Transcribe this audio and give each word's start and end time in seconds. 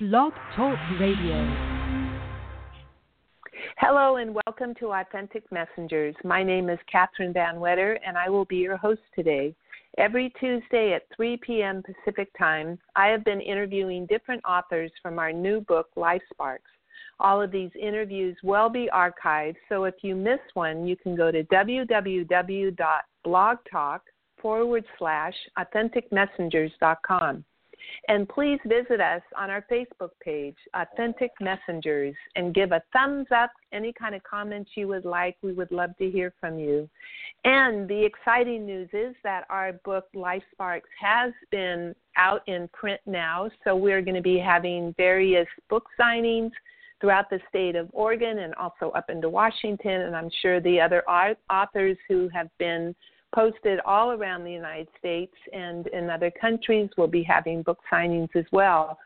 Blog 0.00 0.32
Talk 0.54 0.78
Radio. 1.00 1.44
Hello 3.78 4.18
and 4.18 4.32
welcome 4.32 4.72
to 4.76 4.92
Authentic 4.92 5.42
Messengers. 5.50 6.14
My 6.22 6.44
name 6.44 6.70
is 6.70 6.78
Catherine 6.88 7.34
VanWetter 7.34 7.98
and 8.06 8.16
I 8.16 8.28
will 8.28 8.44
be 8.44 8.58
your 8.58 8.76
host 8.76 9.00
today. 9.12 9.56
Every 9.98 10.32
Tuesday 10.38 10.92
at 10.92 11.02
3 11.16 11.38
p.m. 11.38 11.82
Pacific 11.82 12.28
Time, 12.38 12.78
I 12.94 13.08
have 13.08 13.24
been 13.24 13.40
interviewing 13.40 14.06
different 14.06 14.40
authors 14.44 14.92
from 15.02 15.18
our 15.18 15.32
new 15.32 15.62
book, 15.62 15.88
Life 15.96 16.22
Sparks. 16.32 16.70
All 17.18 17.42
of 17.42 17.50
these 17.50 17.72
interviews 17.74 18.36
will 18.44 18.68
be 18.68 18.88
archived, 18.94 19.56
so 19.68 19.82
if 19.82 19.94
you 20.02 20.14
miss 20.14 20.38
one, 20.54 20.86
you 20.86 20.94
can 20.94 21.16
go 21.16 21.32
to 21.32 21.42
www.blogtalk 21.42 22.70
forward 24.40 24.84
slash 24.96 25.34
authenticmessengers.com. 25.58 27.44
And 28.08 28.28
please 28.28 28.58
visit 28.66 29.00
us 29.00 29.22
on 29.36 29.50
our 29.50 29.64
Facebook 29.70 30.10
page, 30.22 30.56
Authentic 30.74 31.32
Messengers, 31.40 32.14
and 32.36 32.54
give 32.54 32.72
a 32.72 32.82
thumbs 32.92 33.26
up, 33.34 33.50
any 33.72 33.92
kind 33.92 34.14
of 34.14 34.22
comments 34.22 34.70
you 34.74 34.88
would 34.88 35.04
like. 35.04 35.36
We 35.42 35.52
would 35.52 35.72
love 35.72 35.96
to 35.98 36.10
hear 36.10 36.32
from 36.40 36.58
you. 36.58 36.88
And 37.44 37.88
the 37.88 38.04
exciting 38.04 38.66
news 38.66 38.88
is 38.92 39.14
that 39.24 39.44
our 39.50 39.72
book, 39.84 40.06
Life 40.14 40.42
Sparks, 40.52 40.88
has 41.00 41.32
been 41.50 41.94
out 42.16 42.42
in 42.46 42.68
print 42.72 43.00
now. 43.06 43.50
So 43.64 43.76
we're 43.76 44.02
going 44.02 44.16
to 44.16 44.22
be 44.22 44.38
having 44.38 44.94
various 44.96 45.46
book 45.68 45.86
signings 46.00 46.50
throughout 47.00 47.30
the 47.30 47.38
state 47.48 47.76
of 47.76 47.88
Oregon 47.92 48.40
and 48.40 48.54
also 48.56 48.90
up 48.90 49.08
into 49.08 49.28
Washington. 49.28 50.02
And 50.02 50.16
I'm 50.16 50.30
sure 50.42 50.60
the 50.60 50.80
other 50.80 51.04
authors 51.08 51.96
who 52.08 52.28
have 52.34 52.48
been 52.58 52.94
posted 53.34 53.80
all 53.84 54.12
around 54.12 54.44
the 54.44 54.52
United 54.52 54.88
States 54.98 55.34
and 55.52 55.86
in 55.88 56.10
other 56.10 56.30
countries. 56.30 56.88
We'll 56.96 57.06
be 57.06 57.22
having 57.22 57.62
book 57.62 57.78
signings 57.92 58.34
as 58.34 58.46
well. 58.52 58.98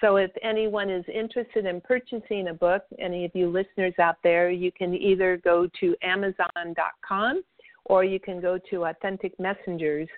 So 0.00 0.16
if 0.16 0.30
anyone 0.42 0.88
is 0.88 1.04
interested 1.12 1.66
in 1.66 1.80
purchasing 1.82 2.48
a 2.48 2.54
book, 2.54 2.82
any 2.98 3.24
of 3.24 3.32
you 3.34 3.50
listeners 3.50 3.94
out 4.00 4.16
there, 4.22 4.50
you 4.50 4.72
can 4.72 4.94
either 4.94 5.40
go 5.44 5.68
to 5.80 5.94
Amazon.com 6.02 7.42
or 7.84 8.04
you 8.04 8.18
can 8.18 8.40
go 8.40 8.58
to 8.70 8.86
Authentic 8.86 9.38
Messengers. 9.38 10.08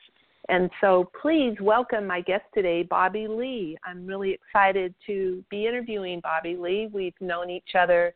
And 0.48 0.70
so 0.80 1.10
please 1.20 1.56
welcome 1.60 2.06
my 2.06 2.20
guest 2.20 2.44
today, 2.54 2.82
Bobby 2.82 3.26
Lee. 3.28 3.76
I'm 3.84 4.06
really 4.06 4.32
excited 4.32 4.94
to 5.06 5.44
be 5.50 5.66
interviewing 5.66 6.20
Bobby 6.20 6.56
Lee. 6.56 6.88
We've 6.92 7.20
known 7.20 7.50
each 7.50 7.74
other 7.78 8.14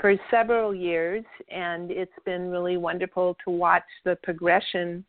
for 0.00 0.14
several 0.30 0.74
years, 0.74 1.24
and 1.50 1.90
it's 1.90 2.12
been 2.24 2.50
really 2.50 2.76
wonderful 2.76 3.36
to 3.44 3.50
watch 3.50 3.84
the 4.04 4.16
progression 4.22 5.04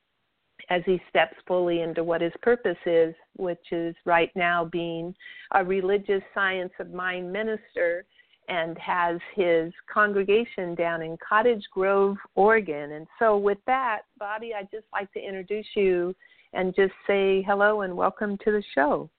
as 0.70 0.82
he 0.86 1.02
steps 1.10 1.36
fully 1.48 1.82
into 1.82 2.04
what 2.04 2.22
his 2.22 2.34
purpose 2.42 2.78
is, 2.86 3.14
which 3.38 3.72
is 3.72 3.96
right 4.06 4.32
now 4.36 4.66
being 4.66 5.16
a 5.54 5.64
religious 5.64 6.22
science 6.34 6.74
of 6.80 6.92
mind 6.92 7.32
minister 7.32 8.06
and 8.50 8.78
has 8.80 9.20
his 9.36 9.72
congregation 9.92 10.74
down 10.74 11.02
in 11.04 11.18
Cottage 11.28 11.64
Grove, 11.72 12.18
Oregon. 12.36 12.94
And 12.94 13.08
so, 13.20 13.38
with 13.38 13.60
that, 13.68 14.02
Bobby, 14.18 14.54
I'd 14.56 14.72
just 14.72 14.88
like 14.92 15.12
to 15.14 15.20
introduce 15.20 15.68
you 15.76 16.16
and 16.54 16.76
just 16.76 16.94
say 17.06 17.44
hello 17.44 17.82
and 17.82 17.96
welcome 17.96 18.38
to 18.44 18.52
the 18.52 18.64
show. 18.74 19.10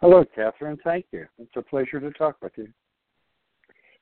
Hello, 0.00 0.24
Catherine. 0.34 0.78
Thank 0.82 1.06
you. 1.12 1.26
It's 1.38 1.52
a 1.56 1.62
pleasure 1.62 2.00
to 2.00 2.10
talk 2.12 2.36
with 2.42 2.52
you. 2.56 2.68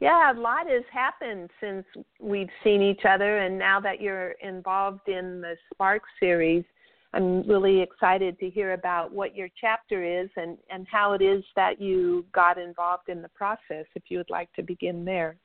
Yeah, 0.00 0.32
a 0.32 0.34
lot 0.34 0.66
has 0.68 0.82
happened 0.92 1.50
since 1.60 1.84
we've 2.20 2.48
seen 2.62 2.82
each 2.82 3.02
other, 3.08 3.38
and 3.38 3.58
now 3.58 3.80
that 3.80 4.00
you're 4.00 4.32
involved 4.42 5.08
in 5.08 5.40
the 5.40 5.56
Spark 5.72 6.02
series, 6.18 6.64
I'm 7.12 7.48
really 7.48 7.80
excited 7.80 8.38
to 8.40 8.50
hear 8.50 8.72
about 8.72 9.12
what 9.12 9.36
your 9.36 9.48
chapter 9.60 10.02
is 10.02 10.28
and, 10.36 10.58
and 10.68 10.86
how 10.90 11.12
it 11.12 11.22
is 11.22 11.44
that 11.54 11.80
you 11.80 12.24
got 12.32 12.58
involved 12.58 13.08
in 13.08 13.22
the 13.22 13.28
process, 13.28 13.86
if 13.94 14.02
you 14.08 14.18
would 14.18 14.30
like 14.30 14.52
to 14.54 14.62
begin 14.62 15.04
there. 15.04 15.36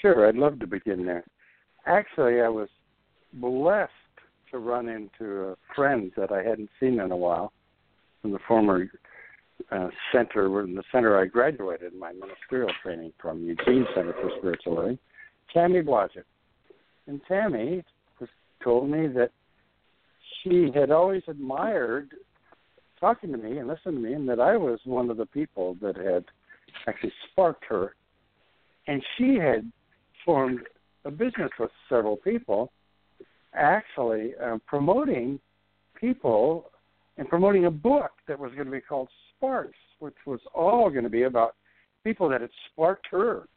Sure, 0.00 0.26
I'd 0.26 0.36
love 0.36 0.58
to 0.60 0.66
begin 0.66 1.04
there. 1.04 1.24
Actually, 1.86 2.40
I 2.40 2.48
was 2.48 2.70
blessed 3.34 3.92
to 4.50 4.58
run 4.58 4.88
into 4.88 5.42
a 5.42 5.56
friend 5.76 6.10
that 6.16 6.32
I 6.32 6.42
hadn't 6.42 6.70
seen 6.80 7.00
in 7.00 7.12
a 7.12 7.16
while 7.16 7.52
from 8.22 8.32
the 8.32 8.38
former 8.48 8.88
uh, 9.70 9.88
center, 10.12 10.62
in 10.62 10.74
the 10.74 10.82
center 10.92 11.18
I 11.18 11.26
graduated 11.26 11.94
my 11.94 12.12
ministerial 12.12 12.70
training 12.82 13.12
from, 13.20 13.44
Eugene 13.44 13.86
Center 13.94 14.12
for 14.14 14.30
Spiritual 14.38 14.76
Living, 14.76 14.98
Tammy 15.52 15.80
Blodgett. 15.80 16.24
And 17.06 17.20
Tammy 17.26 17.84
told 18.62 18.90
me 18.90 19.06
that 19.08 19.30
she 20.42 20.70
had 20.74 20.90
always 20.90 21.22
admired 21.28 22.10
talking 22.98 23.32
to 23.32 23.38
me 23.38 23.58
and 23.58 23.66
listening 23.66 24.02
to 24.02 24.08
me, 24.08 24.12
and 24.12 24.28
that 24.28 24.38
I 24.38 24.56
was 24.56 24.78
one 24.84 25.10
of 25.10 25.16
the 25.16 25.26
people 25.26 25.76
that 25.80 25.96
had 25.96 26.24
actually 26.86 27.12
sparked 27.30 27.64
her. 27.68 27.94
And 28.86 29.02
she 29.16 29.36
had 29.36 29.70
formed 30.24 30.60
a 31.04 31.10
business 31.10 31.50
with 31.58 31.70
several 31.88 32.16
people, 32.16 32.70
actually 33.54 34.34
uh, 34.42 34.58
promoting 34.66 35.40
people 35.98 36.70
and 37.16 37.28
promoting 37.28 37.66
a 37.66 37.70
book 37.70 38.10
that 38.28 38.38
was 38.38 38.52
going 38.52 38.66
to 38.66 38.70
be 38.70 38.80
called 38.80 39.08
Sparks, 39.40 39.78
which 40.00 40.16
was 40.26 40.40
all 40.54 40.90
going 40.90 41.04
to 41.04 41.10
be 41.10 41.22
about 41.22 41.56
people 42.04 42.28
that 42.28 42.42
had 42.42 42.50
sparked 42.70 43.06
her 43.10 43.48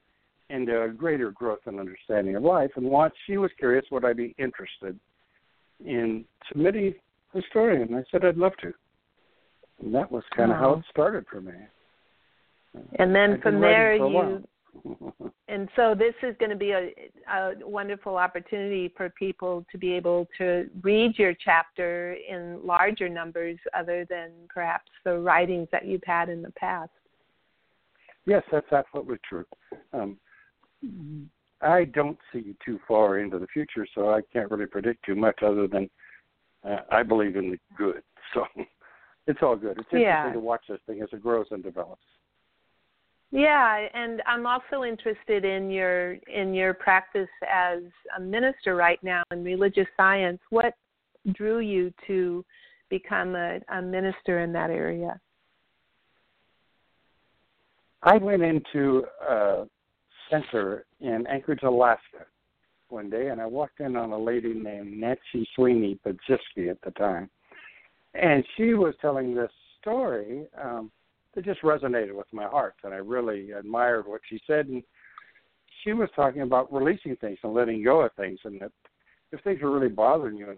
into 0.49 0.83
a 0.83 0.89
greater 0.89 1.31
growth 1.31 1.59
and 1.65 1.79
understanding 1.79 2.35
of 2.35 2.43
life. 2.43 2.71
And 2.75 2.85
once 2.85 3.13
she 3.27 3.37
was 3.37 3.51
curious, 3.57 3.85
would 3.91 4.05
I 4.05 4.13
be 4.13 4.33
interested 4.37 4.97
in 5.85 6.23
submitting 6.47 6.93
a 7.33 7.41
story? 7.49 7.81
And 7.81 7.95
I 7.95 8.03
said 8.11 8.23
I'd 8.23 8.37
love 8.37 8.53
to. 8.61 8.73
And 9.81 9.93
that 9.93 10.11
was 10.11 10.23
kind 10.35 10.51
of 10.51 10.57
how 10.57 10.73
it 10.73 10.85
started 10.89 11.25
for 11.29 11.41
me. 11.41 11.53
And 12.99 13.13
then 13.13 13.39
from 13.41 13.59
there, 13.59 13.95
you 13.95 14.43
and 15.47 15.69
so 15.75 15.93
this 15.93 16.13
is 16.23 16.35
going 16.39 16.49
to 16.49 16.55
be 16.55 16.71
a, 16.71 16.89
a 17.31 17.53
wonderful 17.63 18.17
opportunity 18.17 18.91
for 18.95 19.09
people 19.11 19.65
to 19.71 19.77
be 19.77 19.93
able 19.93 20.27
to 20.37 20.69
read 20.81 21.17
your 21.17 21.33
chapter 21.33 22.13
in 22.27 22.59
larger 22.65 23.07
numbers 23.07 23.57
other 23.77 24.05
than 24.09 24.31
perhaps 24.49 24.91
the 25.03 25.17
writings 25.17 25.67
that 25.71 25.85
you've 25.85 26.03
had 26.05 26.29
in 26.29 26.41
the 26.41 26.51
past. 26.51 26.91
Yes, 28.25 28.43
that's 28.51 28.71
absolutely 28.71 29.17
true. 29.27 29.45
Um, 29.91 30.17
I 31.61 31.85
don't 31.85 32.17
see 32.31 32.55
too 32.65 32.79
far 32.87 33.19
into 33.19 33.39
the 33.39 33.47
future, 33.47 33.85
so 33.93 34.09
I 34.09 34.21
can't 34.31 34.49
really 34.49 34.65
predict 34.65 35.05
too 35.05 35.15
much 35.15 35.39
other 35.43 35.67
than 35.67 35.89
uh, 36.67 36.77
I 36.91 37.03
believe 37.03 37.35
in 37.35 37.51
the 37.51 37.59
good. 37.77 38.01
So 38.33 38.45
it's 39.27 39.39
all 39.41 39.55
good. 39.55 39.77
It's 39.77 39.87
interesting 39.91 40.01
yeah. 40.01 40.33
to 40.33 40.39
watch 40.39 40.63
this 40.67 40.79
thing 40.87 41.01
as 41.01 41.09
it 41.11 41.21
grows 41.21 41.47
and 41.51 41.63
develops. 41.63 42.01
Yeah, 43.35 43.87
and 43.95 44.21
I'm 44.27 44.45
also 44.45 44.83
interested 44.83 45.43
in 45.43 45.71
your 45.71 46.13
in 46.31 46.53
your 46.53 46.75
practice 46.75 47.27
as 47.51 47.79
a 48.15 48.21
minister 48.21 48.75
right 48.75 48.99
now 49.01 49.23
in 49.31 49.43
religious 49.43 49.87
science. 49.97 50.39
What 50.51 50.75
drew 51.31 51.57
you 51.57 51.91
to 52.05 52.45
become 52.91 53.33
a, 53.35 53.59
a 53.69 53.81
minister 53.81 54.41
in 54.41 54.53
that 54.53 54.69
area? 54.69 55.19
I 58.03 58.17
went 58.17 58.43
into 58.43 59.03
a 59.27 59.63
center 60.29 60.85
in 61.01 61.25
Anchorage, 61.25 61.63
Alaska, 61.63 62.27
one 62.89 63.09
day, 63.09 63.29
and 63.29 63.41
I 63.41 63.47
walked 63.47 63.79
in 63.79 63.95
on 63.95 64.11
a 64.11 64.17
lady 64.17 64.53
named 64.53 64.95
Nancy 64.95 65.49
Sweeney 65.55 65.97
Badziski 66.05 66.69
at 66.69 66.79
the 66.83 66.91
time, 66.99 67.31
and 68.13 68.45
she 68.55 68.75
was 68.75 68.93
telling 69.01 69.33
this 69.33 69.51
story. 69.81 70.45
Um, 70.63 70.91
that 71.35 71.45
just 71.45 71.61
resonated 71.61 72.15
with 72.15 72.27
my 72.31 72.45
heart, 72.45 72.75
and 72.83 72.93
I 72.93 72.97
really 72.97 73.51
admired 73.51 74.07
what 74.07 74.21
she 74.29 74.39
said. 74.45 74.67
And 74.67 74.83
she 75.83 75.93
was 75.93 76.09
talking 76.15 76.41
about 76.41 76.71
releasing 76.71 77.15
things 77.17 77.39
and 77.43 77.53
letting 77.53 77.83
go 77.83 78.01
of 78.01 78.11
things, 78.13 78.39
and 78.43 78.59
that 78.61 78.71
if 79.31 79.41
things 79.41 79.61
were 79.61 79.71
really 79.71 79.89
bothering 79.89 80.37
you 80.37 80.49
and 80.49 80.57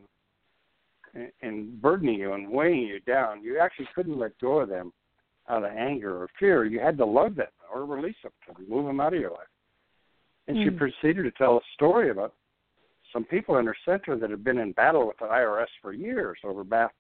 and 1.41 1.81
burdening 1.81 2.19
you 2.19 2.34
and 2.34 2.50
weighing 2.50 2.81
you 2.81 3.00
down, 3.00 3.41
you 3.41 3.58
actually 3.58 3.88
couldn't 3.96 4.19
let 4.19 4.38
go 4.40 4.59
of 4.59 4.69
them 4.69 4.91
out 5.50 5.64
of 5.64 5.72
anger 5.72 6.22
or 6.22 6.28
fear. 6.38 6.66
You 6.66 6.79
had 6.79 6.97
to 6.97 7.05
love 7.05 7.35
them 7.35 7.47
or 7.73 7.85
release 7.85 8.17
them, 8.22 8.34
to 8.47 8.61
remove 8.61 8.85
them 8.85 8.99
out 8.99 9.14
of 9.14 9.22
your 9.22 9.32
life. 9.32 9.47
And 10.47 10.58
mm. 10.58 10.64
she 10.66 10.70
proceeded 10.72 11.23
to 11.23 11.32
tell 11.32 11.58
a 11.58 11.61
story 11.73 12.09
about 12.09 12.34
some 13.14 13.23
people 13.23 13.58
in 13.58 13.66
her 13.66 13.78
center 13.85 14.17
that 14.17 14.29
had 14.29 14.44
been 14.44 14.58
in 14.58 14.73
battle 14.73 15.08
with 15.08 15.17
the 15.20 15.26
IRS 15.26 15.67
for 15.82 15.94
years 15.94 16.38
over 16.44 16.64
back 16.64 16.94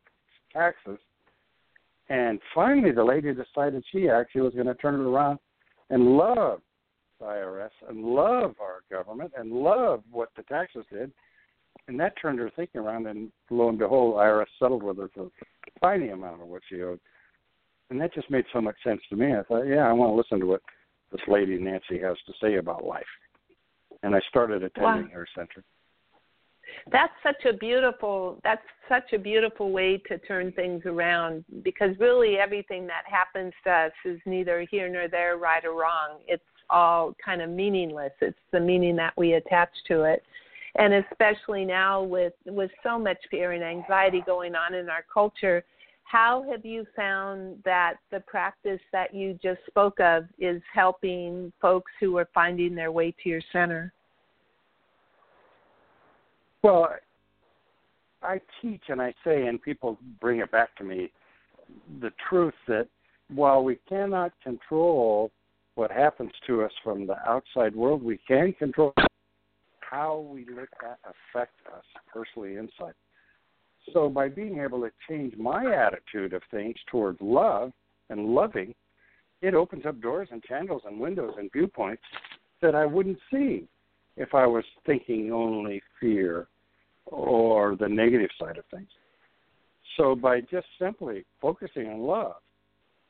taxes 0.53 0.99
and 2.09 2.39
finally, 2.53 2.91
the 2.91 3.03
lady 3.03 3.33
decided 3.33 3.83
she 3.91 4.09
actually 4.09 4.41
was 4.41 4.53
going 4.53 4.67
to 4.67 4.75
turn 4.75 4.95
it 4.95 5.03
around 5.03 5.39
and 5.89 6.17
love 6.17 6.61
the 7.19 7.25
IRS 7.25 7.69
and 7.89 8.03
love 8.03 8.55
our 8.59 8.81
government 8.91 9.31
and 9.37 9.51
love 9.51 10.03
what 10.11 10.29
the 10.35 10.43
taxes 10.43 10.85
did. 10.91 11.11
And 11.87 11.99
that 11.99 12.13
turned 12.21 12.39
her 12.39 12.51
thinking 12.55 12.81
around, 12.81 13.07
and 13.07 13.31
lo 13.49 13.69
and 13.69 13.77
behold, 13.77 14.15
IRS 14.15 14.45
settled 14.59 14.83
with 14.83 14.97
her 14.97 15.09
for 15.13 15.25
a 15.25 15.79
tiny 15.81 16.09
amount 16.09 16.41
of 16.41 16.47
what 16.47 16.61
she 16.69 16.81
owed. 16.81 16.99
And 17.89 18.01
that 18.01 18.13
just 18.13 18.31
made 18.31 18.45
so 18.51 18.61
much 18.61 18.75
sense 18.83 19.01
to 19.09 19.15
me. 19.15 19.35
I 19.35 19.43
thought, 19.43 19.63
yeah, 19.63 19.87
I 19.87 19.93
want 19.93 20.11
to 20.11 20.15
listen 20.15 20.39
to 20.39 20.45
what 20.45 20.61
this 21.11 21.21
lady 21.27 21.57
Nancy 21.57 21.99
has 21.99 22.17
to 22.25 22.33
say 22.41 22.55
about 22.55 22.85
life. 22.85 23.03
And 24.03 24.15
I 24.15 24.19
started 24.29 24.63
attending 24.63 25.09
wow. 25.09 25.13
her 25.13 25.27
center. 25.35 25.63
That's 26.91 27.13
such 27.23 27.45
a 27.45 27.53
beautiful 27.53 28.39
that's 28.43 28.61
such 28.87 29.13
a 29.13 29.19
beautiful 29.19 29.71
way 29.71 29.97
to 30.07 30.17
turn 30.19 30.51
things 30.51 30.83
around 30.85 31.43
because 31.63 31.97
really 31.99 32.37
everything 32.37 32.85
that 32.87 33.03
happens 33.09 33.53
to 33.63 33.71
us 33.71 33.91
is 34.03 34.19
neither 34.25 34.65
here 34.69 34.87
nor 34.89 35.07
there, 35.07 35.37
right 35.37 35.63
or 35.65 35.73
wrong. 35.73 36.19
It's 36.27 36.43
all 36.69 37.15
kind 37.23 37.41
of 37.41 37.49
meaningless. 37.49 38.11
It's 38.21 38.37
the 38.51 38.59
meaning 38.59 38.95
that 38.97 39.13
we 39.17 39.33
attach 39.33 39.69
to 39.87 40.03
it. 40.03 40.23
And 40.77 40.93
especially 40.93 41.65
now 41.65 42.03
with 42.03 42.33
with 42.45 42.71
so 42.83 42.99
much 42.99 43.17
fear 43.31 43.53
and 43.53 43.63
anxiety 43.63 44.21
going 44.25 44.55
on 44.55 44.73
in 44.73 44.89
our 44.89 45.05
culture, 45.11 45.63
how 46.03 46.45
have 46.51 46.65
you 46.65 46.85
found 46.95 47.61
that 47.65 47.95
the 48.11 48.19
practice 48.21 48.81
that 48.91 49.13
you 49.13 49.39
just 49.41 49.59
spoke 49.67 49.99
of 49.99 50.25
is 50.37 50.61
helping 50.73 51.51
folks 51.61 51.91
who 51.99 52.17
are 52.17 52.29
finding 52.33 52.75
their 52.75 52.91
way 52.91 53.13
to 53.23 53.29
your 53.29 53.41
center? 53.51 53.91
Well, 56.65 56.89
I 58.23 58.41
teach 58.59 58.81
and 58.87 58.99
I 58.99 59.13
say, 59.23 59.45
and 59.45 59.61
people 59.61 59.99
bring 60.19 60.39
it 60.39 60.49
back 60.49 60.75
to 60.77 60.83
me, 60.83 61.11
the 62.01 62.09
truth 62.27 62.55
that 62.67 62.87
while 63.29 63.63
we 63.63 63.77
cannot 63.87 64.31
control 64.43 65.29
what 65.75 65.91
happens 65.91 66.31
to 66.47 66.63
us 66.63 66.71
from 66.83 67.05
the 67.05 67.17
outside 67.29 67.75
world, 67.75 68.01
we 68.01 68.19
can 68.27 68.51
control 68.53 68.95
how 69.79 70.27
we 70.33 70.47
let 70.57 70.69
that 70.81 70.97
affect 71.03 71.53
us 71.71 71.83
personally 72.11 72.55
inside. 72.55 72.95
So 73.93 74.09
by 74.09 74.27
being 74.27 74.57
able 74.57 74.81
to 74.81 74.91
change 75.07 75.37
my 75.37 75.71
attitude 75.71 76.33
of 76.33 76.41
things 76.49 76.77
towards 76.89 77.19
love 77.21 77.73
and 78.09 78.33
loving, 78.33 78.73
it 79.43 79.53
opens 79.53 79.85
up 79.85 80.01
doors 80.01 80.29
and 80.31 80.41
channels 80.41 80.81
and 80.87 80.99
windows 80.99 81.35
and 81.37 81.51
viewpoints 81.51 82.01
that 82.63 82.73
I 82.73 82.87
wouldn't 82.87 83.19
see 83.31 83.67
if 84.17 84.33
I 84.33 84.47
was 84.47 84.63
thinking 84.87 85.31
only 85.31 85.79
fear 85.99 86.47
or 87.05 87.75
the 87.75 87.87
negative 87.87 88.29
side 88.39 88.57
of 88.57 88.65
things. 88.71 88.89
So 89.97 90.15
by 90.15 90.41
just 90.41 90.67
simply 90.79 91.25
focusing 91.41 91.87
on 91.87 91.99
love, 91.99 92.35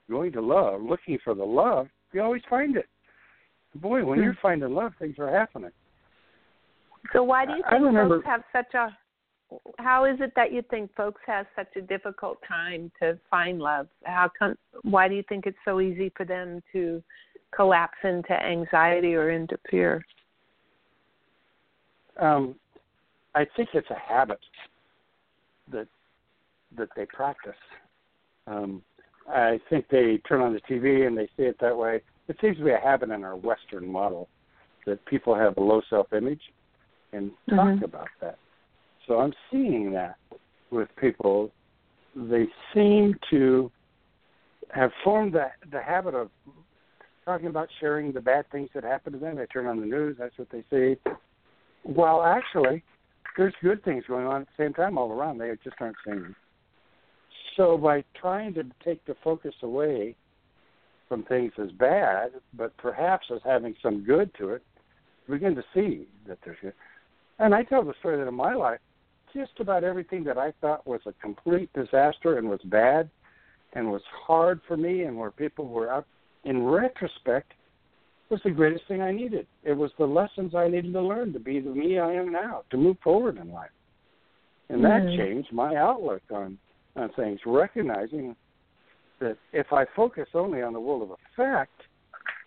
going 0.09 0.31
to 0.33 0.41
love, 0.41 0.81
looking 0.81 1.17
for 1.23 1.33
the 1.33 1.43
love, 1.43 1.87
you 2.13 2.21
always 2.21 2.43
find 2.49 2.75
it. 2.75 2.87
Boy, 3.75 4.05
when 4.05 4.19
you're 4.19 4.33
hmm. 4.33 4.41
finding 4.41 4.73
love, 4.73 4.93
things 4.99 5.15
are 5.19 5.31
happening. 5.31 5.71
So 7.13 7.23
why 7.23 7.45
do 7.45 7.53
you 7.53 7.63
think 7.69 7.83
remember, 7.83 8.17
folks 8.17 8.27
have 8.27 8.43
such 8.51 8.73
a 8.73 8.95
how 9.77 10.05
is 10.05 10.17
it 10.21 10.33
that 10.35 10.51
you 10.51 10.63
think 10.69 10.93
folks 10.95 11.21
have 11.27 11.45
such 11.55 11.67
a 11.75 11.81
difficult 11.81 12.39
time 12.47 12.91
to 12.99 13.19
find 13.29 13.59
love? 13.59 13.87
How 14.03 14.29
come 14.37 14.55
why 14.81 15.07
do 15.07 15.15
you 15.15 15.23
think 15.29 15.45
it's 15.45 15.57
so 15.63 15.81
easy 15.81 16.11
for 16.15 16.25
them 16.25 16.61
to 16.73 17.03
collapse 17.55 17.97
into 18.03 18.33
anxiety 18.33 19.13
or 19.13 19.29
into 19.29 19.57
fear? 19.69 20.03
Um, 22.19 22.55
I 23.35 23.45
think 23.55 23.69
it's 23.73 23.89
a 23.89 24.13
habit 24.13 24.39
that 25.71 25.87
that 26.77 26.89
they 26.95 27.05
practice. 27.05 27.53
Um, 28.47 28.81
I 29.29 29.59
think 29.69 29.87
they 29.89 30.19
turn 30.27 30.41
on 30.41 30.53
the 30.53 30.61
TV 30.61 31.05
and 31.05 31.17
they 31.17 31.27
see 31.37 31.43
it 31.43 31.57
that 31.59 31.75
way. 31.75 32.01
It 32.27 32.37
seems 32.41 32.57
to 32.57 32.63
be 32.63 32.71
a 32.71 32.79
habit 32.79 33.11
in 33.11 33.23
our 33.23 33.35
Western 33.35 33.87
model 33.87 34.29
that 34.85 35.03
people 35.05 35.35
have 35.35 35.57
a 35.57 35.61
low 35.61 35.81
self-image 35.89 36.41
and 37.13 37.31
talk 37.49 37.67
mm-hmm. 37.67 37.83
about 37.83 38.07
that. 38.21 38.37
So 39.07 39.19
I'm 39.19 39.33
seeing 39.51 39.91
that 39.93 40.15
with 40.71 40.89
people. 40.99 41.51
They 42.15 42.45
seem 42.73 43.15
to 43.31 43.71
have 44.73 44.91
formed 45.03 45.33
the 45.33 45.47
the 45.71 45.81
habit 45.81 46.15
of 46.15 46.29
talking 47.25 47.47
about 47.47 47.67
sharing 47.79 48.11
the 48.11 48.21
bad 48.21 48.49
things 48.51 48.69
that 48.75 48.83
happen 48.83 49.13
to 49.13 49.19
them. 49.19 49.35
They 49.35 49.45
turn 49.47 49.65
on 49.65 49.79
the 49.79 49.85
news, 49.85 50.15
that's 50.19 50.37
what 50.37 50.49
they 50.51 50.63
see. 50.69 50.95
While 51.83 52.23
actually 52.23 52.83
there's 53.37 53.53
good 53.61 53.83
things 53.83 54.03
going 54.07 54.25
on 54.25 54.41
at 54.41 54.47
the 54.47 54.63
same 54.63 54.73
time 54.73 54.97
all 54.97 55.11
around. 55.11 55.37
They 55.37 55.51
just 55.63 55.75
aren't 55.79 55.97
seeing. 56.05 56.35
So 57.55 57.77
by 57.77 58.03
trying 58.19 58.53
to 58.55 58.63
take 58.83 59.05
the 59.05 59.15
focus 59.23 59.53
away 59.61 60.15
from 61.07 61.23
things 61.23 61.53
as 61.61 61.71
bad, 61.71 62.31
but 62.53 62.75
perhaps 62.77 63.27
as 63.33 63.41
having 63.43 63.75
some 63.81 64.03
good 64.03 64.31
to 64.39 64.49
it, 64.49 64.63
you 65.27 65.35
begin 65.35 65.55
to 65.55 65.63
see 65.73 66.07
that 66.27 66.39
there's 66.43 66.57
good. 66.61 66.73
And 67.39 67.53
I 67.53 67.63
tell 67.63 67.83
the 67.83 67.93
story 67.99 68.17
that 68.17 68.27
in 68.27 68.33
my 68.33 68.53
life, 68.53 68.79
just 69.33 69.59
about 69.59 69.83
everything 69.83 70.23
that 70.23 70.37
I 70.37 70.53
thought 70.61 70.87
was 70.87 71.01
a 71.05 71.13
complete 71.21 71.69
disaster 71.73 72.37
and 72.37 72.49
was 72.49 72.61
bad 72.65 73.09
and 73.73 73.91
was 73.91 74.01
hard 74.09 74.61
for 74.67 74.77
me 74.77 75.03
and 75.03 75.17
where 75.17 75.31
people 75.31 75.67
were 75.67 75.91
out 75.91 76.07
in 76.45 76.63
retrospect 76.63 77.53
was 78.29 78.39
the 78.43 78.51
greatest 78.51 78.87
thing 78.87 79.01
I 79.01 79.11
needed. 79.11 79.47
It 79.63 79.73
was 79.73 79.91
the 79.97 80.05
lessons 80.05 80.55
I 80.55 80.67
needed 80.67 80.93
to 80.93 81.01
learn 81.01 81.33
to 81.33 81.39
be 81.39 81.59
the 81.59 81.69
me 81.69 81.99
I 81.99 82.13
am 82.13 82.31
now, 82.31 82.63
to 82.71 82.77
move 82.77 82.97
forward 83.03 83.37
in 83.37 83.51
life. 83.51 83.69
And 84.69 84.83
that 84.83 85.03
mm-hmm. 85.03 85.17
changed 85.17 85.53
my 85.53 85.75
outlook 85.75 86.23
on, 86.31 86.57
on 86.95 87.11
things, 87.15 87.39
recognizing 87.45 88.35
that 89.19 89.37
if 89.53 89.71
I 89.71 89.85
focus 89.95 90.27
only 90.33 90.61
on 90.61 90.73
the 90.73 90.79
world 90.79 91.03
of 91.03 91.11
effect, 91.11 91.71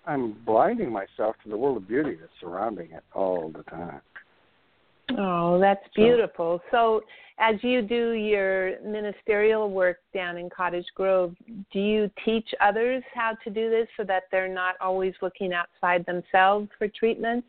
I'm 0.06 0.32
blinding 0.44 0.90
myself 0.90 1.36
to 1.44 1.48
the 1.48 1.56
world 1.56 1.76
of 1.76 1.86
beauty 1.86 2.16
that's 2.18 2.32
surrounding 2.40 2.90
it 2.92 3.04
all 3.14 3.52
the 3.54 3.62
time. 3.64 4.00
Oh, 5.16 5.58
that's 5.58 5.84
beautiful. 5.94 6.60
So, 6.70 7.02
as 7.38 7.54
you 7.62 7.82
do 7.82 8.12
your 8.12 8.80
ministerial 8.82 9.70
work 9.70 9.98
down 10.12 10.36
in 10.36 10.50
Cottage 10.50 10.86
Grove, 10.94 11.34
do 11.72 11.78
you 11.78 12.10
teach 12.24 12.48
others 12.60 13.02
how 13.14 13.36
to 13.44 13.50
do 13.50 13.70
this 13.70 13.86
so 13.96 14.02
that 14.04 14.24
they're 14.30 14.52
not 14.52 14.74
always 14.80 15.14
looking 15.22 15.52
outside 15.52 16.04
themselves 16.04 16.68
for 16.76 16.88
treatments, 16.88 17.46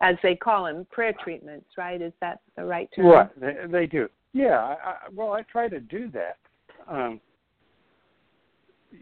as 0.00 0.14
they 0.22 0.36
call 0.36 0.64
them, 0.64 0.86
prayer 0.90 1.12
treatments, 1.22 1.66
right? 1.76 2.00
Is 2.00 2.12
that 2.20 2.40
the 2.56 2.64
right 2.64 2.88
term? 2.94 3.06
Right, 3.06 3.40
they, 3.40 3.54
they 3.68 3.86
do. 3.86 4.08
Yeah, 4.32 4.58
I, 4.58 4.72
I, 4.72 4.96
well, 5.12 5.32
I 5.32 5.42
try 5.42 5.68
to 5.68 5.80
do 5.80 6.10
that. 6.12 6.38
Um, 6.88 7.20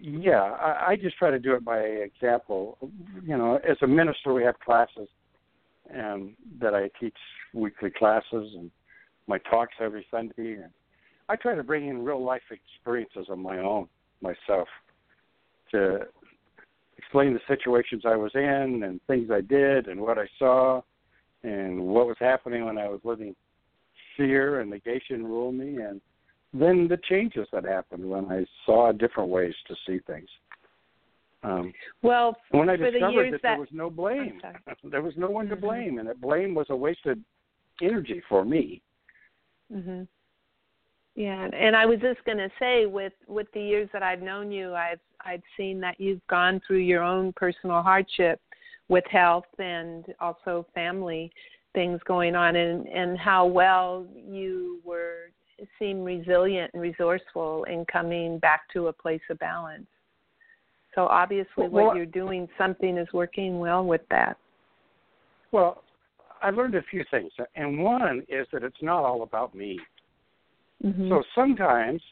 yeah, 0.01 0.41
I, 0.41 0.93
I 0.93 0.97
just 0.97 1.17
try 1.19 1.31
to 1.31 1.39
do 1.39 1.55
it 1.55 1.65
by 1.65 1.81
example. 1.81 2.79
You 3.25 3.37
know, 3.37 3.61
as 3.69 3.77
a 3.83 3.87
minister, 3.87 4.33
we 4.33 4.43
have 4.45 4.59
classes 4.61 5.09
um, 5.99 6.37
that 6.61 6.75
I 6.75 6.91
teach 7.01 7.17
weekly 7.55 7.91
classes 7.91 8.27
and 8.55 8.71
my 9.27 9.39
talks 9.39 9.75
every 9.81 10.07
Sunday. 10.11 10.55
And 10.55 10.71
I 11.29 11.37
try 11.37 11.55
to 11.55 11.63
bring 11.63 11.89
in 11.89 12.05
real 12.05 12.23
life 12.23 12.43
experiences 12.51 13.27
of 13.29 13.39
my 13.39 13.59
own 13.59 13.89
myself 14.21 14.69
to 15.71 16.01
explain 16.99 17.35
the 17.35 17.41
situations 17.49 18.03
I 18.07 18.17
was 18.17 18.31
in 18.35 18.83
and 18.85 19.01
things 19.07 19.31
I 19.31 19.41
did 19.41 19.89
and 19.89 20.01
what 20.01 20.19
I 20.19 20.27
saw 20.39 20.83
and 21.43 21.81
what 21.81 22.07
was 22.07 22.17
happening 22.21 22.65
when 22.65 22.79
I 22.79 22.89
was 22.89 23.01
living 23.05 23.35
fear 24.17 24.61
and 24.61 24.71
negation 24.71 25.25
rule 25.25 25.53
me 25.53 25.83
and 25.83 26.01
then 26.55 26.87
the 26.87 26.99
changes 27.09 27.49
that 27.53 27.65
happened 27.65 28.09
when 28.09 28.27
I 28.27 28.45
saw 28.67 28.93
different 28.93 29.31
ways 29.31 29.55
to 29.69 29.75
see 29.87 30.01
things. 30.07 30.29
Um, 31.45 31.73
well, 32.03 32.37
when 32.51 32.69
I 32.69 32.77
discovered 32.77 33.27
the 33.27 33.31
that, 33.33 33.43
that, 33.43 33.43
there 33.43 33.59
was 33.59 33.69
no 33.73 33.91
blame, 33.91 34.41
there 34.85 35.03
was 35.03 35.15
no 35.17 35.29
one 35.29 35.49
to 35.49 35.57
mm-hmm. 35.57 35.65
blame, 35.65 35.99
and 35.99 36.09
that 36.09 36.21
blame 36.21 36.55
was 36.55 36.67
a 36.71 36.77
wasted 36.77 37.23
energy 37.83 38.23
for 38.29 38.45
me. 38.45 38.81
Mhm. 39.73 40.07
Yeah, 41.15 41.49
and 41.53 41.77
I 41.77 41.85
was 41.85 42.01
just 42.01 42.25
going 42.25 42.39
to 42.39 42.51
say, 42.59 42.87
with 42.87 43.13
with 43.27 43.47
the 43.53 43.61
years 43.61 43.89
that 43.93 44.03
I've 44.03 44.23
known 44.23 44.51
you, 44.51 44.75
I've 44.75 45.01
I've 45.21 45.43
seen 45.57 45.81
that 45.81 46.01
you've 46.01 46.27
gone 46.29 46.61
through 46.67 46.79
your 46.79 47.03
own 47.03 47.33
personal 47.35 47.83
hardship 47.83 48.41
with 48.89 49.05
health 49.11 49.47
and 49.59 50.07
also 50.21 50.67
family 50.75 51.31
things 51.75 52.01
going 52.07 52.35
on, 52.35 52.57
and 52.57 52.87
and 52.87 53.19
how 53.19 53.45
well 53.47 54.07
you 54.15 54.81
were 54.85 55.31
seem 55.79 56.03
resilient 56.03 56.71
and 56.73 56.83
resourceful 56.83 57.65
in 57.65 57.85
coming 57.87 58.39
back 58.39 58.63
to 58.73 58.89
a 58.89 58.93
place 58.93 59.21
of 59.31 59.39
balance. 59.39 59.87
So 60.95 61.07
obviously, 61.07 61.69
well, 61.69 61.87
what 61.87 61.97
you're 61.97 62.07
doing, 62.07 62.49
something 62.59 62.99
is 62.99 63.09
working 63.13 63.59
well 63.59 63.85
with 63.85 64.03
that. 64.11 64.37
Well, 65.51 65.83
I 66.43 66.51
learned 66.51 66.75
a 66.75 66.83
few 66.91 67.05
things, 67.11 67.31
and 67.55 67.79
one 67.83 68.25
is 68.29 68.47
that 68.53 68.63
it's 68.63 68.83
not 68.83 69.05
all 69.05 69.23
about 69.23 69.55
me. 69.55 69.79
Mm-hmm. 70.85 71.09
So 71.09 71.23
sometimes, 71.35 72.03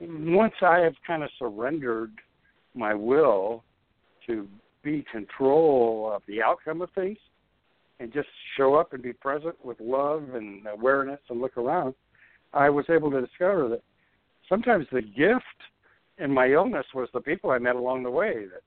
once 0.00 0.54
I 0.62 0.78
have 0.78 0.94
kind 1.06 1.22
of 1.22 1.30
surrendered 1.38 2.12
my 2.74 2.94
will 2.94 3.64
to 4.26 4.46
be 4.82 5.04
control 5.10 6.12
of 6.14 6.22
the 6.28 6.40
outcome 6.40 6.82
of 6.82 6.90
things, 6.94 7.18
and 7.98 8.12
just 8.12 8.28
show 8.56 8.74
up 8.74 8.94
and 8.94 9.02
be 9.02 9.12
present 9.12 9.54
with 9.62 9.78
love 9.78 10.30
and 10.32 10.66
awareness 10.66 11.20
and 11.28 11.40
look 11.40 11.56
around, 11.58 11.94
I 12.54 12.70
was 12.70 12.86
able 12.88 13.10
to 13.10 13.20
discover 13.20 13.68
that 13.68 13.82
sometimes 14.48 14.86
the 14.90 15.02
gift 15.02 15.44
and 16.20 16.32
my 16.32 16.48
illness 16.48 16.86
was 16.94 17.08
the 17.12 17.20
people 17.20 17.50
I 17.50 17.58
met 17.58 17.76
along 17.76 18.02
the 18.02 18.10
way 18.10 18.44
that, 18.52 18.62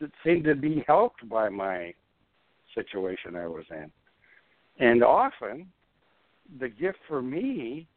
that 0.00 0.10
seemed 0.24 0.44
to 0.44 0.54
be 0.54 0.84
helped 0.86 1.28
by 1.28 1.48
my 1.48 1.92
situation 2.74 3.36
I 3.36 3.46
was 3.48 3.64
in. 3.70 3.90
And 4.78 5.02
often, 5.02 5.66
the 6.60 6.68
gift 6.68 6.98
for 7.08 7.20
me 7.20 7.88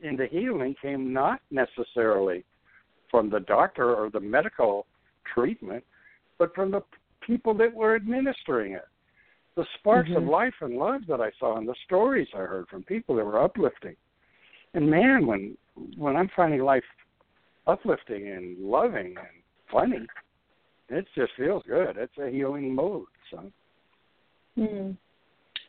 in 0.00 0.16
the 0.16 0.26
healing 0.26 0.74
came 0.80 1.12
not 1.12 1.40
necessarily 1.50 2.44
from 3.10 3.28
the 3.28 3.40
doctor 3.40 3.94
or 3.94 4.08
the 4.10 4.20
medical 4.20 4.86
treatment, 5.34 5.84
but 6.38 6.54
from 6.54 6.70
the 6.70 6.82
people 7.20 7.52
that 7.54 7.74
were 7.74 7.94
administering 7.94 8.72
it. 8.72 8.88
the 9.56 9.66
sparks 9.78 10.08
mm-hmm. 10.08 10.22
of 10.22 10.28
life 10.28 10.54
and 10.62 10.76
love 10.76 11.02
that 11.08 11.20
I 11.20 11.30
saw 11.38 11.58
and 11.58 11.68
the 11.68 11.74
stories 11.84 12.28
I 12.34 12.38
heard 12.38 12.68
from 12.68 12.82
people 12.84 13.16
that 13.16 13.24
were 13.24 13.42
uplifting. 13.42 13.96
And 14.74 14.88
man, 14.88 15.26
when 15.26 15.56
when 15.96 16.16
I'm 16.16 16.30
finding 16.36 16.60
life 16.60 16.84
uplifting 17.66 18.28
and 18.28 18.58
loving 18.58 19.14
and 19.16 19.42
funny, 19.70 20.06
it 20.88 21.06
just 21.14 21.32
feels 21.36 21.62
good. 21.66 21.96
It's 21.96 22.16
a 22.18 22.30
healing 22.30 22.74
mode. 22.74 23.06
So. 23.30 23.50
Mm. 24.58 24.96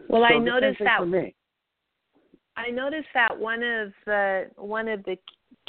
Well, 0.09 0.25
so 0.27 0.35
I 0.35 0.39
noticed 0.39 0.79
that. 0.79 1.31
I 2.57 2.69
noticed 2.69 3.07
that 3.13 3.37
one 3.37 3.63
of 3.63 3.93
the 4.05 4.49
one 4.55 4.87
of 4.87 5.03
the 5.03 5.17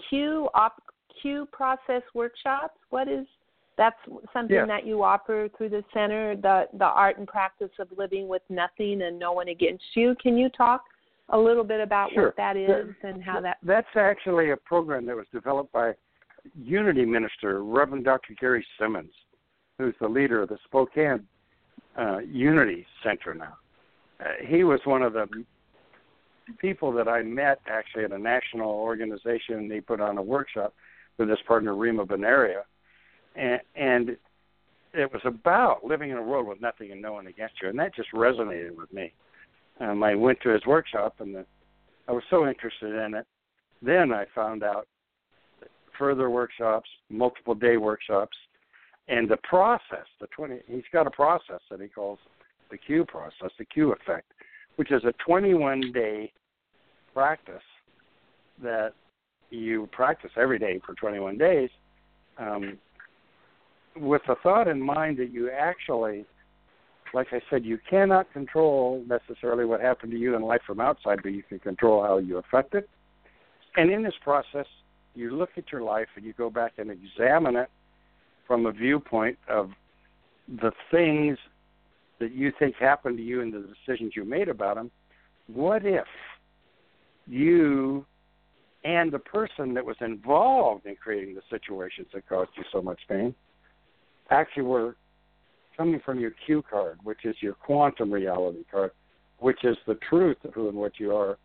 Q 0.08 0.48
op 0.54 0.82
Q 1.20 1.46
process 1.52 2.02
workshops. 2.14 2.78
What 2.90 3.08
is 3.08 3.26
that's 3.78 3.96
something 4.32 4.56
yeah. 4.56 4.66
that 4.66 4.86
you 4.86 5.02
offer 5.02 5.48
through 5.56 5.70
the 5.70 5.84
center, 5.92 6.36
the 6.36 6.66
the 6.78 6.84
art 6.84 7.18
and 7.18 7.26
practice 7.26 7.70
of 7.78 7.88
living 7.96 8.28
with 8.28 8.42
nothing 8.48 9.02
and 9.02 9.18
no 9.18 9.32
one 9.32 9.48
against 9.48 9.84
you. 9.94 10.14
Can 10.22 10.36
you 10.36 10.48
talk 10.48 10.82
a 11.28 11.38
little 11.38 11.64
bit 11.64 11.80
about 11.80 12.10
sure. 12.12 12.26
what 12.26 12.36
that 12.36 12.56
is 12.56 12.94
and 13.02 13.22
how 13.22 13.40
that? 13.40 13.58
That's 13.62 13.86
actually 13.96 14.50
a 14.50 14.56
program 14.56 15.06
that 15.06 15.16
was 15.16 15.26
developed 15.32 15.72
by 15.72 15.92
Unity 16.56 17.04
minister 17.04 17.62
Reverend 17.62 18.04
Dr. 18.04 18.34
Gary 18.38 18.66
Simmons, 18.78 19.12
who's 19.78 19.94
the 20.00 20.08
leader 20.08 20.42
of 20.42 20.48
the 20.48 20.58
Spokane 20.64 21.26
uh, 21.98 22.18
Unity 22.18 22.86
Center 23.02 23.34
now. 23.34 23.56
Uh, 24.20 24.24
he 24.46 24.64
was 24.64 24.80
one 24.84 25.02
of 25.02 25.12
the 25.12 25.26
people 26.58 26.92
that 26.92 27.08
I 27.08 27.22
met 27.22 27.60
actually 27.66 28.04
at 28.04 28.12
a 28.12 28.18
national 28.18 28.70
organization. 28.70 29.68
They 29.68 29.80
put 29.80 30.00
on 30.00 30.18
a 30.18 30.22
workshop 30.22 30.74
with 31.18 31.28
his 31.28 31.38
partner 31.46 31.74
Rima 31.74 32.06
Bonario, 32.06 32.62
and, 33.36 33.60
and 33.74 34.16
it 34.94 35.12
was 35.12 35.22
about 35.24 35.84
living 35.84 36.10
in 36.10 36.16
a 36.16 36.22
world 36.22 36.46
with 36.46 36.60
nothing 36.60 36.92
and 36.92 37.00
no 37.00 37.12
one 37.12 37.26
against 37.26 37.54
you, 37.62 37.68
and 37.68 37.78
that 37.78 37.94
just 37.94 38.12
resonated 38.12 38.76
with 38.76 38.92
me. 38.92 39.12
Um, 39.80 40.02
I 40.02 40.14
went 40.14 40.40
to 40.42 40.50
his 40.50 40.64
workshop, 40.66 41.16
and 41.20 41.34
the, 41.34 41.46
I 42.08 42.12
was 42.12 42.24
so 42.30 42.46
interested 42.46 42.94
in 42.94 43.14
it. 43.14 43.26
Then 43.80 44.12
I 44.12 44.26
found 44.34 44.62
out 44.62 44.86
further 46.02 46.30
workshops, 46.30 46.90
multiple 47.10 47.54
day 47.54 47.76
workshops, 47.76 48.36
and 49.06 49.30
the 49.30 49.36
process. 49.44 50.06
The 50.20 50.26
twenty, 50.34 50.58
he's 50.66 50.82
got 50.92 51.06
a 51.06 51.12
process 51.12 51.60
that 51.70 51.80
he 51.80 51.86
calls 51.86 52.18
the 52.72 52.76
Q 52.76 53.04
process, 53.04 53.50
the 53.56 53.64
Q 53.64 53.92
effect, 53.92 54.32
which 54.74 54.90
is 54.90 55.04
a 55.04 55.12
21 55.24 55.92
day 55.92 56.32
practice 57.14 57.62
that 58.60 58.94
you 59.50 59.88
practice 59.92 60.32
every 60.36 60.58
day 60.58 60.80
for 60.84 60.94
21 60.94 61.38
days 61.38 61.70
um, 62.36 62.78
with 63.94 64.22
the 64.26 64.34
thought 64.42 64.66
in 64.66 64.82
mind 64.82 65.18
that 65.18 65.30
you 65.30 65.50
actually, 65.50 66.24
like 67.14 67.28
I 67.30 67.40
said, 67.48 67.64
you 67.64 67.78
cannot 67.88 68.32
control 68.32 69.04
necessarily 69.06 69.66
what 69.66 69.80
happened 69.80 70.10
to 70.10 70.18
you 70.18 70.34
in 70.34 70.42
life 70.42 70.62
from 70.66 70.80
outside, 70.80 71.20
but 71.22 71.30
you 71.30 71.44
can 71.48 71.60
control 71.60 72.02
how 72.02 72.18
you 72.18 72.38
affect 72.38 72.74
it. 72.74 72.90
And 73.76 73.88
in 73.88 74.02
this 74.02 74.14
process, 74.24 74.66
you 75.14 75.36
look 75.36 75.50
at 75.56 75.70
your 75.70 75.82
life 75.82 76.08
and 76.16 76.24
you 76.24 76.32
go 76.32 76.50
back 76.50 76.72
and 76.78 76.90
examine 76.90 77.56
it 77.56 77.70
from 78.46 78.66
a 78.66 78.72
viewpoint 78.72 79.38
of 79.48 79.70
the 80.48 80.72
things 80.90 81.38
that 82.18 82.32
you 82.32 82.52
think 82.58 82.76
happened 82.76 83.16
to 83.16 83.22
you 83.22 83.40
and 83.40 83.52
the 83.52 83.66
decisions 83.86 84.12
you 84.16 84.24
made 84.24 84.48
about 84.48 84.76
them. 84.76 84.90
What 85.46 85.84
if 85.84 86.06
you 87.26 88.06
and 88.84 89.12
the 89.12 89.18
person 89.18 89.74
that 89.74 89.84
was 89.84 89.96
involved 90.00 90.86
in 90.86 90.96
creating 90.96 91.34
the 91.34 91.42
situations 91.50 92.08
that 92.12 92.28
caused 92.28 92.50
you 92.56 92.64
so 92.72 92.82
much 92.82 93.00
pain 93.08 93.34
actually 94.30 94.64
were 94.64 94.96
coming 95.76 96.00
from 96.04 96.18
your 96.18 96.32
Q 96.46 96.62
card, 96.68 96.98
which 97.02 97.24
is 97.24 97.36
your 97.40 97.54
quantum 97.54 98.10
reality 98.12 98.64
card, 98.70 98.90
which 99.38 99.64
is 99.64 99.76
the 99.86 99.98
truth 100.08 100.38
of 100.44 100.54
who 100.54 100.68
and 100.68 100.76
what 100.76 100.98
you 100.98 101.14
are, 101.14 101.38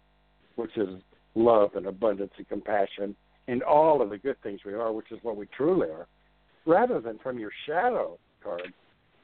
which 0.56 0.76
is 0.78 0.90
love 1.36 1.72
and 1.76 1.86
abundance 1.86 2.32
and 2.38 2.48
compassion 2.48 3.16
and 3.48 3.64
all 3.64 4.02
of 4.02 4.10
the 4.10 4.18
good 4.18 4.42
things 4.44 4.62
we 4.66 4.74
are, 4.74 4.92
which 4.92 5.12
is 5.12 5.20
what 5.24 5.38
we 5.38 5.48
truly 5.56 5.88
are, 5.90 6.08
rather 6.66 7.00
than 7.00 7.18
from 7.20 7.40
your 7.40 7.52
shadow 7.66 8.18
card, 8.44 8.74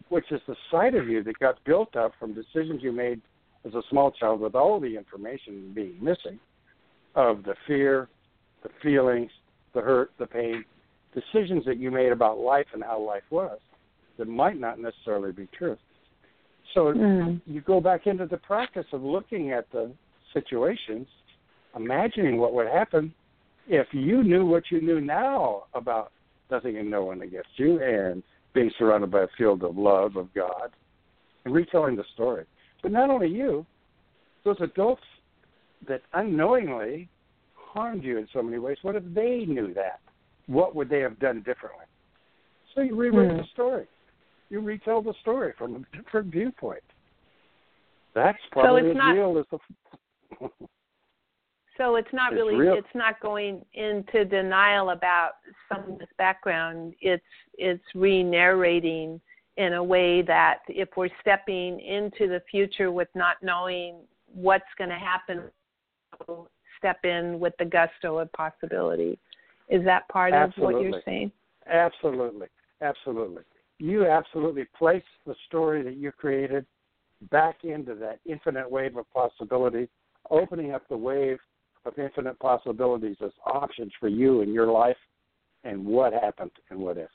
which 0.10 0.32
is 0.32 0.42
the 0.48 0.56
side 0.72 0.96
of 0.96 1.08
you 1.08 1.24
that 1.24 1.38
got 1.40 1.64
built 1.66 1.96
up 1.96 2.14
from 2.20 2.34
decisions 2.34 2.82
you 2.82 2.92
made 2.92 3.22
as 3.66 3.74
a 3.74 3.82
small 3.90 4.12
child 4.12 4.40
with 4.40 4.56
all 4.56 4.80
the 4.80 4.96
information 4.96 5.72
being 5.74 5.98
missing 6.02 6.40
of 7.16 7.44
the 7.44 7.56
fear, 7.68 8.08
the 8.64 8.70
feelings, 8.82 9.32
the 9.74 9.82
hurt, 9.82 10.12
the 10.20 10.26
pain, 10.26 10.64
decisions 11.14 11.64
that 11.66 11.78
you 11.78 11.92
made 11.92 12.12
about 12.12 12.40
life 12.40 12.66
and 12.74 12.84
how 12.84 13.00
life 13.00 13.24
was 13.30 13.60
that 14.18 14.28
might 14.28 14.60
not 14.60 14.80
necessarily 14.80 15.32
be 15.32 15.48
true. 15.58 15.78
So 16.74 16.94
mm. 16.94 17.42
you 17.46 17.62
go 17.62 17.80
back 17.80 18.08
into 18.08 18.26
the 18.26 18.38
practice 18.38 18.86
of 18.94 19.04
looking 19.04 19.52
at 19.52 19.70
the 19.72 19.92
situations, 20.34 21.08
imagining 21.76 22.38
what 22.38 22.54
would 22.54 22.68
happen 22.68 23.14
if 23.68 23.88
you 23.92 24.24
knew 24.24 24.46
what 24.46 24.64
you 24.70 24.82
knew 24.82 25.02
now 25.02 25.64
about 25.74 26.12
nothing 26.52 26.78
and 26.78 26.90
no 26.90 27.04
one 27.04 27.22
against 27.22 27.50
you 27.58 27.82
and 27.82 28.24
being 28.54 28.72
surrounded 28.78 29.12
by 29.12 29.24
a 29.24 29.28
field 29.38 29.64
of 29.64 29.78
love 29.78 30.16
of 30.16 30.34
God 30.34 30.72
and 31.46 31.54
retelling 31.54 31.96
the 31.96 32.04
story. 32.14 32.46
But 32.82 32.92
not 32.92 33.10
only 33.10 33.30
you, 33.30 33.66
those 34.44 34.58
adults 34.62 35.02
that 35.88 36.02
unknowingly 36.14 37.10
harmed 37.56 38.04
you 38.04 38.18
in 38.18 38.28
so 38.34 38.42
many 38.44 38.60
ways, 38.60 38.78
what 38.82 38.96
if 38.96 39.04
they 39.14 39.46
knew 39.48 39.74
that? 39.74 40.00
What 40.48 40.76
would 40.76 40.90
they 40.90 41.00
have 41.00 41.20
done 41.20 41.38
differently? 41.38 41.86
So 42.76 42.82
you 42.82 42.96
rewrite 42.96 43.30
mm. 43.30 43.38
the 43.38 43.48
story. 43.54 43.88
You 44.50 44.60
retell 44.60 45.02
the 45.02 45.14
story 45.22 45.54
from 45.58 45.76
a 45.76 45.98
different 45.98 46.32
viewpoint. 46.32 46.84
That's 48.14 48.38
probably 48.52 48.82
so 48.84 48.90
as 48.92 48.98
not, 48.98 49.12
real 49.12 49.38
as 49.40 49.46
the. 49.50 50.50
so 51.78 51.96
it's 51.96 52.14
not 52.14 52.34
it's 52.34 52.40
really. 52.40 52.56
Real. 52.56 52.76
It's 52.76 52.96
not 52.96 53.20
going 53.20 53.66
into 53.74 54.26
denial 54.26 54.92
about 54.92 55.32
someone's 55.72 56.02
background. 56.18 56.94
It's 57.02 57.24
it's 57.58 57.84
re-narrating 57.96 59.20
in 59.58 59.74
a 59.74 59.84
way 59.84 60.22
that 60.24 60.60
if 60.68 60.90
we're 60.98 61.10
stepping 61.22 61.80
into 61.80 62.28
the 62.28 62.42
future 62.50 62.92
with 62.92 63.08
not 63.16 63.38
knowing 63.42 63.98
what's 64.34 64.64
going 64.78 64.90
to 64.90 64.96
happen, 64.96 65.44
step 66.80 67.00
in 67.04 67.40
with 67.40 67.54
the 67.60 67.66
gusto 67.66 68.18
of 68.18 68.32
possibility. 68.34 69.20
Is 69.70 69.84
that 69.86 70.08
part 70.10 70.34
absolutely. 70.34 70.74
of 70.74 70.82
what 70.82 70.92
you're 70.92 71.02
saying? 71.06 71.32
Absolutely, 71.72 72.48
absolutely. 72.82 73.44
You 73.80 74.08
absolutely 74.08 74.66
place 74.78 75.04
the 75.26 75.36
story 75.48 75.84
that 75.84 75.98
you 75.98 76.12
created 76.12 76.66
back 77.32 77.64
into 77.64 77.96
that 77.96 78.20
infinite 78.26 78.70
wave 78.70 78.98
of 78.98 79.06
possibility, 79.14 79.88
opening 80.30 80.74
up 80.74 80.88
the 80.90 80.98
wave 80.98 81.40
of 81.86 81.98
infinite 81.98 82.40
possibilities 82.40 83.18
as 83.24 83.32
options 83.46 83.92
for 84.00 84.08
you 84.08 84.42
in 84.42 84.54
your 84.54 84.68
life 84.68 84.98
and 85.64 85.86
what 85.86 86.14
happened 86.14 86.52
and 86.70 86.80
what 86.80 86.98
if. 86.98 87.10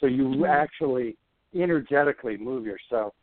So 0.00 0.06
you 0.06 0.24
mm-hmm. 0.24 0.44
actually 0.44 1.16
energetically 1.54 2.36
move 2.36 2.66
yourself 2.66 3.14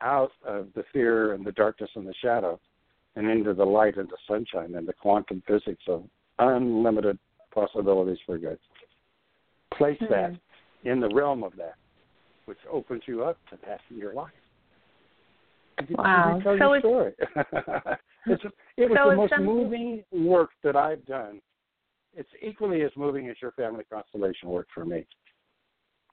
out 0.00 0.30
of 0.46 0.68
the 0.74 0.84
fear 0.92 1.34
and 1.34 1.44
the 1.44 1.52
darkness 1.52 1.90
and 1.94 2.06
the 2.06 2.14
shadow 2.22 2.60
and 3.16 3.28
into 3.28 3.52
the 3.52 3.64
light 3.64 3.96
and 3.96 4.08
the 4.08 4.16
sunshine 4.28 4.74
and 4.76 4.86
the 4.86 4.92
quantum 4.92 5.42
physics 5.46 5.82
of 5.88 6.04
unlimited 6.38 7.18
possibilities 7.52 8.18
for 8.24 8.38
good. 8.38 8.58
Place 9.76 9.98
mm-hmm. 10.00 10.12
that 10.12 10.90
in 10.90 11.00
the 11.00 11.08
realm 11.08 11.42
of 11.42 11.56
that, 11.56 11.74
which 12.44 12.58
opens 12.70 13.02
you 13.06 13.24
up 13.24 13.38
to 13.50 13.58
that 13.66 13.80
in 13.90 13.98
your 13.98 14.14
life. 14.14 14.30
Wow. 15.90 16.40
so 16.44 16.56
story. 16.80 17.12
it's, 18.26 18.42
it 18.76 18.90
was 18.90 18.98
so 19.02 19.10
the 19.10 19.16
most 19.16 19.30
something... 19.30 19.46
moving 19.46 20.04
work 20.12 20.50
that 20.62 20.76
I've 20.76 21.04
done. 21.06 21.40
It's 22.14 22.28
equally 22.42 22.82
as 22.82 22.90
moving 22.96 23.28
as 23.28 23.36
your 23.40 23.52
family 23.52 23.84
constellation 23.92 24.48
work 24.48 24.66
for 24.74 24.84
me. 24.84 25.06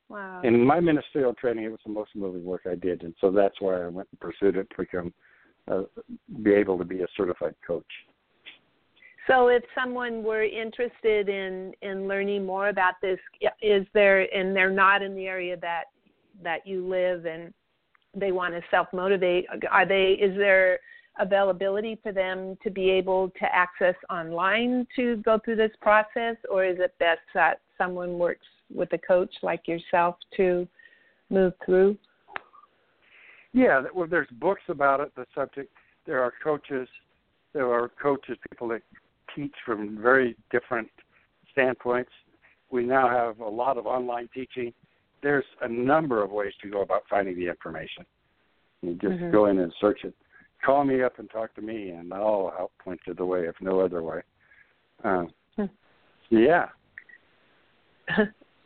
Wow. 0.09 0.41
In 0.43 0.63
my 0.63 0.79
ministerial 0.79 1.33
training, 1.33 1.63
it 1.63 1.71
was 1.71 1.79
the 1.85 1.91
most 1.91 2.11
moving 2.15 2.43
work 2.43 2.61
I 2.69 2.75
did, 2.75 3.03
and 3.03 3.15
so 3.19 3.31
that's 3.31 3.59
why 3.59 3.81
I 3.81 3.87
went 3.87 4.07
and 4.11 4.19
pursued 4.19 4.55
it 4.55 4.69
to 4.69 4.75
become, 4.77 5.13
uh, 5.69 5.83
be 6.43 6.53
able 6.53 6.77
to 6.77 6.85
be 6.85 7.01
a 7.01 7.07
certified 7.17 7.55
coach. 7.65 7.83
So, 9.27 9.47
if 9.47 9.63
someone 9.73 10.23
were 10.23 10.43
interested 10.43 11.29
in 11.29 11.73
in 11.81 12.07
learning 12.07 12.45
more 12.45 12.69
about 12.69 12.95
this, 13.01 13.17
is 13.61 13.87
there 13.93 14.21
and 14.35 14.55
they're 14.55 14.69
not 14.69 15.01
in 15.01 15.15
the 15.15 15.25
area 15.25 15.57
that 15.57 15.85
that 16.43 16.67
you 16.67 16.87
live 16.87 17.25
and 17.25 17.51
they 18.13 18.31
want 18.31 18.53
to 18.53 18.61
self 18.69 18.87
motivate, 18.93 19.47
are 19.71 19.87
they? 19.87 20.11
Is 20.21 20.37
there 20.37 20.79
availability 21.19 21.97
for 22.03 22.11
them 22.11 22.57
to 22.63 22.69
be 22.69 22.89
able 22.89 23.29
to 23.39 23.55
access 23.55 23.95
online 24.09 24.85
to 24.95 25.17
go 25.17 25.39
through 25.43 25.55
this 25.55 25.71
process, 25.81 26.35
or 26.49 26.65
is 26.65 26.77
it 26.79 26.93
best 26.99 27.21
that 27.33 27.61
someone 27.77 28.17
works 28.17 28.45
with 28.73 28.91
a 28.93 28.97
coach 28.97 29.33
like 29.41 29.67
yourself 29.67 30.15
to 30.35 30.67
move 31.29 31.53
through? 31.65 31.97
Yeah, 33.53 33.83
well, 33.93 34.07
there's 34.07 34.27
books 34.33 34.63
about 34.67 34.99
it. 34.99 35.15
The 35.15 35.25
subject. 35.33 35.71
There 36.05 36.21
are 36.21 36.33
coaches. 36.43 36.87
There 37.53 37.71
are 37.71 37.89
coaches, 38.01 38.37
people 38.49 38.67
that 38.69 38.81
teach 39.33 39.53
from 39.65 40.01
very 40.01 40.35
different 40.51 40.89
standpoints. 41.51 42.11
We 42.69 42.83
now 42.83 43.07
have 43.07 43.39
a 43.39 43.49
lot 43.49 43.77
of 43.77 43.85
online 43.85 44.27
teaching. 44.33 44.73
There's 45.23 45.45
a 45.61 45.67
number 45.67 46.21
of 46.21 46.31
ways 46.31 46.51
to 46.61 46.69
go 46.69 46.81
about 46.81 47.03
finding 47.09 47.37
the 47.37 47.47
information. 47.47 48.05
You 48.81 48.95
just 48.95 49.15
Mhm. 49.15 49.31
go 49.31 49.45
in 49.45 49.59
and 49.59 49.73
search 49.79 50.03
it. 50.03 50.13
Call 50.65 50.83
me 50.83 51.03
up 51.03 51.19
and 51.19 51.29
talk 51.29 51.53
to 51.55 51.61
me, 51.61 51.89
and 51.91 52.11
I'll 52.13 52.51
help 52.57 52.71
point 52.83 52.99
you 53.05 53.13
the 53.13 53.25
way, 53.25 53.41
if 53.41 53.55
no 53.61 53.79
other 53.81 54.01
way. 54.01 54.21
Um, 55.03 55.31
Hmm. 55.55 55.65
yeah. 56.29 56.69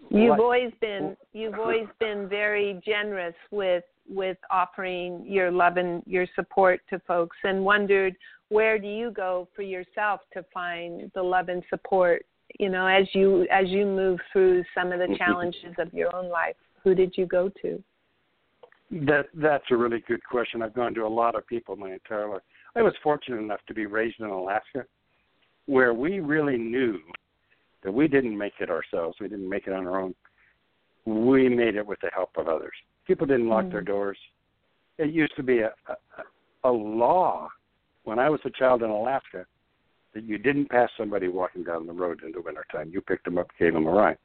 you've 0.09 0.29
What- 0.29 0.39
always 0.39 0.73
been 0.81 1.15
you've 1.33 1.59
always 1.59 1.87
been 1.99 2.27
very 2.27 2.81
generous 2.85 3.35
with 3.51 3.83
with 4.07 4.37
offering 4.49 5.23
your 5.25 5.51
love 5.51 5.77
and 5.77 6.01
your 6.07 6.25
support 6.35 6.81
to 6.89 6.99
folks 6.99 7.37
and 7.43 7.63
wondered 7.63 8.15
where 8.49 8.79
do 8.79 8.87
you 8.87 9.11
go 9.11 9.47
for 9.55 9.61
yourself 9.61 10.21
to 10.33 10.43
find 10.51 11.11
the 11.13 11.21
love 11.21 11.47
and 11.49 11.63
support 11.69 12.25
you 12.59 12.69
know 12.69 12.87
as 12.87 13.05
you 13.13 13.45
as 13.51 13.69
you 13.69 13.85
move 13.85 14.19
through 14.33 14.63
some 14.73 14.91
of 14.91 14.99
the 14.99 15.15
challenges 15.17 15.75
of 15.77 15.93
your 15.93 16.13
own 16.15 16.27
life 16.27 16.55
who 16.83 16.95
did 16.95 17.15
you 17.17 17.25
go 17.27 17.49
to 17.61 17.81
That 18.91 19.27
that's 19.35 19.65
a 19.69 19.77
really 19.77 20.03
good 20.07 20.23
question. 20.23 20.61
I've 20.63 20.73
gone 20.73 20.95
to 20.95 21.05
a 21.05 21.07
lot 21.07 21.35
of 21.35 21.45
people 21.45 21.75
my 21.75 21.93
entire 21.93 22.27
life. 22.27 22.41
I 22.75 22.81
was 22.81 22.93
fortunate 23.03 23.37
enough 23.37 23.59
to 23.67 23.73
be 23.73 23.85
raised 23.85 24.19
in 24.19 24.25
Alaska, 24.25 24.83
where 25.67 25.93
we 25.93 26.19
really 26.19 26.57
knew 26.57 26.99
that 27.83 27.91
we 27.91 28.07
didn't 28.07 28.37
make 28.37 28.53
it 28.59 28.69
ourselves. 28.69 29.17
We 29.19 29.27
didn't 29.27 29.47
make 29.47 29.67
it 29.67 29.73
on 29.73 29.85
our 29.85 29.99
own. 29.99 30.15
We 31.05 31.49
made 31.49 31.75
it 31.75 31.85
with 31.85 31.99
the 32.01 32.09
help 32.13 32.31
of 32.35 32.47
others. 32.47 32.73
People 33.05 33.27
didn't 33.27 33.47
lock 33.47 33.65
Mm. 33.65 33.71
their 33.71 33.81
doors. 33.81 34.17
It 34.97 35.11
used 35.11 35.35
to 35.35 35.43
be 35.43 35.59
a, 35.59 35.73
a 35.87 35.95
a 36.65 36.71
law 36.71 37.49
when 38.03 38.19
I 38.19 38.29
was 38.29 38.41
a 38.43 38.49
child 38.49 38.83
in 38.83 38.89
Alaska 38.89 39.45
that 40.13 40.23
you 40.23 40.37
didn't 40.37 40.69
pass 40.69 40.89
somebody 40.97 41.27
walking 41.27 41.63
down 41.63 41.85
the 41.85 41.93
road 41.93 42.23
in 42.23 42.31
the 42.31 42.41
wintertime. 42.41 42.89
You 42.91 43.01
picked 43.01 43.25
them 43.25 43.37
up, 43.37 43.47
gave 43.57 43.73
them 43.73 43.85
a 43.85 43.91
ride. 43.91 44.17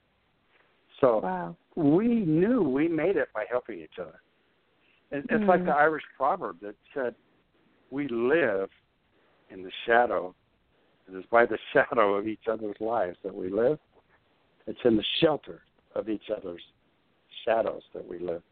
So 1.00 1.18
wow 1.18 1.56
we 1.76 2.06
knew 2.06 2.62
we 2.62 2.88
made 2.88 3.16
it 3.16 3.28
by 3.34 3.44
helping 3.50 3.80
each 3.80 3.98
other. 4.00 4.20
It- 5.10 5.26
It's 5.30 5.44
like 5.44 5.60
Mm. 5.60 5.66
the 5.66 5.76
Irish 5.76 6.04
proverb 6.16 6.60
that 6.60 6.76
said, 6.92 7.14
"We 7.90 8.08
live 8.08 8.70
in 9.50 9.62
the 9.62 9.70
shadow. 9.84 10.34
It 11.08 11.14
is 11.14 11.26
by 11.26 11.46
the 11.46 11.58
shadow 11.72 12.14
of 12.14 12.26
each 12.26 12.48
other's 12.48 12.80
lives 12.80 13.18
that 13.22 13.34
we 13.34 13.48
live. 13.48 13.78
It's 14.66 14.82
in 14.84 14.96
the 14.96 15.04
shelter 15.20 15.62
of 15.94 16.08
each 16.08 16.30
other's 16.30 16.62
shadows 17.44 17.84
that 17.92 18.06
we 18.06 18.18
live. 18.18 18.42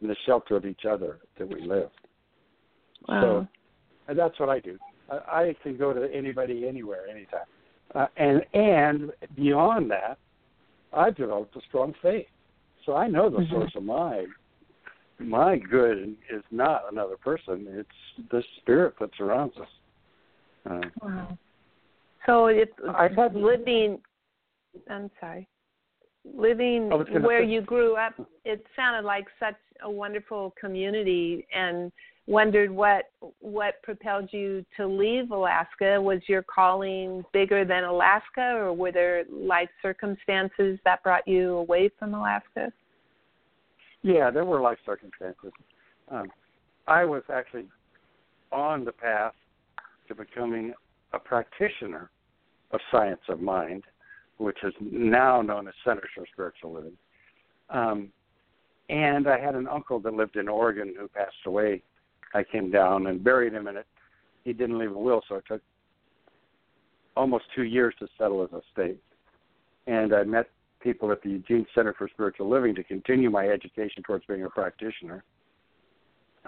In 0.00 0.08
the 0.08 0.16
shelter 0.26 0.56
of 0.56 0.66
each 0.66 0.84
other 0.84 1.20
that 1.36 1.48
we 1.48 1.60
live." 1.60 1.90
wow 3.08 3.20
So 3.20 3.48
and 4.08 4.18
that's 4.18 4.38
what 4.38 4.48
I 4.48 4.58
do. 4.60 4.78
I, 5.08 5.16
I 5.16 5.54
can 5.62 5.76
go 5.76 5.92
to 5.92 6.12
anybody, 6.12 6.66
anywhere, 6.68 7.06
anytime. 7.08 7.46
Uh, 7.94 8.06
and 8.16 8.44
and 8.54 9.12
beyond 9.34 9.90
that, 9.90 10.18
I've 10.92 11.14
developed 11.16 11.56
a 11.56 11.60
strong 11.62 11.94
faith. 12.02 12.28
So 12.84 12.94
I 12.96 13.06
know 13.06 13.30
the 13.30 13.38
Mhm. 13.38 13.50
source 13.50 13.74
of 13.76 13.84
my 13.84 14.26
my 15.24 15.58
good 15.58 16.16
is 16.30 16.42
not 16.50 16.84
another 16.90 17.16
person; 17.16 17.66
it's 17.70 18.28
the 18.30 18.42
spirit 18.60 18.94
that 19.00 19.10
surrounds 19.16 19.54
us. 19.58 19.68
Uh, 20.68 20.80
Wow. 21.02 21.38
So 22.26 22.46
it's 22.46 22.72
I've 22.94 23.16
had- 23.16 23.34
living. 23.34 24.00
I'm 24.88 25.10
sorry. 25.20 25.48
Living 26.24 26.92
I 26.92 26.94
was 26.94 27.08
gonna 27.08 27.26
where 27.26 27.42
say- 27.42 27.48
you 27.50 27.60
grew 27.62 27.96
up, 27.96 28.14
it 28.44 28.64
sounded 28.76 29.04
like 29.04 29.26
such 29.40 29.56
a 29.80 29.90
wonderful 29.90 30.52
community, 30.52 31.46
and 31.52 31.90
wondered 32.28 32.70
what 32.70 33.10
what 33.40 33.82
propelled 33.82 34.32
you 34.32 34.64
to 34.76 34.86
leave 34.86 35.32
Alaska. 35.32 36.00
Was 36.00 36.20
your 36.28 36.42
calling 36.42 37.24
bigger 37.32 37.64
than 37.64 37.82
Alaska, 37.82 38.54
or 38.56 38.72
were 38.72 38.92
there 38.92 39.24
life 39.28 39.70
circumstances 39.82 40.78
that 40.84 41.02
brought 41.02 41.26
you 41.26 41.56
away 41.56 41.88
from 41.98 42.14
Alaska? 42.14 42.72
Yeah, 44.02 44.30
there 44.30 44.44
were 44.44 44.60
life 44.60 44.78
circumstances. 44.84 45.52
Um, 46.10 46.30
I 46.88 47.04
was 47.04 47.22
actually 47.32 47.66
on 48.50 48.84
the 48.84 48.92
path 48.92 49.34
to 50.08 50.14
becoming 50.14 50.74
a 51.12 51.18
practitioner 51.18 52.10
of 52.72 52.80
science 52.90 53.20
of 53.28 53.40
mind, 53.40 53.84
which 54.38 54.58
is 54.64 54.72
now 54.80 55.40
known 55.40 55.68
as 55.68 55.74
Centers 55.84 56.10
for 56.14 56.26
Spiritual 56.32 56.72
Living. 56.72 56.96
Um, 57.70 58.12
and 58.88 59.28
I 59.28 59.38
had 59.38 59.54
an 59.54 59.68
uncle 59.68 60.00
that 60.00 60.12
lived 60.12 60.36
in 60.36 60.48
Oregon 60.48 60.94
who 60.98 61.08
passed 61.08 61.34
away. 61.46 61.82
I 62.34 62.42
came 62.42 62.70
down 62.70 63.06
and 63.06 63.22
buried 63.22 63.52
him 63.52 63.68
in 63.68 63.76
it. 63.76 63.86
He 64.44 64.52
didn't 64.52 64.78
leave 64.78 64.92
a 64.92 64.98
will, 64.98 65.22
so 65.28 65.36
it 65.36 65.44
took 65.46 65.62
almost 67.16 67.44
two 67.54 67.62
years 67.62 67.94
to 68.00 68.08
settle 68.18 68.42
his 68.42 68.62
estate. 68.68 69.00
And 69.86 70.14
I 70.14 70.24
met 70.24 70.48
people 70.82 71.12
at 71.12 71.22
the 71.22 71.30
Eugene 71.30 71.66
Center 71.74 71.94
for 71.96 72.08
Spiritual 72.08 72.48
Living 72.48 72.74
to 72.74 72.84
continue 72.84 73.30
my 73.30 73.48
education 73.48 74.02
towards 74.02 74.24
being 74.26 74.44
a 74.44 74.50
practitioner. 74.50 75.24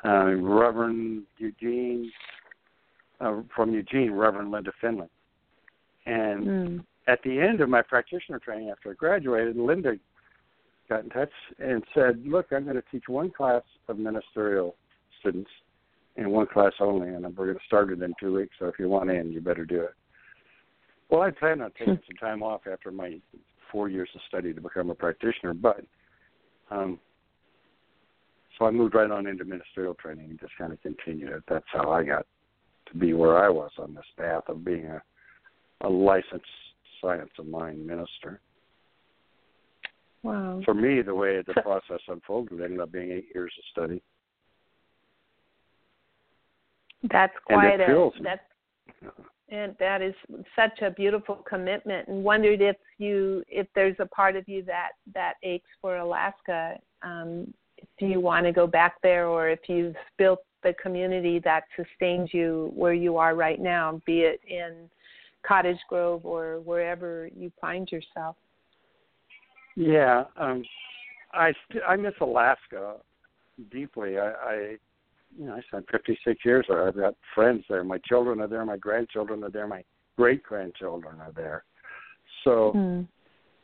Uh, 0.05 0.35
Reverend 0.35 1.23
Eugene, 1.39 2.11
uh, 3.21 3.41
from 3.55 3.73
Eugene, 3.73 4.11
Reverend 4.11 4.51
Linda 4.51 4.73
Finley. 4.81 5.09
And 6.07 6.47
Mm. 6.47 6.85
at 7.07 7.23
the 7.23 7.41
end 7.41 7.61
of 7.61 7.69
my 7.69 7.81
practitioner 7.81 8.39
training 8.39 8.71
after 8.71 8.91
I 8.91 8.95
graduated, 8.95 9.57
Linda 9.57 9.99
got 10.89 11.05
in 11.05 11.11
touch 11.11 11.33
and 11.59 11.83
said, 11.95 12.27
Look, 12.27 12.53
I'm 12.53 12.65
going 12.65 12.77
to 12.77 12.85
teach 12.91 13.09
one 13.09 13.31
class 13.31 13.63
of 13.89 13.99
ministerial 13.99 14.77
students 15.21 15.51
and 16.17 16.31
one 16.31 16.47
class 16.47 16.73
only, 16.81 17.09
and 17.09 17.25
we're 17.37 17.47
going 17.47 17.59
to 17.59 17.65
start 17.65 17.91
it 17.91 18.03
in 18.03 18.15
two 18.21 18.35
weeks, 18.35 18.55
so 18.59 18.67
if 18.67 18.79
you 18.79 18.89
want 18.89 19.11
in, 19.11 19.33
you 19.33 19.41
better 19.41 19.65
do 19.65 19.83
it. 19.83 19.95
Well, 21.09 21.23
I 21.23 21.31
planned 21.31 21.63
on 21.63 21.71
taking 21.73 22.01
some 22.07 22.17
time 22.17 22.43
off 22.43 22.67
after 22.71 22.91
my 22.91 23.21
four 23.75 23.89
years 23.89 24.09
of 24.15 24.21
study 24.29 24.55
to 24.55 24.61
become 24.61 24.89
a 24.89 24.95
practitioner, 24.95 25.53
but 25.53 25.81
um, 26.71 27.01
so 28.57 28.67
I 28.67 28.71
moved 28.71 28.95
right 28.95 29.11
on 29.11 29.27
into 29.27 29.45
ministerial 29.45 29.95
training 29.95 30.31
and 30.31 30.39
just 30.39 30.53
kind 30.57 30.73
of 30.73 30.81
continued 30.81 31.33
it. 31.33 31.43
That's 31.49 31.65
how 31.73 31.91
I 31.91 32.05
got 32.05 32.25
to 32.87 32.97
be 32.97 33.15
where 33.15 33.37
I 33.45 33.49
was 33.49 33.73
on 33.79 33.95
this 33.95 34.05
path 34.17 34.45
of 34.47 34.65
being 34.65 34.87
a, 34.87 35.03
a 35.81 35.89
licensed 35.89 36.45
science 37.03 37.33
of 37.41 37.49
mind 37.49 37.85
minister. 37.85 38.41
Wow. 40.23 40.63
For 40.65 40.73
me, 40.73 41.03
the 41.03 41.15
way 41.15 41.43
the 41.45 41.61
process 41.61 42.01
unfolded 42.07 42.63
ended 42.63 42.79
up 42.79 42.93
being 42.93 43.11
eight 43.11 43.27
years 43.35 43.53
of 43.59 43.65
study. 43.73 44.03
That's 47.11 47.35
quite 47.45 47.81
a 47.81 48.11
that's 48.23 48.41
and 49.55 49.75
that 49.79 50.03
is 50.03 50.15
such 50.57 50.83
a 50.83 50.91
beautiful 50.91 51.37
commitment 51.49 52.09
and 52.09 52.25
wondered 52.25 52.61
if 52.61 52.77
you 52.99 53.45
if 53.49 53.67
there's 53.75 53.97
a 54.01 54.07
part 54.07 54.37
of 54.37 54.49
you 54.49 54.63
that 54.65 54.91
that 55.15 55.35
aches 55.43 55.69
for 55.81 55.99
Alaska 55.99 56.77
um 57.03 57.53
if 57.79 57.89
you 57.99 58.21
want 58.21 58.45
to 58.47 58.53
go 58.53 58.67
back 58.67 58.97
there 59.03 59.27
or 59.27 59.49
if 59.49 59.61
you've 59.69 59.97
built 60.19 60.41
the 60.63 60.75
community 60.83 61.39
that 61.45 61.65
sustains 61.77 62.31
you 62.33 62.73
where 62.75 62.95
you 62.95 63.17
are 63.17 63.35
right 63.35 63.61
now 63.61 64.01
be 64.07 64.21
it 64.21 64.41
in 64.49 64.89
Cottage 65.47 65.79
Grove 65.89 66.25
or 66.25 66.61
wherever 66.61 67.29
you 67.37 67.53
find 67.61 67.91
yourself 67.93 68.37
Yeah, 69.77 70.25
um, 70.37 70.65
I 71.33 71.53
st- 71.69 71.85
I 71.87 71.97
miss 71.97 72.15
Alaska 72.21 72.97
deeply. 73.71 74.19
I, 74.19 74.31
I 74.31 74.77
you 75.39 75.47
know 75.47 75.55
I 75.55 75.61
spent 75.63 75.87
56 75.91 76.45
years 76.45 76.67
there. 76.69 76.87
I've 76.87 76.97
got 76.97 77.15
friends 77.35 77.65
there. 77.69 77.85
My 77.85 77.99
children 77.99 78.41
are 78.41 78.49
there. 78.49 78.65
My 78.65 78.77
grandchildren 78.77 79.43
are 79.45 79.51
there. 79.51 79.67
My 79.67 79.85
great 80.17 80.43
grandchildren 80.43 81.21
are 81.21 81.33
there. 81.33 81.65
So 82.45 82.73
mm. 82.75 83.07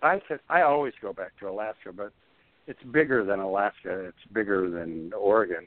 I 0.02 0.20
could, 0.26 0.40
I 0.48 0.62
always 0.62 0.94
go 1.02 1.12
back 1.12 1.32
to 1.40 1.48
Alaska, 1.48 1.92
but 1.94 2.12
it's 2.66 2.82
bigger 2.92 3.24
than 3.24 3.40
Alaska. 3.40 4.06
It's 4.06 4.32
bigger 4.32 4.70
than 4.70 5.12
Oregon. 5.18 5.66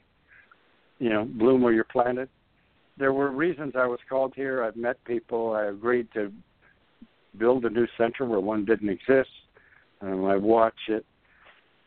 You 0.98 1.10
know, 1.10 1.24
bloom 1.24 1.62
where 1.62 1.72
you're 1.72 1.84
planted. 1.84 2.28
There 2.96 3.12
were 3.12 3.30
reasons 3.30 3.74
I 3.76 3.86
was 3.86 3.98
called 4.08 4.32
here. 4.36 4.62
I've 4.62 4.76
met 4.76 5.02
people. 5.04 5.52
I 5.52 5.64
agreed 5.64 6.08
to 6.14 6.32
build 7.38 7.64
a 7.64 7.70
new 7.70 7.86
center 7.98 8.24
where 8.24 8.40
one 8.40 8.64
didn't 8.64 8.88
exist. 8.88 9.30
Um, 10.00 10.24
I 10.24 10.36
watch 10.36 10.78
it 10.88 11.04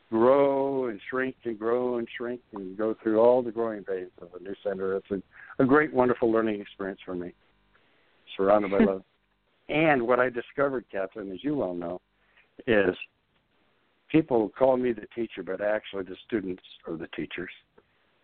grow 0.09 0.87
and 0.87 0.99
shrink 1.09 1.35
and 1.43 1.59
grow 1.59 1.97
and 1.97 2.07
shrink 2.15 2.41
and 2.53 2.77
go 2.77 2.95
through 3.01 3.19
all 3.19 3.41
the 3.41 3.51
growing 3.51 3.83
phases 3.83 4.11
of 4.21 4.29
a 4.39 4.43
new 4.43 4.55
center. 4.63 4.95
It's 4.95 5.11
a, 5.11 5.21
a 5.61 5.65
great, 5.65 5.93
wonderful 5.93 6.31
learning 6.31 6.61
experience 6.61 7.01
for 7.05 7.15
me, 7.15 7.33
surrounded 8.35 8.71
by 8.71 8.79
love. 8.85 9.03
And 9.69 10.07
what 10.07 10.19
I 10.19 10.29
discovered, 10.29 10.85
Catherine, 10.91 11.31
as 11.31 11.43
you 11.43 11.55
well 11.55 11.73
know, 11.73 11.99
is 12.67 12.95
people 14.09 14.49
call 14.57 14.77
me 14.77 14.93
the 14.93 15.07
teacher, 15.13 15.43
but 15.43 15.61
actually 15.61 16.03
the 16.03 16.15
students 16.25 16.63
are 16.87 16.95
the 16.95 17.07
teachers. 17.15 17.51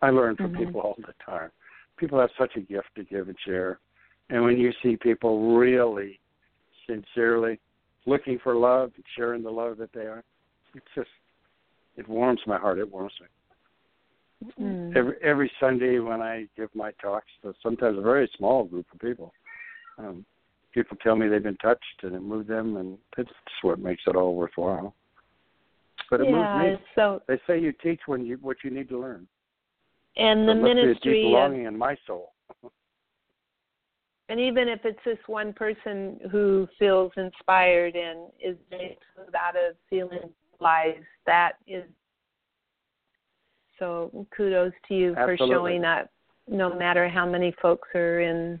I 0.00 0.10
learn 0.10 0.36
from 0.36 0.52
Mhm. 0.52 0.58
people 0.58 0.80
all 0.80 0.96
the 0.98 1.14
time. 1.24 1.50
People 1.96 2.18
have 2.18 2.30
such 2.38 2.56
a 2.56 2.60
gift 2.60 2.88
to 2.96 3.04
give 3.04 3.28
and 3.28 3.38
share. 3.40 3.78
And 4.30 4.42
when 4.42 4.58
you 4.58 4.72
see 4.82 4.96
people 4.96 5.56
really, 5.56 6.18
sincerely 6.86 7.60
looking 8.06 8.38
for 8.38 8.54
love 8.54 8.92
and 8.96 9.04
sharing 9.16 9.42
the 9.42 9.50
love 9.50 9.76
that 9.78 9.92
they 9.92 10.06
are, 10.06 10.24
it's 10.74 10.86
just, 10.94 11.10
it 11.96 12.08
warms 12.08 12.40
my 12.46 12.58
heart. 12.58 12.78
It 12.78 12.90
warms 12.90 13.12
me. 13.20 13.26
Mm. 14.60 14.96
Every 14.96 15.14
every 15.22 15.50
Sunday 15.58 15.98
when 15.98 16.20
I 16.20 16.46
give 16.56 16.68
my 16.74 16.92
talks 17.00 17.28
to 17.42 17.54
sometimes 17.62 17.98
a 17.98 18.02
very 18.02 18.30
small 18.36 18.64
group 18.64 18.86
of 18.92 19.00
people, 19.00 19.32
um, 19.98 20.24
people 20.72 20.96
tell 21.02 21.16
me 21.16 21.28
they've 21.28 21.42
been 21.42 21.56
touched 21.56 22.02
and 22.02 22.14
it 22.14 22.20
moved 22.20 22.48
them, 22.48 22.76
and 22.76 22.98
that's 23.16 23.30
what 23.62 23.78
makes 23.78 24.02
it 24.06 24.16
all 24.16 24.34
worthwhile. 24.34 24.94
But 26.10 26.20
it 26.20 26.28
yeah 26.28 26.58
moves 26.58 26.80
me. 26.80 26.86
so 26.94 27.22
They 27.26 27.40
say 27.46 27.58
you 27.58 27.72
teach 27.72 28.00
when 28.06 28.26
you 28.26 28.38
what 28.42 28.58
you 28.64 28.70
need 28.70 28.88
to 28.90 28.98
learn. 28.98 29.26
And 30.16 30.48
the 30.48 30.54
ministry 30.54 31.12
be 31.12 31.34
a 31.34 31.48
deep 31.50 31.60
of 31.60 31.66
in 31.66 31.78
my 31.78 31.96
soul. 32.06 32.32
And 34.30 34.40
even 34.40 34.68
if 34.68 34.80
it's 34.84 34.98
just 35.04 35.28
one 35.28 35.52
person 35.52 36.18
who 36.32 36.66
feels 36.78 37.12
inspired 37.16 37.94
and 37.94 38.30
is 38.42 38.56
out 39.38 39.54
of 39.54 39.76
feeling 39.90 40.30
lies, 40.60 41.02
that 41.26 41.52
is 41.66 41.84
so 43.78 44.26
kudos 44.36 44.72
to 44.88 44.94
you 44.94 45.14
Absolutely. 45.16 45.36
for 45.36 45.52
showing 45.52 45.84
up 45.84 46.08
no 46.48 46.74
matter 46.74 47.08
how 47.08 47.26
many 47.26 47.54
folks 47.60 47.88
are 47.94 48.20
in 48.20 48.60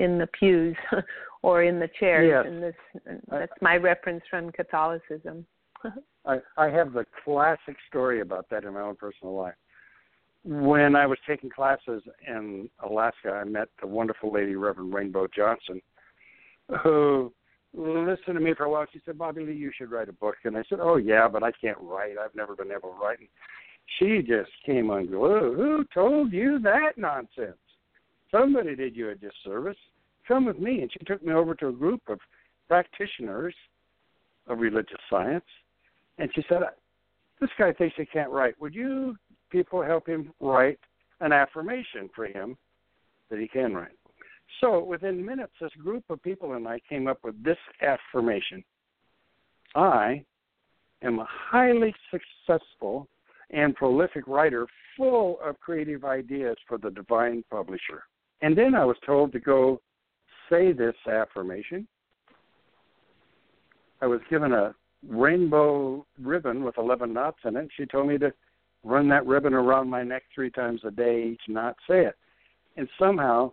in 0.00 0.18
the 0.18 0.26
pews 0.38 0.76
or 1.42 1.62
in 1.62 1.78
the 1.78 1.88
chairs 1.98 2.28
Yes. 2.28 2.44
and 2.46 2.62
this 2.62 3.20
that's 3.30 3.52
my 3.60 3.76
reference 3.76 4.22
from 4.28 4.50
Catholicism. 4.50 5.46
I, 6.26 6.38
I 6.56 6.68
have 6.70 6.92
the 6.92 7.04
classic 7.24 7.76
story 7.88 8.20
about 8.22 8.48
that 8.50 8.64
in 8.64 8.72
my 8.74 8.80
own 8.80 8.96
personal 8.96 9.34
life. 9.34 9.54
When 10.44 10.96
I 10.96 11.06
was 11.06 11.18
taking 11.26 11.50
classes 11.50 12.02
in 12.26 12.68
Alaska, 12.82 13.30
I 13.30 13.44
met 13.44 13.68
the 13.80 13.86
wonderful 13.86 14.32
lady, 14.32 14.56
Reverend 14.56 14.92
Rainbow 14.92 15.26
Johnson, 15.34 15.80
who 16.82 17.32
listened 17.76 18.36
to 18.36 18.40
me 18.40 18.54
for 18.54 18.64
a 18.64 18.70
while. 18.70 18.86
She 18.92 19.00
said, 19.04 19.18
Bobby 19.18 19.44
Lee, 19.44 19.54
you 19.54 19.70
should 19.76 19.90
write 19.90 20.08
a 20.08 20.12
book. 20.12 20.36
And 20.44 20.56
I 20.56 20.62
said, 20.68 20.78
Oh, 20.80 20.96
yeah, 20.96 21.28
but 21.28 21.42
I 21.42 21.52
can't 21.52 21.78
write. 21.80 22.16
I've 22.22 22.34
never 22.34 22.54
been 22.54 22.70
able 22.70 22.90
to 22.90 23.00
write. 23.00 23.18
And 23.18 23.28
she 23.98 24.22
just 24.22 24.50
came 24.64 24.90
unglued. 24.90 25.56
Who 25.56 25.84
told 25.92 26.32
you 26.32 26.58
that 26.60 26.92
nonsense? 26.96 27.58
Somebody 28.30 28.74
did 28.74 28.96
you 28.96 29.10
a 29.10 29.14
disservice. 29.14 29.76
Come 30.26 30.46
with 30.46 30.58
me. 30.58 30.82
And 30.82 30.90
she 30.92 31.04
took 31.04 31.24
me 31.24 31.32
over 31.32 31.54
to 31.56 31.68
a 31.68 31.72
group 31.72 32.02
of 32.08 32.18
practitioners 32.68 33.54
of 34.46 34.58
religious 34.58 35.00
science. 35.10 35.44
And 36.18 36.30
she 36.34 36.44
said, 36.48 36.62
This 37.40 37.50
guy 37.58 37.72
thinks 37.72 37.96
he 37.96 38.06
can't 38.06 38.30
write. 38.30 38.60
Would 38.60 38.74
you 38.74 39.16
people 39.50 39.82
help 39.82 40.08
him 40.08 40.32
write 40.40 40.78
an 41.20 41.32
affirmation 41.32 42.10
for 42.14 42.26
him 42.26 42.56
that 43.30 43.38
he 43.38 43.48
can 43.48 43.74
write? 43.74 43.96
So 44.60 44.82
within 44.82 45.24
minutes, 45.24 45.52
this 45.60 45.72
group 45.82 46.04
of 46.08 46.22
people 46.22 46.54
and 46.54 46.66
I 46.66 46.80
came 46.88 47.06
up 47.06 47.18
with 47.24 47.42
this 47.42 47.58
affirmation 47.82 48.64
I 49.74 50.24
am 51.02 51.18
a 51.18 51.26
highly 51.28 51.94
successful 52.10 53.08
and 53.50 53.74
prolific 53.74 54.26
writer 54.26 54.66
full 54.96 55.38
of 55.44 55.58
creative 55.60 56.04
ideas 56.04 56.56
for 56.68 56.78
the 56.78 56.90
divine 56.90 57.44
publisher. 57.50 58.04
And 58.42 58.56
then 58.56 58.74
I 58.74 58.84
was 58.84 58.96
told 59.04 59.32
to 59.32 59.40
go 59.40 59.80
say 60.50 60.72
this 60.72 60.94
affirmation. 61.10 61.86
I 64.00 64.06
was 64.06 64.20
given 64.30 64.52
a 64.52 64.74
rainbow 65.08 66.06
ribbon 66.20 66.62
with 66.62 66.78
11 66.78 67.12
knots 67.12 67.38
in 67.44 67.56
it. 67.56 67.68
She 67.76 67.86
told 67.86 68.08
me 68.08 68.18
to 68.18 68.32
run 68.84 69.08
that 69.08 69.26
ribbon 69.26 69.54
around 69.54 69.88
my 69.88 70.02
neck 70.02 70.24
three 70.34 70.50
times 70.50 70.80
a 70.84 70.90
day, 70.90 71.30
each 71.32 71.40
knot 71.48 71.76
say 71.88 72.06
it. 72.06 72.14
And 72.76 72.88
somehow 72.98 73.52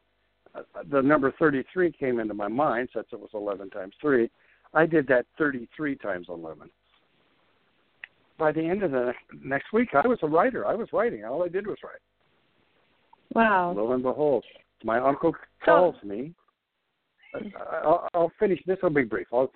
the 0.89 1.01
number 1.01 1.33
33 1.39 1.91
came 1.91 2.19
into 2.19 2.33
my 2.33 2.47
mind 2.47 2.89
since 2.93 3.07
it 3.11 3.19
was 3.19 3.29
11 3.33 3.69
times 3.69 3.93
3. 4.01 4.29
I 4.73 4.85
did 4.85 5.07
that 5.07 5.25
33 5.37 5.95
times 5.97 6.27
11. 6.29 6.69
By 8.37 8.51
the 8.51 8.63
end 8.63 8.83
of 8.83 8.91
the 8.91 9.13
next 9.43 9.71
week, 9.71 9.89
I 9.93 10.07
was 10.07 10.19
a 10.23 10.27
writer. 10.27 10.65
I 10.65 10.73
was 10.73 10.87
writing. 10.93 11.23
All 11.25 11.43
I 11.43 11.47
did 11.47 11.67
was 11.67 11.77
write. 11.83 12.01
Wow. 13.33 13.73
Lo 13.75 13.93
and 13.93 14.03
behold, 14.03 14.43
my 14.83 14.99
uncle 14.99 15.33
So- 15.65 15.65
calls 15.65 15.95
me. 16.03 16.33
I'll, 17.83 18.09
I'll 18.13 18.31
finish. 18.39 18.59
This 18.65 18.77
will 18.83 18.89
be 18.89 19.03
brief. 19.03 19.27
I'll, 19.31 19.51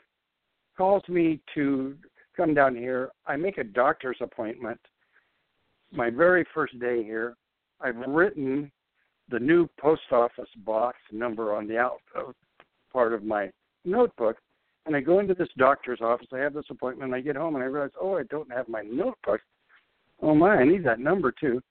calls 0.77 1.03
me 1.09 1.41
to 1.55 1.95
come 2.37 2.53
down 2.53 2.75
here. 2.75 3.09
I 3.27 3.35
make 3.35 3.57
a 3.57 3.63
doctor's 3.63 4.17
appointment. 4.21 4.79
My 5.91 6.09
very 6.09 6.45
first 6.53 6.79
day 6.79 7.03
here, 7.03 7.35
I've 7.81 7.97
written 8.07 8.71
the 9.29 9.39
new 9.39 9.67
post 9.79 10.03
office 10.11 10.49
box 10.65 10.97
number 11.11 11.55
on 11.55 11.67
the 11.67 11.77
out 11.77 11.99
uh, 12.17 12.31
part 12.93 13.13
of 13.13 13.23
my 13.23 13.49
notebook, 13.83 14.37
and 14.85 14.95
I 14.95 15.01
go 15.01 15.19
into 15.19 15.33
this 15.33 15.49
doctor's 15.57 16.01
office. 16.01 16.27
I 16.33 16.37
have 16.39 16.53
this 16.53 16.65
appointment. 16.69 17.11
And 17.11 17.15
I 17.15 17.21
get 17.21 17.35
home 17.35 17.55
and 17.55 17.63
I 17.63 17.67
realize, 17.67 17.91
oh, 17.99 18.17
I 18.17 18.23
don't 18.23 18.51
have 18.51 18.69
my 18.69 18.81
notebook. 18.81 19.41
Oh 20.21 20.35
my, 20.35 20.55
I 20.55 20.63
need 20.63 20.85
that 20.85 20.99
number 20.99 21.31
too. 21.31 21.61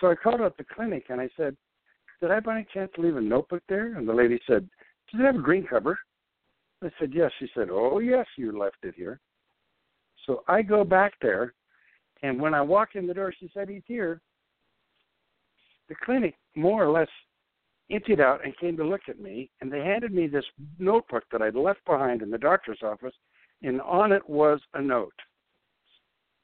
So 0.00 0.10
I 0.10 0.14
called 0.14 0.40
up 0.40 0.56
the 0.56 0.64
clinic 0.64 1.06
and 1.08 1.20
I 1.20 1.28
said, 1.36 1.56
did 2.20 2.30
I 2.30 2.40
by 2.40 2.56
any 2.56 2.66
chance 2.72 2.90
leave 2.98 3.16
a 3.16 3.20
notebook 3.20 3.62
there? 3.68 3.96
And 3.96 4.08
the 4.08 4.12
lady 4.12 4.40
said, 4.46 4.68
does 5.10 5.20
it 5.20 5.24
have 5.24 5.36
a 5.36 5.40
green 5.40 5.66
cover? 5.66 5.98
I 6.82 6.90
said, 6.98 7.12
yes. 7.14 7.30
She 7.38 7.48
said, 7.54 7.68
oh, 7.70 8.00
yes, 8.00 8.26
you 8.36 8.58
left 8.58 8.76
it 8.82 8.94
here. 8.96 9.20
So 10.26 10.42
I 10.48 10.62
go 10.62 10.82
back 10.82 11.12
there, 11.22 11.54
and 12.22 12.40
when 12.40 12.52
I 12.52 12.60
walk 12.60 12.90
in 12.94 13.06
the 13.06 13.14
door, 13.14 13.32
she 13.38 13.48
said, 13.54 13.68
he's 13.68 13.82
here. 13.86 14.20
The 15.88 15.94
clinic 16.04 16.34
more 16.54 16.84
or 16.84 16.90
less 16.90 17.08
emptied 17.90 18.20
out 18.20 18.44
and 18.44 18.56
came 18.58 18.76
to 18.76 18.84
look 18.84 19.02
at 19.08 19.20
me, 19.20 19.50
and 19.60 19.72
they 19.72 19.80
handed 19.80 20.12
me 20.12 20.26
this 20.26 20.44
notebook 20.78 21.24
that 21.30 21.42
I'd 21.42 21.54
left 21.54 21.84
behind 21.84 22.22
in 22.22 22.30
the 22.30 22.38
doctor's 22.38 22.80
office, 22.82 23.14
and 23.62 23.80
on 23.82 24.12
it 24.12 24.28
was 24.28 24.60
a 24.74 24.82
note. 24.82 25.14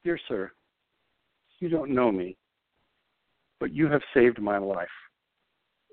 Dear 0.03 0.19
sir, 0.27 0.51
you 1.59 1.69
don't 1.69 1.91
know 1.91 2.11
me, 2.11 2.37
but 3.59 3.73
you 3.73 3.87
have 3.87 4.01
saved 4.13 4.41
my 4.41 4.57
life. 4.57 4.87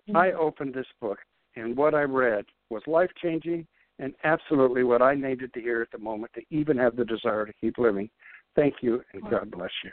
Mm-hmm. 0.08 0.16
I 0.16 0.32
opened 0.32 0.74
this 0.74 0.86
book, 1.00 1.18
and 1.56 1.76
what 1.76 1.94
I 1.94 2.02
read 2.02 2.44
was 2.70 2.82
life 2.86 3.10
changing 3.22 3.66
and 3.98 4.14
absolutely 4.24 4.82
what 4.82 5.02
I 5.02 5.14
needed 5.14 5.52
to 5.52 5.60
hear 5.60 5.82
at 5.82 5.90
the 5.92 5.98
moment 5.98 6.32
to 6.34 6.42
even 6.50 6.76
have 6.78 6.96
the 6.96 7.04
desire 7.04 7.44
to 7.44 7.52
keep 7.60 7.76
living. 7.76 8.08
Thank 8.56 8.76
you, 8.80 9.02
and 9.12 9.22
God 9.30 9.50
bless 9.50 9.70
you. 9.84 9.90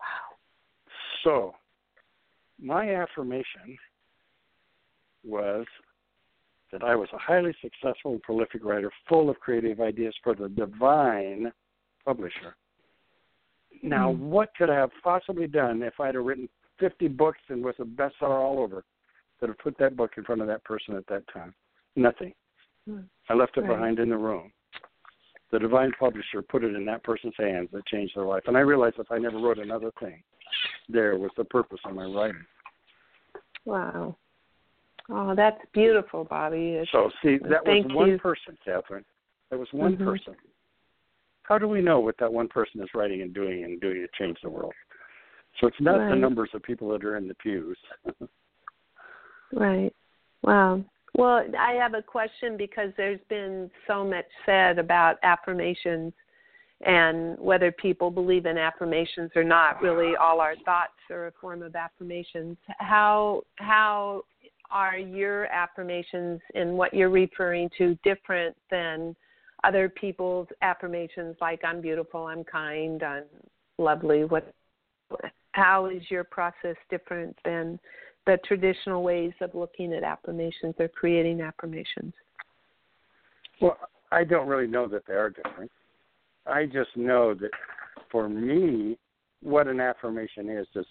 Wow. 0.00 0.36
So, 1.24 1.54
my 2.60 2.94
affirmation 2.94 3.76
was 5.24 5.66
that 6.72 6.82
I 6.82 6.94
was 6.96 7.08
a 7.12 7.18
highly 7.18 7.54
successful 7.62 8.12
and 8.12 8.22
prolific 8.22 8.64
writer, 8.64 8.90
full 9.08 9.30
of 9.30 9.38
creative 9.40 9.80
ideas 9.80 10.14
for 10.22 10.34
the 10.34 10.48
divine 10.48 11.52
publisher. 12.04 12.56
Now, 13.82 14.12
Mm. 14.12 14.18
what 14.30 14.54
could 14.56 14.70
I 14.70 14.76
have 14.76 14.92
possibly 15.02 15.46
done 15.46 15.82
if 15.82 16.00
I'd 16.00 16.14
have 16.14 16.24
written 16.24 16.48
50 16.78 17.08
books 17.08 17.40
and 17.48 17.64
was 17.64 17.78
a 17.78 17.84
bestseller 17.84 18.40
all 18.40 18.58
over 18.58 18.84
that 19.40 19.48
have 19.48 19.58
put 19.58 19.76
that 19.78 19.96
book 19.96 20.16
in 20.16 20.24
front 20.24 20.40
of 20.40 20.46
that 20.48 20.64
person 20.64 20.96
at 20.96 21.06
that 21.06 21.26
time? 21.28 21.54
Nothing. 21.96 22.34
Mm. 22.88 23.08
I 23.28 23.34
left 23.34 23.56
it 23.56 23.62
Right. 23.62 23.68
behind 23.68 23.98
in 23.98 24.08
the 24.08 24.16
room. 24.16 24.52
The 25.50 25.58
divine 25.58 25.92
publisher 25.92 26.42
put 26.42 26.64
it 26.64 26.74
in 26.74 26.84
that 26.86 27.02
person's 27.04 27.36
hands 27.36 27.70
that 27.70 27.86
changed 27.86 28.16
their 28.16 28.24
life. 28.24 28.48
And 28.48 28.56
I 28.56 28.60
realized 28.60 28.98
if 28.98 29.10
I 29.12 29.18
never 29.18 29.38
wrote 29.38 29.58
another 29.58 29.92
thing, 29.92 30.22
there 30.88 31.16
was 31.16 31.30
the 31.36 31.44
purpose 31.44 31.80
of 31.84 31.94
my 31.94 32.04
writing. 32.04 32.44
Wow. 33.64 34.16
Oh, 35.10 35.34
that's 35.34 35.60
beautiful, 35.72 36.24
Bobby. 36.24 36.70
It's, 36.70 36.90
So, 36.90 37.10
see, 37.22 37.38
that 37.48 37.64
was 37.64 37.84
one 37.94 38.10
you. 38.10 38.18
person, 38.18 38.56
Catherine. 38.64 39.04
That 39.50 39.58
was 39.58 39.68
one 39.72 39.96
Mhm. 39.96 40.04
person. 40.04 40.36
How 41.42 41.58
do 41.58 41.68
we 41.68 41.82
know 41.82 42.00
what 42.00 42.16
that 42.18 42.32
one 42.32 42.48
person 42.48 42.82
is 42.82 42.94
writing 42.94 43.20
and 43.20 43.34
doing 43.34 43.64
and 43.64 43.80
doing 43.80 44.00
to 44.00 44.08
change 44.18 44.40
the 44.40 44.48
world? 44.48 44.72
So 45.60 45.66
it's 45.66 45.80
not 45.80 46.08
the 46.08 46.16
numbers 46.16 46.50
of 46.54 46.62
people 46.62 46.88
that 46.88 47.04
are 47.04 47.16
in 47.16 47.28
the 47.28 47.34
pews. 47.34 47.78
Right. 49.52 49.94
Wow. 50.42 50.84
Well, 51.16 51.46
I 51.56 51.72
have 51.74 51.94
a 51.94 52.02
question 52.02 52.56
because 52.56 52.92
there's 52.96 53.20
been 53.28 53.70
so 53.86 54.04
much 54.04 54.24
said 54.44 54.80
about 54.80 55.18
affirmations 55.22 56.12
and 56.82 57.38
whether 57.38 57.72
people 57.72 58.10
believe 58.10 58.46
in 58.46 58.58
affirmations 58.58 59.30
or 59.34 59.44
not. 59.44 59.80
Really, 59.82 60.16
all 60.16 60.40
our 60.40 60.56
thoughts 60.64 60.92
are 61.10 61.28
a 61.28 61.32
form 61.40 61.62
of 61.62 61.74
affirmations. 61.74 62.56
How 62.78 63.42
how 63.56 64.22
are 64.70 64.98
your 64.98 65.46
affirmations 65.46 66.40
and 66.54 66.76
what 66.76 66.92
you're 66.92 67.10
referring 67.10 67.70
to 67.78 67.96
different 68.02 68.56
than 68.70 69.14
other 69.62 69.88
people's 69.88 70.48
affirmations 70.62 71.36
like 71.40 71.60
I'm 71.64 71.80
beautiful, 71.80 72.26
I'm 72.26 72.44
kind, 72.44 73.02
I'm 73.02 73.24
lovely? 73.78 74.24
What 74.24 74.52
how 75.52 75.86
is 75.86 76.02
your 76.10 76.24
process 76.24 76.76
different 76.90 77.36
than 77.44 77.78
the 78.26 78.38
traditional 78.46 79.02
ways 79.02 79.32
of 79.40 79.54
looking 79.54 79.92
at 79.92 80.02
affirmations 80.02 80.74
or 80.78 80.88
creating 80.88 81.40
affirmations. 81.40 82.12
Well, 83.60 83.78
I 84.10 84.24
don't 84.24 84.48
really 84.48 84.66
know 84.66 84.88
that 84.88 85.06
they 85.06 85.14
are 85.14 85.30
different. 85.30 85.70
I 86.46 86.66
just 86.66 86.96
know 86.96 87.34
that 87.34 87.50
for 88.10 88.28
me, 88.28 88.98
what 89.42 89.66
an 89.66 89.80
affirmation 89.80 90.48
is 90.48 90.66
is 90.74 90.86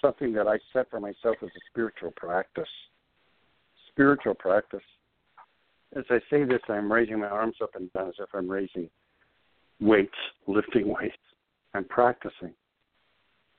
something 0.00 0.32
that 0.32 0.46
I 0.46 0.58
set 0.72 0.90
for 0.90 1.00
myself 1.00 1.36
as 1.42 1.48
a 1.48 1.60
spiritual 1.70 2.12
practice. 2.16 2.68
Spiritual 3.90 4.34
practice. 4.34 4.82
As 5.96 6.04
I 6.10 6.18
say 6.28 6.44
this, 6.44 6.60
I'm 6.68 6.92
raising 6.92 7.20
my 7.20 7.28
arms 7.28 7.56
up 7.62 7.70
and 7.76 7.92
down 7.92 8.08
as 8.08 8.14
if 8.18 8.28
I'm 8.34 8.50
raising 8.50 8.90
weights, 9.80 10.14
lifting 10.46 10.88
weights. 10.88 11.16
I'm 11.74 11.84
practicing. 11.84 12.52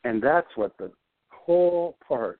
And 0.04 0.22
that's 0.22 0.48
what 0.56 0.78
the 0.78 0.92
whole 1.30 1.98
part 2.06 2.40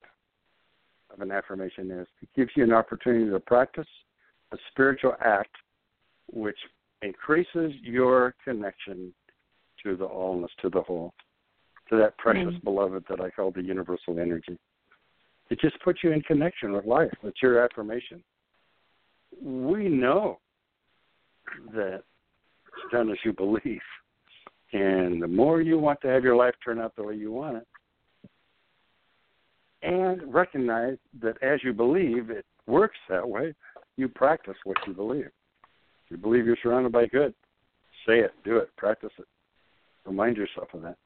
of 1.14 1.22
an 1.22 1.32
affirmation 1.32 1.92
is. 1.92 2.08
It 2.22 2.30
gives 2.36 2.52
you 2.56 2.64
an 2.64 2.74
opportunity 2.74 3.30
to 3.30 3.40
practice 3.40 3.88
a 4.52 4.58
spiritual 4.72 5.14
act 5.24 5.56
which 6.32 6.58
increases 7.06 7.74
your 7.82 8.36
connection 8.44 9.14
to 9.84 9.96
the 9.96 10.08
allness, 10.08 10.50
to 10.62 10.70
the 10.70 10.82
whole. 10.82 11.14
to 11.88 11.98
that 11.98 12.18
precious 12.18 12.56
Mm. 12.56 12.64
beloved 12.64 13.06
that 13.06 13.22
I 13.22 13.30
call 13.30 13.52
the 13.52 13.62
universal 13.62 14.20
energy. 14.20 14.58
It 15.52 15.60
just 15.60 15.80
puts 15.82 16.04
you 16.04 16.12
in 16.14 16.22
connection 16.24 16.74
with 16.74 16.86
life. 16.86 17.14
It's 17.22 17.44
your 17.44 17.60
affirmation. 17.60 18.24
We 19.40 19.88
know 19.88 20.40
that 21.74 22.04
it's 22.68 22.92
done 22.92 23.12
as 23.12 23.24
you 23.24 23.34
believe. 23.34 23.84
And 24.74 25.22
the 25.22 25.28
more 25.28 25.62
you 25.62 25.78
want 25.78 26.02
to 26.02 26.08
have 26.08 26.24
your 26.24 26.36
life 26.36 26.56
turn 26.64 26.82
out 26.82 26.96
the 26.96 27.04
way 27.04 27.16
you 27.16 27.32
want 27.32 27.58
it, 27.58 27.68
and 29.84 30.34
recognize 30.34 30.98
that 31.22 31.38
as 31.44 31.64
you 31.64 31.72
believe 31.72 32.32
it 32.32 32.48
works 32.66 32.98
that 33.10 33.30
way, 33.30 33.54
you 33.96 34.10
practice 34.10 34.58
what 34.64 34.78
you 34.88 34.94
believe. 34.94 35.32
If 36.06 36.12
you 36.12 36.18
believe 36.18 36.46
you're 36.46 36.58
surrounded 36.62 36.92
by 36.92 37.08
good, 37.08 37.34
say 38.08 38.20
it, 38.20 38.32
do 38.44 38.58
it, 38.58 38.76
practice 38.78 39.12
it. 39.18 39.26
Remind 40.06 40.38
yourself 40.38 40.68
of 40.74 40.82
that. 40.84 40.98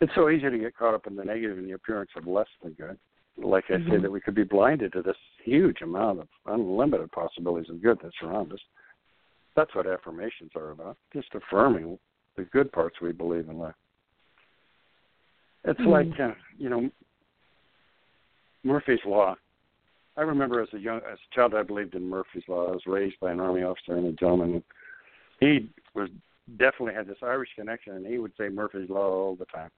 It's 0.00 0.12
so 0.14 0.28
easy 0.28 0.50
to 0.50 0.58
get 0.58 0.76
caught 0.76 0.94
up 0.94 1.06
in 1.06 1.16
the 1.16 1.24
negative 1.24 1.58
and 1.58 1.66
the 1.66 1.72
appearance 1.72 2.10
of 2.16 2.26
less 2.26 2.46
than 2.62 2.72
good. 2.74 2.98
Like 3.36 3.64
I 3.68 3.74
Mm-hmm. 3.74 3.90
say, 3.90 3.98
that 3.98 4.10
we 4.10 4.20
could 4.20 4.34
be 4.34 4.44
blinded 4.44 4.92
to 4.92 5.02
this 5.02 5.16
huge 5.44 5.80
amount 5.80 6.20
of 6.20 6.28
unlimited 6.46 7.10
possibilities 7.12 7.70
of 7.70 7.82
good 7.82 7.98
that 8.02 8.12
surround 8.20 8.52
us. 8.52 8.60
That's 9.56 9.74
what 9.74 9.86
affirmations 9.86 10.50
are 10.54 10.70
about, 10.70 10.96
just 11.12 11.28
affirming 11.34 11.98
the 12.36 12.44
good 12.44 12.70
parts 12.70 12.96
we 13.00 13.12
believe 13.12 13.48
in 13.48 13.58
life. 13.58 13.74
It's 15.64 15.80
Mhm. 15.80 15.86
like, 15.86 16.20
uh, 16.20 16.34
you 16.56 16.68
know, 16.68 16.90
Murphy's 18.62 19.04
Law. 19.04 19.36
I 20.18 20.22
remember 20.22 20.60
as 20.60 20.68
a 20.74 20.78
young 20.78 20.98
as 21.10 21.16
a 21.18 21.34
child, 21.34 21.54
I 21.54 21.62
believed 21.62 21.94
in 21.94 22.08
Murphy's 22.08 22.42
Law. 22.48 22.66
I 22.66 22.72
was 22.72 22.82
raised 22.86 23.20
by 23.20 23.30
an 23.30 23.38
army 23.38 23.62
officer 23.62 23.96
and 23.96 24.06
a 24.06 24.12
gentleman. 24.12 24.64
He 25.38 25.70
was 25.94 26.08
definitely 26.58 26.94
had 26.94 27.06
this 27.06 27.18
Irish 27.22 27.50
connection, 27.54 27.94
and 27.94 28.04
he 28.04 28.18
would 28.18 28.32
say 28.36 28.48
Murphy's 28.48 28.90
Law 28.90 29.08
all 29.08 29.36
the 29.36 29.44
time. 29.46 29.70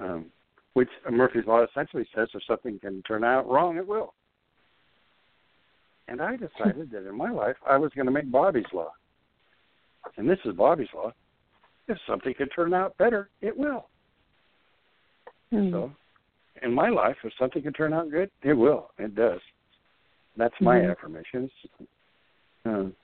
Um, 0.00 0.26
which 0.72 0.88
Murphy's 1.10 1.44
Law 1.46 1.62
essentially 1.64 2.08
says 2.14 2.28
if 2.32 2.42
something 2.46 2.78
can 2.78 3.02
turn 3.02 3.22
out 3.22 3.46
wrong, 3.46 3.76
it 3.76 3.86
will. 3.86 4.14
And 6.06 6.22
I 6.22 6.36
decided 6.36 6.90
that 6.92 7.06
in 7.06 7.16
my 7.16 7.30
life, 7.30 7.56
I 7.68 7.76
was 7.76 7.92
going 7.94 8.06
to 8.06 8.12
make 8.12 8.30
Bobby's 8.30 8.64
Law. 8.72 8.92
And 10.16 10.28
this 10.28 10.38
is 10.46 10.54
Bobby's 10.54 10.88
Law. 10.94 11.12
If 11.86 11.98
something 12.08 12.32
can 12.32 12.48
turn 12.48 12.72
out 12.72 12.96
better, 12.96 13.28
it 13.42 13.56
will. 13.56 13.88
Mm. 15.52 15.70
So, 15.70 15.92
in 16.62 16.72
my 16.72 16.88
life, 16.88 17.16
if 17.24 17.32
something 17.38 17.62
can 17.62 17.72
turn 17.72 17.92
out 17.92 18.10
good, 18.10 18.30
it 18.42 18.54
will. 18.54 18.90
It 18.98 19.14
does. 19.14 19.40
That's 20.36 20.54
my 20.60 20.80
Mhm. 20.80 20.90
affirmations. 20.92 21.50
Um, 22.64 22.94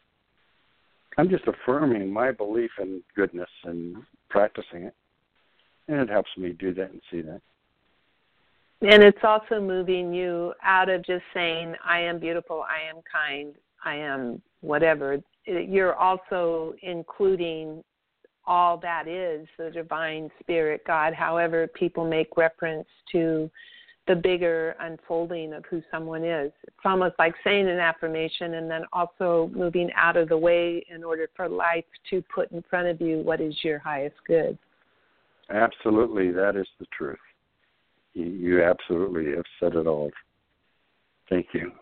I'm 1.17 1.29
just 1.29 1.47
affirming 1.47 2.13
my 2.13 2.33
belief 2.33 2.71
in 2.79 3.03
goodness 3.15 3.51
and 3.65 4.05
practicing 4.29 4.85
it, 4.85 4.95
and 5.89 6.01
it 6.01 6.09
helps 6.09 6.37
me 6.37 6.53
do 6.53 6.73
that 6.75 6.91
and 6.91 7.03
see 7.11 7.21
that. 7.23 7.41
And 8.83 9.03
it's 9.03 9.23
also 9.25 9.61
moving 9.61 10.13
you 10.13 10.55
out 10.63 10.89
of 10.89 11.03
just 11.03 11.25
saying, 11.33 11.77
I 11.83 12.01
am 12.01 12.19
beautiful, 12.19 12.63
I 12.63 12.81
am 12.83 13.01
kind, 13.03 13.55
I 13.85 13.97
am 13.97 14.43
whatever. 14.61 15.23
You're 15.47 15.95
also 15.95 16.75
including 16.83 17.83
all 18.47 18.77
that 18.79 19.09
is 19.09 19.47
the 19.59 19.71
divine 19.71 20.31
spirit, 20.41 20.83
God, 20.87 21.15
however 21.15 21.67
people 21.67 22.09
make 22.09 22.37
reference 22.37 22.87
to 23.13 23.51
the 24.07 24.15
bigger 24.15 24.77
unfolding 24.81 25.55
of 25.55 25.65
who 25.71 25.83
someone 25.91 26.25
is. 26.25 26.53
It's 26.65 26.77
almost 26.85 27.15
like 27.19 27.35
saying 27.43 27.69
an 27.69 27.79
affirmation 27.79 28.55
and 28.55 28.71
then 28.71 28.83
also 28.93 29.51
moving 29.55 29.91
out 29.97 30.17
of 30.17 30.29
the 30.29 30.37
way 30.37 30.85
in 30.95 31.03
order 31.03 31.29
for 31.35 31.49
life 31.49 31.87
to 32.11 32.23
put 32.35 32.53
in 32.53 32.63
front 32.69 32.89
of 32.89 33.01
you 33.01 33.21
what 33.21 33.41
is 33.41 33.55
your 33.63 33.79
highest 33.79 34.17
good. 34.27 34.59
Absolutely, 35.51 36.31
that 36.33 36.57
is 36.57 36.67
the 36.79 36.87
truth. 36.97 37.19
You, 38.13 38.27
you 38.27 38.63
absolutely 38.63 39.35
have 39.35 39.45
said 39.59 39.75
it 39.75 39.87
all. 39.87 40.11
Thank 41.31 41.49
you. 41.55 41.73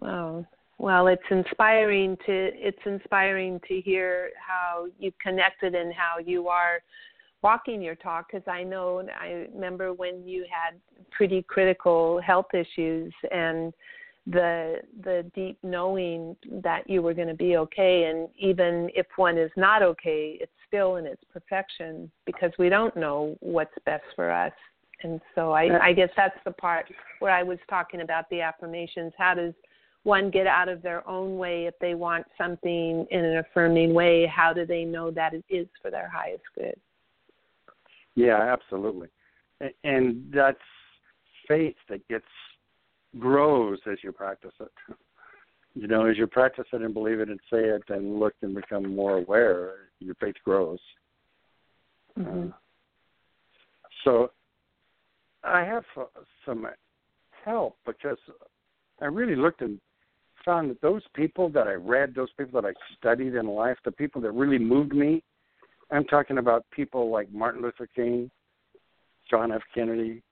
Wow. 0.00 0.46
Well, 0.82 1.06
it's 1.06 1.22
inspiring 1.30 2.16
to 2.26 2.50
it's 2.54 2.84
inspiring 2.84 3.60
to 3.68 3.80
hear 3.80 4.30
how 4.36 4.86
you've 4.98 5.16
connected 5.20 5.76
and 5.76 5.94
how 5.94 6.18
you 6.18 6.48
are 6.48 6.82
walking 7.40 7.80
your 7.80 7.94
talk 7.94 8.32
because 8.32 8.48
I 8.48 8.64
know 8.64 9.00
I 9.16 9.46
remember 9.54 9.92
when 9.92 10.26
you 10.26 10.44
had 10.50 10.74
pretty 11.12 11.42
critical 11.42 12.20
health 12.20 12.52
issues 12.52 13.14
and 13.30 13.72
the 14.26 14.80
the 15.04 15.30
deep 15.36 15.56
knowing 15.62 16.34
that 16.64 16.90
you 16.90 17.00
were 17.00 17.14
going 17.14 17.28
to 17.28 17.34
be 17.34 17.56
okay. 17.58 18.10
And 18.10 18.28
even 18.36 18.90
if 18.92 19.06
one 19.14 19.38
is 19.38 19.52
not 19.56 19.84
okay 19.84 20.36
it's 20.40 20.50
still 20.66 20.96
in 20.96 21.06
its 21.06 21.22
perfection 21.32 22.10
because 22.26 22.50
we 22.58 22.68
don't 22.68 22.96
know 22.96 23.36
what's 23.38 23.74
best 23.86 24.04
for 24.16 24.32
us. 24.32 24.52
And 25.04 25.20
so 25.36 25.52
I, 25.52 25.90
I 25.90 25.92
guess 25.92 26.10
that's 26.16 26.38
the 26.44 26.50
part 26.50 26.86
where 27.20 27.30
I 27.30 27.44
was 27.44 27.58
talking 27.70 28.00
about 28.00 28.28
the 28.30 28.40
affirmations. 28.40 29.12
How 29.16 29.34
does 29.34 29.54
one 30.04 30.30
get 30.30 30.46
out 30.46 30.68
of 30.68 30.82
their 30.82 31.06
own 31.08 31.36
way 31.36 31.66
if 31.66 31.74
they 31.80 31.94
want 31.94 32.26
something 32.36 33.06
in 33.10 33.24
an 33.24 33.38
affirming 33.38 33.94
way? 33.94 34.26
How 34.26 34.52
do 34.52 34.66
they 34.66 34.84
know 34.84 35.10
that 35.12 35.34
it 35.34 35.44
is 35.48 35.66
for 35.80 35.90
their 35.90 36.08
highest 36.08 36.42
good? 36.54 36.74
Yeah, 38.14 38.40
absolutely. 38.40 39.08
And 39.84 40.32
that's 40.34 40.58
faith 41.48 41.76
that 41.88 42.06
gets 42.08 42.26
grows 43.18 43.78
as 43.90 43.98
you 44.02 44.12
practice 44.12 44.52
it. 44.60 44.72
You 45.74 45.86
know, 45.86 46.06
as 46.06 46.18
you 46.18 46.26
practice 46.26 46.66
it 46.72 46.82
and 46.82 46.92
believe 46.92 47.20
it 47.20 47.28
and 47.28 47.40
say 47.50 47.60
it 47.60 47.82
and 47.88 48.18
look 48.18 48.34
and 48.42 48.54
become 48.54 48.94
more 48.94 49.18
aware, 49.18 49.74
your 50.00 50.14
faith 50.16 50.34
grows. 50.44 50.80
Mm-hmm. 52.18 52.48
Uh, 52.48 52.52
so 54.04 54.30
I 55.44 55.60
have 55.60 55.84
uh, 55.96 56.04
some 56.44 56.66
help 57.44 57.76
because 57.86 58.18
I 59.00 59.06
really 59.06 59.36
looked 59.36 59.62
and 59.62 59.80
found 60.44 60.70
that 60.70 60.80
those 60.80 61.02
people 61.14 61.48
that 61.50 61.66
I 61.66 61.74
read, 61.74 62.14
those 62.14 62.32
people 62.38 62.60
that 62.60 62.68
I 62.68 62.72
studied 62.98 63.34
in 63.34 63.46
life, 63.46 63.76
the 63.84 63.92
people 63.92 64.20
that 64.22 64.32
really 64.32 64.58
moved 64.58 64.94
me, 64.94 65.22
I'm 65.90 66.04
talking 66.04 66.38
about 66.38 66.64
people 66.70 67.10
like 67.10 67.30
Martin 67.32 67.62
Luther 67.62 67.88
King, 67.94 68.30
John 69.30 69.52
F. 69.52 69.62
Kennedy, 69.74 70.22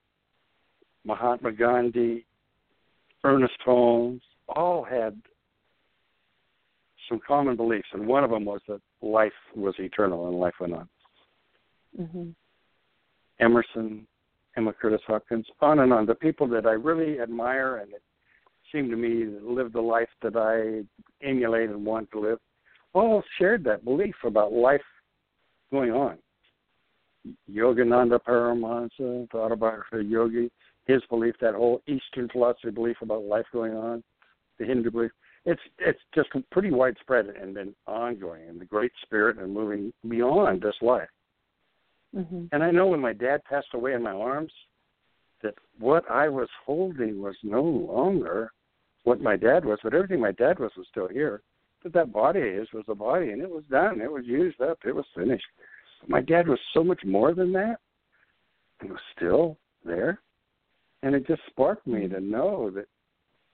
Mahatma 1.05 1.51
Gandhi, 1.51 2.25
Ernest 3.23 3.53
Holmes, 3.63 4.21
all 4.49 4.83
had 4.83 5.19
some 7.09 7.19
common 7.27 7.55
beliefs, 7.55 7.87
and 7.93 8.07
one 8.07 8.23
of 8.23 8.29
them 8.29 8.45
was 8.45 8.61
that 8.67 8.81
life 9.01 9.31
was 9.55 9.75
eternal 9.79 10.27
and 10.27 10.39
life 10.39 10.53
went 10.59 10.73
on. 10.73 10.89
Mm-hmm. 11.99 12.29
Emerson, 13.39 14.07
Emma 14.55 14.73
Curtis 14.73 15.01
Hopkins, 15.07 15.45
on 15.61 15.79
and 15.79 15.91
on. 15.91 16.05
The 16.05 16.15
people 16.15 16.47
that 16.49 16.65
I 16.65 16.71
really 16.71 17.19
admire 17.19 17.77
and 17.77 17.91
that 17.93 18.01
seem 18.71 18.89
to 18.89 18.95
me 18.95 19.25
to 19.25 19.41
live 19.43 19.73
the 19.73 19.81
life 19.81 20.09
that 20.21 20.35
I 20.35 20.83
emulate 21.25 21.69
and 21.69 21.85
want 21.85 22.11
to 22.11 22.19
live, 22.19 22.39
all 22.93 23.23
shared 23.37 23.63
that 23.65 23.85
belief 23.85 24.15
about 24.23 24.53
life 24.53 24.81
going 25.71 25.91
on. 25.91 26.17
Yogananda 27.49 28.19
Paramahansa, 28.27 29.29
the 29.31 29.37
autobiography 29.37 29.99
of 29.99 30.07
Yogi, 30.07 30.51
his 30.85 31.01
belief, 31.09 31.35
that 31.41 31.53
whole 31.53 31.81
Eastern 31.87 32.27
philosophy 32.29 32.71
belief 32.71 32.97
about 33.01 33.23
life 33.23 33.45
going 33.53 33.73
on, 33.73 34.03
the 34.59 34.65
Hindu 34.65 34.91
belief, 34.91 35.11
it's 35.45 35.61
it's 35.79 35.99
just 36.13 36.29
pretty 36.51 36.71
widespread 36.71 37.27
and 37.27 37.53
been 37.53 37.73
ongoing 37.87 38.47
in 38.47 38.59
the 38.59 38.65
Great 38.65 38.91
Spirit 39.03 39.39
and 39.39 39.53
moving 39.53 39.91
beyond 40.07 40.61
this 40.61 40.75
life. 40.81 41.09
Mm-hmm. 42.15 42.45
And 42.51 42.63
I 42.63 42.71
know 42.71 42.87
when 42.87 42.99
my 42.99 43.13
dad 43.13 43.43
passed 43.45 43.73
away 43.73 43.93
in 43.93 44.03
my 44.03 44.11
arms, 44.11 44.51
that 45.41 45.55
what 45.79 46.09
I 46.09 46.29
was 46.29 46.49
holding 46.65 47.21
was 47.21 47.35
no 47.43 47.61
longer 47.61 48.51
what 49.03 49.21
my 49.21 49.35
dad 49.35 49.65
was, 49.65 49.79
but 49.83 49.93
everything 49.93 50.19
my 50.19 50.31
dad 50.31 50.59
was 50.59 50.71
was 50.77 50.87
still 50.89 51.07
here. 51.07 51.41
But 51.83 51.93
that 51.93 52.13
body 52.13 52.39
is 52.39 52.67
was 52.73 52.85
a 52.87 52.95
body, 52.95 53.31
and 53.31 53.41
it 53.41 53.49
was 53.49 53.63
done. 53.69 54.01
It 54.01 54.11
was 54.11 54.25
used 54.25 54.61
up. 54.61 54.79
It 54.85 54.95
was 54.95 55.05
finished. 55.15 55.45
My 56.07 56.21
dad 56.21 56.47
was 56.47 56.59
so 56.73 56.83
much 56.83 57.03
more 57.05 57.33
than 57.33 57.51
that. 57.53 57.77
He 58.81 58.89
was 58.89 58.99
still 59.15 59.57
there, 59.85 60.19
and 61.03 61.15
it 61.15 61.27
just 61.27 61.41
sparked 61.47 61.85
me 61.87 62.07
to 62.07 62.19
know 62.19 62.71
that 62.71 62.85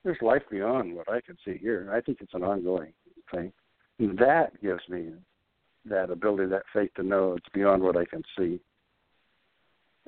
there's 0.04 0.18
life 0.22 0.42
beyond 0.50 0.94
what 0.94 1.10
I 1.10 1.20
can 1.20 1.36
see 1.44 1.58
here. 1.58 1.90
I 1.92 2.00
think 2.00 2.18
it's 2.20 2.34
an 2.34 2.42
ongoing 2.42 2.92
thing. 3.32 3.52
And 3.98 4.16
that 4.18 4.60
gives 4.62 4.82
me 4.88 5.12
that 5.86 6.10
ability, 6.10 6.46
that 6.50 6.62
faith 6.72 6.90
to 6.96 7.02
know 7.02 7.34
it's 7.34 7.48
beyond 7.52 7.82
what 7.82 7.96
I 7.96 8.04
can 8.04 8.22
see. 8.36 8.60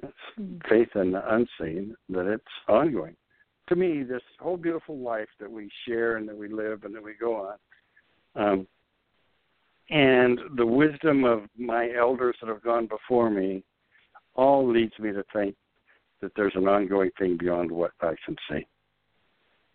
It's 0.02 0.12
hmm. 0.36 0.56
faith 0.68 0.88
in 0.94 1.12
the 1.12 1.34
unseen 1.34 1.94
that 2.10 2.26
it's 2.26 2.44
ongoing. 2.68 3.16
To 3.70 3.76
me, 3.76 4.02
this 4.02 4.22
whole 4.38 4.56
beautiful 4.56 4.98
life 4.98 5.28
that 5.38 5.50
we 5.50 5.70
share 5.86 6.16
and 6.16 6.28
that 6.28 6.36
we 6.36 6.48
live 6.48 6.84
and 6.84 6.94
that 6.94 7.02
we 7.02 7.14
go 7.14 7.36
on, 7.36 7.56
um, 8.34 8.66
and 9.90 10.38
the 10.56 10.66
wisdom 10.66 11.24
of 11.24 11.42
my 11.56 11.90
elders 11.96 12.36
that 12.40 12.48
have 12.48 12.62
gone 12.62 12.86
before 12.86 13.30
me, 13.30 13.64
all 14.34 14.68
leads 14.68 14.96
me 14.98 15.12
to 15.12 15.24
think 15.32 15.54
that 16.20 16.32
there's 16.36 16.54
an 16.54 16.68
ongoing 16.68 17.10
thing 17.18 17.36
beyond 17.36 17.70
what 17.70 17.92
I 18.00 18.14
can 18.24 18.36
see. 18.50 18.66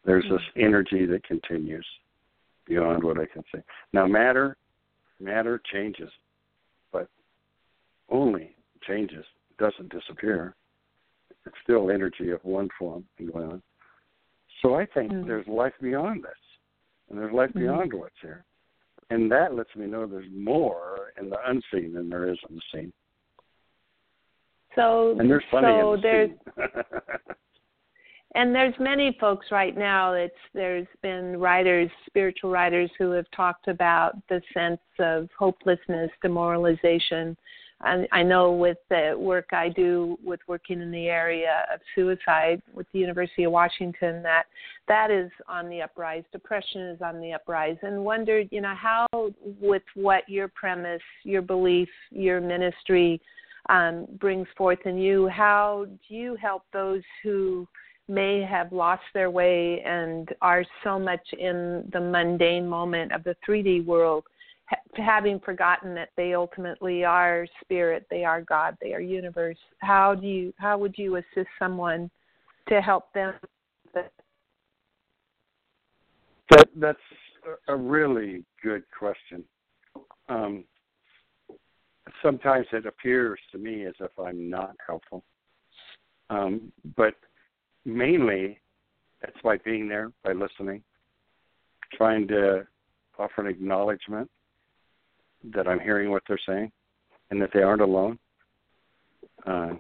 There's 0.05 0.25
this 0.29 0.41
energy 0.55 1.05
that 1.05 1.23
continues 1.23 1.85
beyond 2.65 3.03
what 3.03 3.19
I 3.19 3.25
can 3.25 3.43
see. 3.53 3.61
Now, 3.93 4.07
matter, 4.07 4.57
matter 5.19 5.61
changes, 5.71 6.09
but 6.91 7.09
only 8.09 8.55
changes, 8.87 9.25
it 9.51 9.57
doesn't 9.57 9.91
disappear. 9.91 10.55
It's 11.45 11.55
still 11.63 11.91
energy 11.91 12.31
of 12.31 12.43
one 12.43 12.69
form 12.77 13.05
and 13.19 13.31
going 13.31 13.51
on. 13.51 13.61
So 14.61 14.75
I 14.75 14.85
think 14.85 15.11
mm-hmm. 15.11 15.27
there's 15.27 15.47
life 15.47 15.73
beyond 15.81 16.23
this, 16.23 16.31
and 17.09 17.19
there's 17.19 17.33
life 17.33 17.49
mm-hmm. 17.49 17.59
beyond 17.59 17.93
what's 17.93 18.15
here, 18.21 18.45
and 19.09 19.31
that 19.31 19.53
lets 19.55 19.75
me 19.75 19.85
know 19.85 20.05
there's 20.05 20.31
more 20.35 21.11
in 21.19 21.29
the 21.29 21.37
unseen 21.45 21.93
than 21.93 22.09
there 22.09 22.29
is 22.29 22.37
in 22.49 22.55
the 22.55 22.61
seen. 22.73 22.93
So, 24.75 25.15
and 25.19 25.29
there's 25.29 25.43
plenty 25.49 25.67
so 25.67 25.95
the 25.95 26.01
there's, 26.01 26.29
and 28.35 28.53
there's 28.53 28.73
many 28.79 29.17
folks 29.19 29.47
right 29.51 29.75
now. 29.75 30.13
It's 30.13 30.33
there's 30.53 30.87
been 31.01 31.37
writers, 31.39 31.89
spiritual 32.07 32.51
writers, 32.51 32.91
who 32.97 33.11
have 33.11 33.25
talked 33.35 33.67
about 33.67 34.15
the 34.27 34.41
sense 34.53 34.81
of 34.99 35.29
hopelessness, 35.37 36.11
demoralization, 36.21 37.37
I, 37.81 38.07
I 38.11 38.23
know 38.23 38.51
with 38.51 38.77
the 38.89 39.15
work 39.17 39.49
I 39.51 39.69
do 39.69 40.17
with 40.23 40.39
working 40.47 40.81
in 40.81 40.91
the 40.91 41.07
area 41.07 41.65
of 41.73 41.79
suicide 41.93 42.61
with 42.73 42.87
the 42.93 42.99
University 42.99 43.43
of 43.43 43.51
Washington 43.51 44.23
that 44.23 44.43
that 44.87 45.11
is 45.11 45.29
on 45.47 45.69
the 45.69 45.81
uprise. 45.81 46.23
Depression 46.31 46.81
is 46.83 47.01
on 47.01 47.19
the 47.19 47.33
uprise, 47.33 47.77
and 47.81 48.03
wondered, 48.03 48.47
you 48.51 48.61
know, 48.61 48.75
how 48.75 49.07
with 49.59 49.83
what 49.95 50.27
your 50.29 50.47
premise, 50.47 51.01
your 51.23 51.41
belief, 51.41 51.89
your 52.11 52.39
ministry 52.39 53.19
um, 53.69 54.05
brings 54.19 54.47
forth 54.57 54.79
in 54.85 54.97
you, 54.97 55.27
how 55.27 55.85
do 56.07 56.15
you 56.15 56.35
help 56.35 56.63
those 56.71 57.01
who 57.23 57.67
may 58.07 58.41
have 58.43 58.71
lost 58.71 59.01
their 59.13 59.31
way 59.31 59.81
and 59.81 60.29
are 60.41 60.63
so 60.83 60.99
much 60.99 61.25
in 61.39 61.83
the 61.91 61.99
mundane 61.99 62.67
moment 62.67 63.11
of 63.11 63.23
the 63.23 63.35
3D 63.47 63.83
world 63.85 64.23
having 64.95 65.39
forgotten 65.39 65.93
that 65.95 66.09
they 66.17 66.33
ultimately 66.33 67.03
are 67.03 67.45
spirit, 67.61 68.05
they 68.09 68.23
are 68.23 68.41
God, 68.41 68.75
they 68.81 68.93
are 68.93 69.01
universe. 69.01 69.57
How 69.79 70.15
do 70.15 70.27
you 70.27 70.53
how 70.57 70.77
would 70.77 70.95
you 70.97 71.17
assist 71.17 71.49
someone 71.59 72.09
to 72.69 72.81
help 72.81 73.11
them? 73.13 73.33
That 73.93 74.11
that's 76.75 76.99
a 77.67 77.75
really 77.75 78.43
good 78.63 78.83
question. 78.97 79.43
Um, 80.29 80.63
sometimes 82.23 82.65
it 82.71 82.85
appears 82.85 83.39
to 83.51 83.57
me 83.57 83.85
as 83.85 83.93
if 83.99 84.11
I'm 84.17 84.49
not 84.49 84.75
helpful, 84.85 85.23
um, 86.29 86.71
but 86.95 87.15
mainly 87.85 88.59
it's 89.21 89.37
by 89.43 89.57
being 89.57 89.87
there, 89.87 90.11
by 90.23 90.33
listening, 90.33 90.83
trying 91.93 92.27
to 92.29 92.65
offer 93.17 93.41
an 93.41 93.47
acknowledgement 93.47 94.29
that 95.53 95.67
I'm 95.67 95.79
hearing 95.79 96.11
what 96.11 96.23
they're 96.27 96.39
saying 96.45 96.71
and 97.31 97.41
that 97.41 97.49
they 97.53 97.61
aren't 97.61 97.81
alone. 97.81 98.17
Uh, 99.45 99.73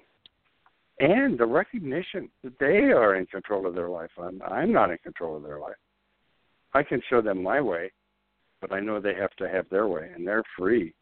and 0.99 1.37
the 1.37 1.45
recognition 1.45 2.29
that 2.43 2.57
they 2.59 2.91
are 2.91 3.15
in 3.15 3.25
control 3.25 3.65
of 3.67 3.75
their 3.75 3.89
life. 3.89 4.11
I'm, 4.17 4.41
I'm 4.47 4.71
not 4.71 4.91
in 4.91 4.97
control 4.99 5.35
of 5.35 5.43
their 5.43 5.59
life. 5.59 5.75
I 6.73 6.83
can 6.83 7.01
show 7.09 7.21
them 7.21 7.43
my 7.43 7.59
way, 7.61 7.91
but 8.61 8.71
I 8.71 8.79
know 8.79 8.99
they 8.99 9.15
have 9.15 9.35
to 9.37 9.49
have 9.49 9.65
their 9.69 9.87
way, 9.87 10.09
and 10.13 10.25
they're 10.27 10.43
free, 10.57 10.93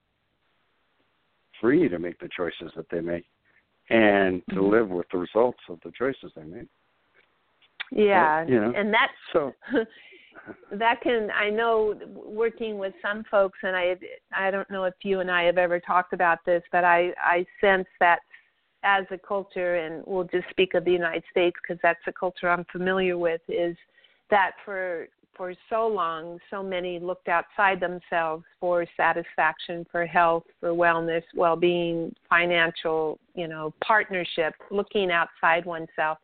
free 1.62 1.90
to 1.90 2.00
make 2.00 2.20
the 2.20 2.30
choices 2.36 2.72
that 2.76 2.86
they 2.92 3.02
make, 3.02 3.26
and 3.90 4.42
to 4.50 4.56
mm-hmm. 4.56 4.72
live 4.72 4.90
with 4.90 5.08
the 5.12 5.18
results 5.18 5.60
of 5.70 5.80
the 5.84 5.92
choices 5.98 6.32
they 6.36 6.44
make. 6.44 6.68
Yeah, 7.92 8.44
but, 8.44 8.52
you 8.52 8.60
know, 8.60 8.74
and 8.76 8.92
that's 8.94 9.14
so 9.32 9.54
that 10.72 11.02
can 11.02 11.30
I 11.32 11.50
know 11.50 11.96
working 12.14 12.78
with 12.78 12.94
some 13.02 13.24
folks 13.30 13.60
and 13.64 13.76
I 13.76 13.96
I 14.36 14.52
don't 14.52 14.70
know 14.70 14.86
if 14.86 14.94
you 15.04 15.20
and 15.20 15.30
I 15.30 15.44
have 15.44 15.58
ever 15.58 15.80
talked 15.80 16.14
about 16.14 16.40
this 16.46 16.64
but 16.72 16.84
I 16.84 17.14
I 17.18 17.46
sense 17.62 17.88
that 18.00 18.20
as 18.84 19.06
a 19.12 19.18
culture 19.18 19.76
and 19.76 20.04
we'll 20.06 20.26
just 20.26 20.50
speak 20.50 20.74
of 20.74 20.86
the 20.86 20.92
United 20.92 21.24
States 21.32 21.56
because 21.62 21.80
that's 21.82 22.00
a 22.08 22.12
culture 22.12 22.50
I'm 22.50 22.66
familiar 22.72 23.18
with 23.18 23.42
is 23.48 23.76
that 24.30 24.52
for 24.66 25.08
for 25.36 25.54
so 25.70 25.88
long 25.88 26.38
so 26.52 26.62
many 26.62 27.00
looked 27.00 27.28
outside 27.28 27.80
themselves 27.80 28.44
for 28.60 28.86
satisfaction 28.96 29.86
for 29.92 30.06
health 30.06 30.44
for 30.60 30.70
wellness 30.70 31.24
well-being 31.36 32.14
financial 32.30 33.20
you 33.36 33.48
know 33.48 33.74
partnership 33.86 34.54
looking 34.70 35.12
outside 35.12 35.66
oneself 35.66 36.18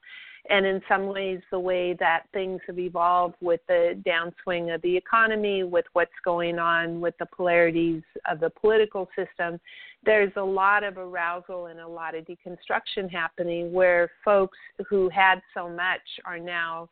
and 0.49 0.65
in 0.65 0.81
some 0.87 1.07
ways 1.07 1.39
the 1.51 1.59
way 1.59 1.93
that 1.99 2.23
things 2.33 2.61
have 2.67 2.79
evolved 2.79 3.35
with 3.41 3.59
the 3.67 4.01
downswing 4.05 4.73
of 4.73 4.81
the 4.81 4.95
economy 4.95 5.63
with 5.63 5.85
what's 5.93 6.11
going 6.23 6.59
on 6.59 7.01
with 7.01 7.17
the 7.19 7.25
polarities 7.25 8.03
of 8.29 8.39
the 8.39 8.49
political 8.49 9.07
system 9.15 9.59
there's 10.03 10.31
a 10.37 10.43
lot 10.43 10.83
of 10.83 10.97
arousal 10.97 11.67
and 11.67 11.79
a 11.79 11.87
lot 11.87 12.15
of 12.15 12.25
deconstruction 12.25 13.11
happening 13.11 13.71
where 13.73 14.09
folks 14.23 14.57
who 14.89 15.09
had 15.09 15.41
so 15.53 15.67
much 15.67 16.01
are 16.25 16.39
now 16.39 16.89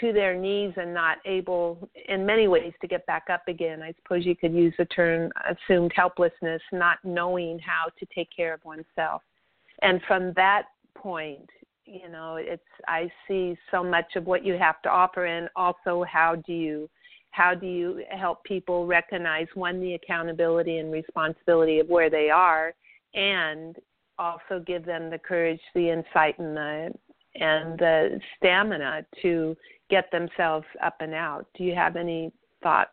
to 0.00 0.12
their 0.12 0.34
knees 0.34 0.72
and 0.76 0.92
not 0.92 1.18
able 1.24 1.88
in 2.08 2.24
many 2.24 2.48
ways 2.48 2.72
to 2.80 2.86
get 2.86 3.04
back 3.06 3.24
up 3.30 3.42
again. 3.48 3.82
I 3.82 3.94
suppose 4.02 4.26
you 4.26 4.36
could 4.36 4.52
use 4.52 4.74
the 4.78 4.84
term 4.86 5.30
assumed 5.48 5.92
helplessness 5.94 6.62
not 6.72 6.98
knowing 7.04 7.58
how 7.58 7.86
to 7.98 8.06
take 8.14 8.28
care 8.34 8.54
of 8.54 8.64
oneself. 8.64 9.22
And 9.82 10.00
from 10.06 10.32
that 10.36 10.64
point 10.94 11.48
you 11.86 12.08
know 12.08 12.36
it's 12.36 12.62
i 12.88 13.10
see 13.26 13.56
so 13.70 13.82
much 13.82 14.16
of 14.16 14.26
what 14.26 14.44
you 14.44 14.54
have 14.54 14.80
to 14.82 14.88
offer 14.88 15.26
and 15.26 15.48
also 15.56 16.04
how 16.10 16.34
do 16.46 16.52
you 16.52 16.88
how 17.30 17.54
do 17.54 17.66
you 17.66 18.02
help 18.10 18.42
people 18.44 18.86
recognize 18.86 19.46
one 19.54 19.80
the 19.80 19.94
accountability 19.94 20.78
and 20.78 20.92
responsibility 20.92 21.78
of 21.78 21.88
where 21.88 22.10
they 22.10 22.28
are 22.30 22.74
and 23.14 23.76
also 24.18 24.62
give 24.66 24.84
them 24.84 25.10
the 25.10 25.18
courage 25.18 25.60
the 25.74 25.90
insight 25.90 26.38
and 26.38 26.56
the 26.56 26.90
and 27.38 27.78
the 27.78 28.20
stamina 28.36 29.04
to 29.22 29.56
get 29.90 30.10
themselves 30.10 30.66
up 30.82 30.96
and 31.00 31.14
out. 31.14 31.46
Do 31.56 31.64
you 31.64 31.74
have 31.74 31.96
any 31.96 32.32
thoughts 32.62 32.90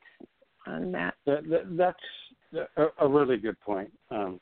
on 0.67 0.91
that, 0.91 1.15
that, 1.25 1.49
that 1.49 1.77
that's 1.77 2.67
a, 2.77 3.05
a 3.05 3.07
really 3.07 3.37
good 3.37 3.59
point. 3.59 3.91
Um, 4.11 4.39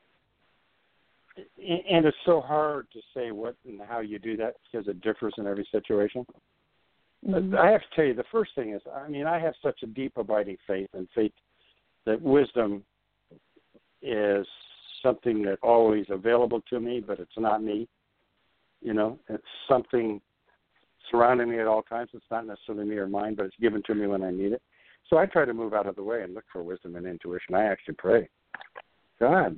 and 1.37 2.05
it's 2.05 2.17
so 2.25 2.41
hard 2.41 2.87
to 2.93 2.99
say 3.13 3.31
what 3.31 3.55
and 3.65 3.79
how 3.87 3.99
you 3.99 4.19
do 4.19 4.35
that 4.37 4.55
because 4.71 4.87
it 4.87 5.01
differs 5.01 5.33
in 5.37 5.47
every 5.47 5.67
situation. 5.71 6.25
Mm-hmm. 7.27 7.55
I 7.55 7.69
have 7.69 7.81
to 7.81 7.87
tell 7.95 8.05
you, 8.05 8.13
the 8.13 8.23
first 8.31 8.51
thing 8.55 8.73
is, 8.73 8.81
I 8.93 9.07
mean, 9.07 9.27
I 9.27 9.39
have 9.39 9.53
such 9.61 9.83
a 9.83 9.87
deep, 9.87 10.13
abiding 10.17 10.57
faith 10.65 10.89
and 10.93 11.07
faith 11.13 11.31
that 12.05 12.21
wisdom 12.21 12.83
is 14.01 14.45
something 15.03 15.43
that 15.43 15.59
always 15.61 16.05
available 16.09 16.61
to 16.69 16.79
me, 16.79 17.03
but 17.05 17.19
it's 17.19 17.37
not 17.37 17.63
me. 17.63 17.87
You 18.81 18.93
know, 18.93 19.19
it's 19.29 19.43
something 19.69 20.19
surrounding 21.11 21.49
me 21.51 21.59
at 21.59 21.67
all 21.67 21.83
times. 21.83 22.09
It's 22.13 22.25
not 22.31 22.47
necessarily 22.47 22.85
me 22.85 22.95
or 22.95 23.07
mine, 23.07 23.35
but 23.35 23.45
it's 23.45 23.55
given 23.61 23.83
to 23.85 23.93
me 23.93 24.07
when 24.07 24.23
I 24.23 24.31
need 24.31 24.53
it. 24.53 24.61
So 25.09 25.17
I 25.17 25.25
try 25.25 25.45
to 25.45 25.53
move 25.53 25.73
out 25.73 25.87
of 25.87 25.95
the 25.95 26.03
way 26.03 26.23
and 26.23 26.33
look 26.33 26.45
for 26.51 26.63
wisdom 26.63 26.95
and 26.95 27.05
intuition. 27.05 27.53
I 27.53 27.65
actually 27.65 27.95
pray, 27.95 28.29
God, 29.19 29.57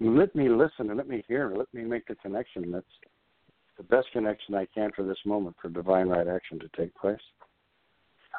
let 0.00 0.34
me 0.34 0.48
listen 0.48 0.88
and 0.88 0.96
let 0.96 1.08
me 1.08 1.22
hear, 1.28 1.52
let 1.54 1.72
me 1.74 1.82
make 1.82 2.06
the 2.06 2.14
connection 2.16 2.70
that's 2.70 2.86
the 3.76 3.82
best 3.84 4.08
connection 4.12 4.54
I 4.54 4.66
can 4.66 4.90
for 4.94 5.04
this 5.04 5.18
moment 5.24 5.56
for 5.60 5.68
divine 5.68 6.08
right 6.08 6.26
action 6.26 6.58
to 6.60 6.68
take 6.76 6.94
place. 6.94 7.18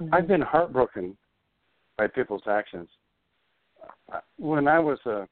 Mm-hmm. 0.02 0.14
I've 0.14 0.28
been 0.28 0.42
heartbroken 0.42 1.18
by 1.98 2.08
people's 2.08 2.44
actions. 2.48 2.90
When 4.38 4.68
I 4.68 4.80
was 4.80 5.00
a 5.06 5.28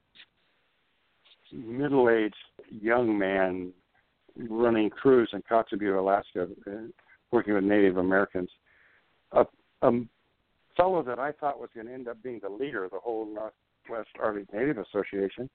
middle 1.53 2.09
aged 2.09 2.35
young 2.69 3.17
man 3.17 3.71
running 4.49 4.89
crews 4.89 5.29
in 5.33 5.41
Kotzebue, 5.43 5.99
Alaska, 5.99 6.47
working 7.31 7.53
with 7.53 7.63
Native 7.63 7.97
Americans, 7.97 8.49
a, 9.31 9.45
a 9.81 9.91
fellow 10.77 11.03
that 11.03 11.19
I 11.19 11.31
thought 11.33 11.59
was 11.59 11.69
going 11.73 11.87
to 11.87 11.93
end 11.93 12.07
up 12.07 12.21
being 12.23 12.39
the 12.41 12.49
leader 12.49 12.83
of 12.83 12.91
the 12.91 12.99
whole 12.99 13.25
Northwest 13.25 14.09
Arctic 14.21 14.51
Native 14.53 14.77
Association 14.77 15.49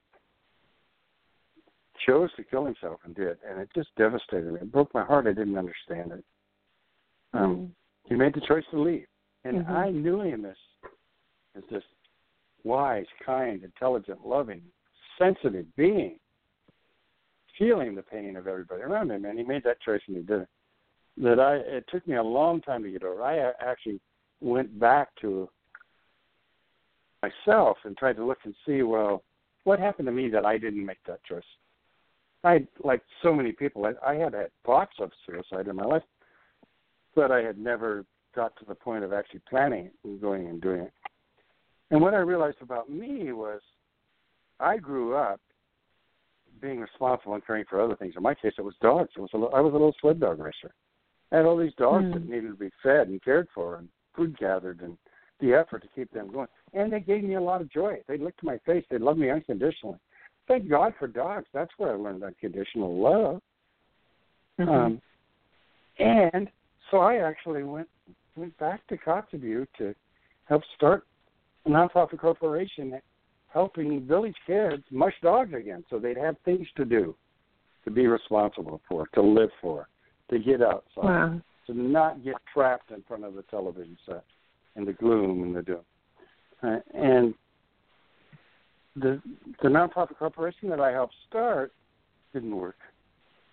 chose 2.05 2.29
to 2.35 2.43
kill 2.43 2.65
himself 2.65 2.99
and 3.05 3.15
did, 3.15 3.37
and 3.47 3.59
it 3.59 3.69
just 3.75 3.89
devastated 3.97 4.51
me. 4.51 4.59
It 4.61 4.71
broke 4.71 4.93
my 4.93 5.03
heart. 5.03 5.27
I 5.27 5.33
didn't 5.33 5.57
understand 5.57 6.11
it. 6.11 6.23
Um, 7.33 7.41
mm-hmm. 7.41 7.65
He 8.07 8.15
made 8.15 8.33
the 8.33 8.41
choice 8.41 8.63
to 8.71 8.81
leave, 8.81 9.07
and 9.43 9.57
mm-hmm. 9.57 9.71
I 9.71 9.89
knew 9.91 10.21
him 10.21 10.45
as 10.45 10.55
as 11.55 11.63
this 11.71 11.83
wise, 12.63 13.05
kind, 13.25 13.63
intelligent, 13.63 14.25
loving, 14.25 14.61
sensitive 15.17 15.65
being, 15.77 16.17
feeling 17.57 17.95
the 17.95 18.01
pain 18.01 18.35
of 18.35 18.47
everybody 18.47 18.81
around 18.81 19.11
him, 19.11 19.25
and 19.25 19.37
he 19.37 19.45
made 19.45 19.63
that 19.63 19.81
choice 19.81 20.01
and 20.07 20.17
he 20.17 20.23
did 20.23 20.41
it. 20.41 20.49
That 21.17 21.39
I 21.39 21.55
it 21.55 21.85
took 21.89 22.05
me 22.07 22.15
a 22.15 22.23
long 22.23 22.61
time 22.61 22.83
to 22.83 22.91
get 22.91 23.03
over. 23.03 23.23
I 23.23 23.51
actually 23.61 24.01
went 24.41 24.77
back 24.79 25.09
to 25.21 25.49
myself 27.23 27.77
and 27.85 27.95
tried 27.97 28.17
to 28.17 28.25
look 28.25 28.39
and 28.43 28.53
see 28.65 28.83
well 28.83 29.23
what 29.63 29.79
happened 29.79 30.07
to 30.07 30.11
me 30.11 30.29
that 30.29 30.45
I 30.45 30.57
didn't 30.57 30.85
make 30.85 31.03
that 31.07 31.23
choice. 31.23 31.43
I 32.45 32.67
like 32.83 33.01
so 33.23 33.33
many 33.33 33.51
people. 33.51 33.85
I, 33.85 34.11
I 34.11 34.15
had 34.15 34.33
had 34.33 34.49
thoughts 34.65 34.93
of 34.99 35.11
suicide 35.25 35.67
in 35.67 35.75
my 35.75 35.85
life, 35.85 36.03
but 37.15 37.31
I 37.31 37.41
had 37.41 37.57
never 37.57 38.05
got 38.35 38.55
to 38.59 38.65
the 38.65 38.75
point 38.75 39.03
of 39.03 39.13
actually 39.13 39.41
planning 39.49 39.85
it 39.85 39.93
and 40.03 40.21
going 40.21 40.47
and 40.47 40.61
doing 40.61 40.81
it. 40.81 40.93
And 41.91 42.01
what 42.01 42.13
I 42.13 42.17
realized 42.17 42.57
about 42.61 42.89
me 42.89 43.31
was, 43.31 43.61
I 44.59 44.77
grew 44.77 45.15
up 45.15 45.39
being 46.61 46.79
responsible 46.79 47.33
and 47.33 47.45
caring 47.45 47.65
for 47.69 47.81
other 47.81 47.95
things. 47.95 48.13
In 48.15 48.23
my 48.23 48.35
case, 48.35 48.53
it 48.57 48.63
was 48.63 48.75
dogs. 48.81 49.09
It 49.17 49.21
was 49.21 49.29
a, 49.33 49.37
I 49.55 49.59
was 49.59 49.71
a 49.71 49.77
little 49.77 49.95
sled 49.99 50.19
dog 50.19 50.39
racer. 50.39 50.73
I 51.31 51.37
had 51.37 51.45
all 51.45 51.57
these 51.57 51.73
dogs 51.77 52.05
mm. 52.05 52.13
that 52.13 52.29
needed 52.29 52.49
to 52.49 52.55
be 52.55 52.69
fed 52.81 53.07
and 53.07 53.23
cared 53.23 53.47
for 53.53 53.77
and 53.77 53.89
food 54.15 54.37
gathered 54.37 54.81
and 54.81 54.97
the 55.41 55.53
effort 55.53 55.81
to 55.81 55.89
keep 55.93 56.11
them 56.11 56.31
going. 56.31 56.47
And 56.73 56.93
they 56.93 57.01
gave 57.01 57.23
me 57.23 57.35
a 57.35 57.41
lot 57.41 57.61
of 57.61 57.71
joy. 57.71 57.97
They 58.07 58.17
looked 58.17 58.39
to 58.39 58.45
my 58.45 58.59
face. 58.65 58.85
They 58.89 58.97
loved 58.97 59.19
me 59.19 59.29
unconditionally. 59.29 59.97
Thank 60.47 60.69
God 60.69 60.93
for 60.99 61.07
dogs. 61.07 61.47
That's 61.53 61.71
where 61.77 61.93
I 61.93 61.95
learned 61.95 62.23
unconditional 62.23 63.01
love. 63.01 63.41
Mm-hmm. 64.59 64.69
Um, 64.69 65.01
and 65.99 66.49
so 66.91 66.97
I 66.97 67.17
actually 67.17 67.63
went 67.63 67.87
went 68.35 68.57
back 68.57 68.85
to 68.87 68.97
Kotzebue 68.97 69.65
to 69.77 69.95
help 70.45 70.61
start 70.75 71.05
a 71.65 71.69
nonprofit 71.69 72.19
corporation 72.19 72.99
helping 73.47 74.05
village 74.05 74.35
kids 74.45 74.83
mush 74.91 75.13
dogs 75.23 75.53
again 75.53 75.83
so 75.89 75.97
they'd 75.97 76.17
have 76.17 76.35
things 76.43 76.67
to 76.75 76.83
do, 76.83 77.15
to 77.85 77.89
be 77.89 78.05
responsible 78.05 78.81
for, 78.87 79.07
to 79.13 79.21
live 79.21 79.49
for, 79.61 79.87
to 80.29 80.37
get 80.37 80.61
outside, 80.61 81.03
wow. 81.03 81.41
to 81.65 81.73
not 81.73 82.21
get 82.23 82.35
trapped 82.53 82.91
in 82.91 83.01
front 83.07 83.23
of 83.23 83.33
the 83.33 83.43
television 83.43 83.97
set 84.05 84.25
in 84.75 84.83
the 84.83 84.91
gloom 84.91 85.43
and 85.43 85.55
the 85.55 85.61
doom. 85.61 85.79
Uh, 86.61 86.79
and 86.93 87.33
the 88.95 89.21
the 89.61 89.69
nonprofit 89.69 90.17
corporation 90.17 90.69
that 90.69 90.79
I 90.79 90.91
helped 90.91 91.15
start 91.27 91.71
didn't 92.33 92.55
work. 92.55 92.77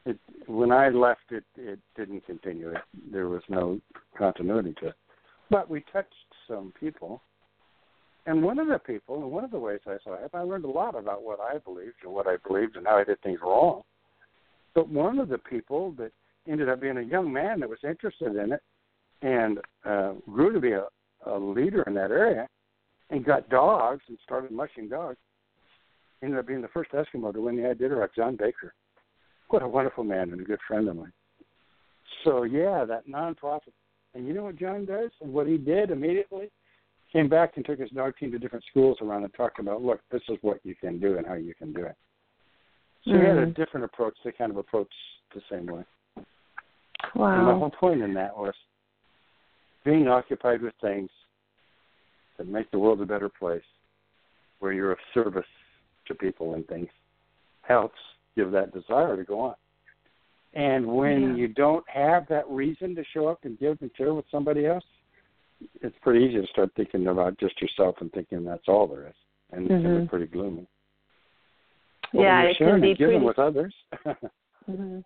It 0.06 0.18
when 0.46 0.72
I 0.72 0.88
left 0.88 1.30
it 1.30 1.44
it 1.56 1.78
didn't 1.96 2.26
continue. 2.26 2.70
It, 2.70 2.82
there 3.10 3.28
was 3.28 3.42
no 3.48 3.80
continuity 4.16 4.74
to 4.80 4.88
it. 4.88 4.94
But 5.50 5.68
we 5.68 5.84
touched 5.92 6.14
some 6.48 6.72
people 6.78 7.22
and 8.26 8.42
one 8.42 8.58
of 8.58 8.68
the 8.68 8.78
people, 8.78 9.16
and 9.16 9.32
one 9.32 9.44
of 9.44 9.50
the 9.50 9.58
ways 9.58 9.80
I 9.86 9.96
saw 10.04 10.14
it, 10.14 10.30
I 10.32 10.42
learned 10.42 10.64
a 10.64 10.70
lot 10.70 10.94
about 10.94 11.22
what 11.22 11.40
I 11.40 11.58
believed 11.58 11.96
and 12.04 12.12
what 12.12 12.28
I 12.28 12.36
believed 12.46 12.76
and 12.76 12.86
how 12.86 12.98
I 12.98 13.04
did 13.04 13.20
things 13.22 13.40
wrong. 13.42 13.82
But 14.74 14.88
one 14.88 15.18
of 15.18 15.28
the 15.28 15.38
people 15.38 15.92
that 15.98 16.12
ended 16.48 16.68
up 16.68 16.80
being 16.80 16.98
a 16.98 17.02
young 17.02 17.32
man 17.32 17.60
that 17.60 17.68
was 17.68 17.78
interested 17.82 18.36
in 18.36 18.52
it 18.52 18.62
and 19.22 19.58
uh, 19.84 20.12
grew 20.30 20.52
to 20.52 20.60
be 20.60 20.72
a, 20.72 20.86
a 21.26 21.36
leader 21.36 21.82
in 21.86 21.94
that 21.94 22.10
area 22.10 22.48
and 23.10 23.24
got 23.24 23.48
dogs 23.48 24.02
and 24.08 24.18
started 24.24 24.52
mushing 24.52 24.88
dogs 24.88 25.18
ended 26.22 26.38
up 26.38 26.46
being 26.46 26.62
the 26.62 26.68
first 26.68 26.92
Eskimo 26.92 27.32
to 27.32 27.40
win 27.40 27.56
the 27.56 27.62
Iditarod, 27.62 28.08
John 28.14 28.36
Baker. 28.36 28.74
What 29.48 29.62
a 29.62 29.68
wonderful 29.68 30.04
man 30.04 30.30
and 30.30 30.40
a 30.40 30.44
good 30.44 30.60
friend 30.66 30.88
of 30.88 30.96
mine. 30.96 31.12
So 32.24 32.44
yeah, 32.44 32.84
that 32.84 33.06
nonprofit. 33.08 33.72
And 34.14 34.26
you 34.26 34.34
know 34.34 34.44
what 34.44 34.56
John 34.56 34.84
does 34.84 35.10
and 35.20 35.32
what 35.32 35.46
he 35.46 35.56
did 35.56 35.90
immediately? 35.90 36.50
came 37.12 37.28
back 37.28 37.52
and 37.56 37.64
took 37.64 37.78
his 37.78 37.90
dog 37.90 38.14
team 38.18 38.32
to 38.32 38.38
different 38.38 38.64
schools 38.70 38.96
around 39.02 39.24
and 39.24 39.34
talked 39.34 39.58
about, 39.58 39.82
look, 39.82 40.00
this 40.10 40.22
is 40.28 40.38
what 40.40 40.58
you 40.64 40.74
can 40.74 40.98
do 40.98 41.18
and 41.18 41.26
how 41.26 41.34
you 41.34 41.54
can 41.54 41.72
do 41.72 41.84
it. 41.84 41.96
So 43.04 43.10
mm-hmm. 43.10 43.20
he 43.20 43.26
had 43.26 43.36
a 43.36 43.40
mm-hmm. 43.42 43.60
different 43.60 43.84
approach. 43.84 44.14
They 44.24 44.32
kind 44.32 44.50
of 44.50 44.56
approach 44.56 44.92
the 45.34 45.42
same 45.50 45.66
way. 45.66 45.84
Wow. 47.14 47.38
And 47.38 47.48
the 47.48 47.54
whole 47.54 47.70
point 47.70 48.02
in 48.02 48.14
that 48.14 48.36
was 48.36 48.54
being 49.84 50.08
occupied 50.08 50.62
with 50.62 50.72
things 50.80 51.10
that 52.38 52.48
make 52.48 52.70
the 52.70 52.78
world 52.78 53.00
a 53.02 53.06
better 53.06 53.28
place, 53.28 53.62
where 54.60 54.72
you're 54.72 54.92
of 54.92 54.98
service 55.12 55.44
to 56.12 56.18
people 56.18 56.54
and 56.54 56.66
things, 56.66 56.88
helps 57.62 57.98
give 58.36 58.50
that 58.52 58.72
desire 58.72 59.16
to 59.16 59.24
go 59.24 59.40
on. 59.40 59.54
And 60.54 60.86
when 60.86 61.22
yeah. 61.22 61.34
you 61.36 61.48
don't 61.48 61.88
have 61.88 62.26
that 62.28 62.48
reason 62.48 62.94
to 62.96 63.04
show 63.14 63.26
up 63.28 63.40
and 63.44 63.58
give 63.58 63.78
and 63.80 63.90
share 63.96 64.12
with 64.12 64.26
somebody 64.30 64.66
else, 64.66 64.84
it's 65.80 65.96
pretty 66.02 66.26
easy 66.26 66.40
to 66.40 66.46
start 66.48 66.70
thinking 66.76 67.06
about 67.06 67.38
just 67.38 67.60
yourself 67.60 67.96
and 68.00 68.12
thinking 68.12 68.44
that's 68.44 68.68
all 68.68 68.86
there 68.86 69.08
is, 69.08 69.14
and 69.52 69.68
mm-hmm. 69.68 69.74
it 69.74 69.82
can 69.82 70.02
be 70.02 70.08
pretty 70.08 70.26
gloomy. 70.26 70.66
Yeah, 72.12 72.42
it 72.42 72.58
can 72.58 72.80
be 72.80 72.94
pretty... 72.94 73.24
with 73.24 73.38
others. 73.38 73.74
mm-hmm. 74.06 74.98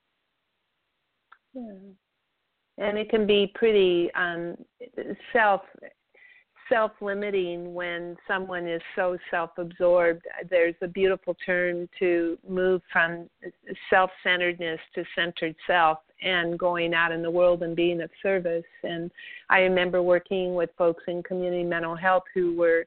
Yeah, 1.54 1.72
and 2.78 2.98
it 2.98 3.08
can 3.08 3.26
be 3.26 3.52
pretty 3.54 4.10
um, 4.14 4.56
self 5.32 5.62
self 6.68 6.92
limiting 7.00 7.74
when 7.74 8.16
someone 8.26 8.66
is 8.66 8.82
so 8.94 9.16
self 9.30 9.50
absorbed. 9.58 10.22
There's 10.50 10.74
a 10.82 10.88
beautiful 10.88 11.36
term 11.44 11.88
to 11.98 12.38
move 12.48 12.82
from 12.92 13.28
self 13.90 14.10
centeredness 14.22 14.80
to 14.94 15.04
centered 15.14 15.54
self 15.66 15.98
and 16.22 16.58
going 16.58 16.94
out 16.94 17.12
in 17.12 17.22
the 17.22 17.30
world 17.30 17.62
and 17.62 17.76
being 17.76 18.00
of 18.00 18.10
service. 18.22 18.64
And 18.82 19.10
I 19.50 19.60
remember 19.60 20.02
working 20.02 20.54
with 20.54 20.70
folks 20.78 21.04
in 21.08 21.22
community 21.22 21.64
mental 21.64 21.94
health 21.94 22.24
who 22.34 22.56
were 22.56 22.86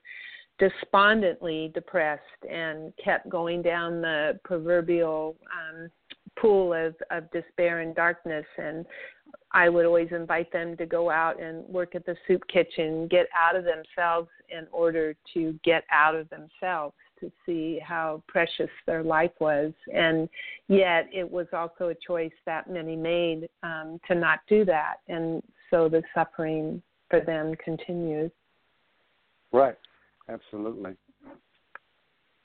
despondently 0.59 1.71
depressed 1.73 2.21
and 2.49 2.91
kept 3.03 3.29
going 3.29 3.61
down 3.61 4.01
the 4.01 4.39
proverbial 4.43 5.35
um, 5.53 5.89
pool 6.37 6.73
of, 6.73 6.95
of 7.11 7.31
despair 7.31 7.79
and 7.79 7.95
darkness. 7.95 8.45
And 8.57 8.85
I 9.51 9.69
would 9.69 9.85
always 9.85 10.09
invite 10.11 10.51
them 10.51 10.77
to 10.77 10.85
go 10.85 11.09
out 11.09 11.41
and 11.41 11.67
work 11.67 11.95
at 11.95 12.05
the 12.05 12.15
soup 12.27 12.43
kitchen, 12.51 13.07
get 13.07 13.27
out 13.37 13.55
of 13.55 13.63
themselves 13.63 14.29
in 14.49 14.67
order 14.71 15.15
to 15.33 15.59
get 15.63 15.83
out 15.91 16.15
of 16.15 16.29
themselves 16.29 16.95
to 17.19 17.31
see 17.45 17.79
how 17.83 18.23
precious 18.27 18.69
their 18.85 19.03
life 19.03 19.31
was. 19.39 19.73
And 19.93 20.29
yet, 20.67 21.09
it 21.11 21.29
was 21.29 21.47
also 21.51 21.89
a 21.89 21.95
choice 21.95 22.31
that 22.45 22.69
many 22.69 22.95
made 22.95 23.49
um, 23.63 23.99
to 24.07 24.15
not 24.15 24.39
do 24.47 24.63
that. 24.65 24.95
And 25.07 25.43
so 25.69 25.89
the 25.89 26.01
suffering 26.13 26.81
for 27.09 27.19
them 27.19 27.55
continues. 27.63 28.31
Right. 29.51 29.75
Absolutely. 30.29 30.91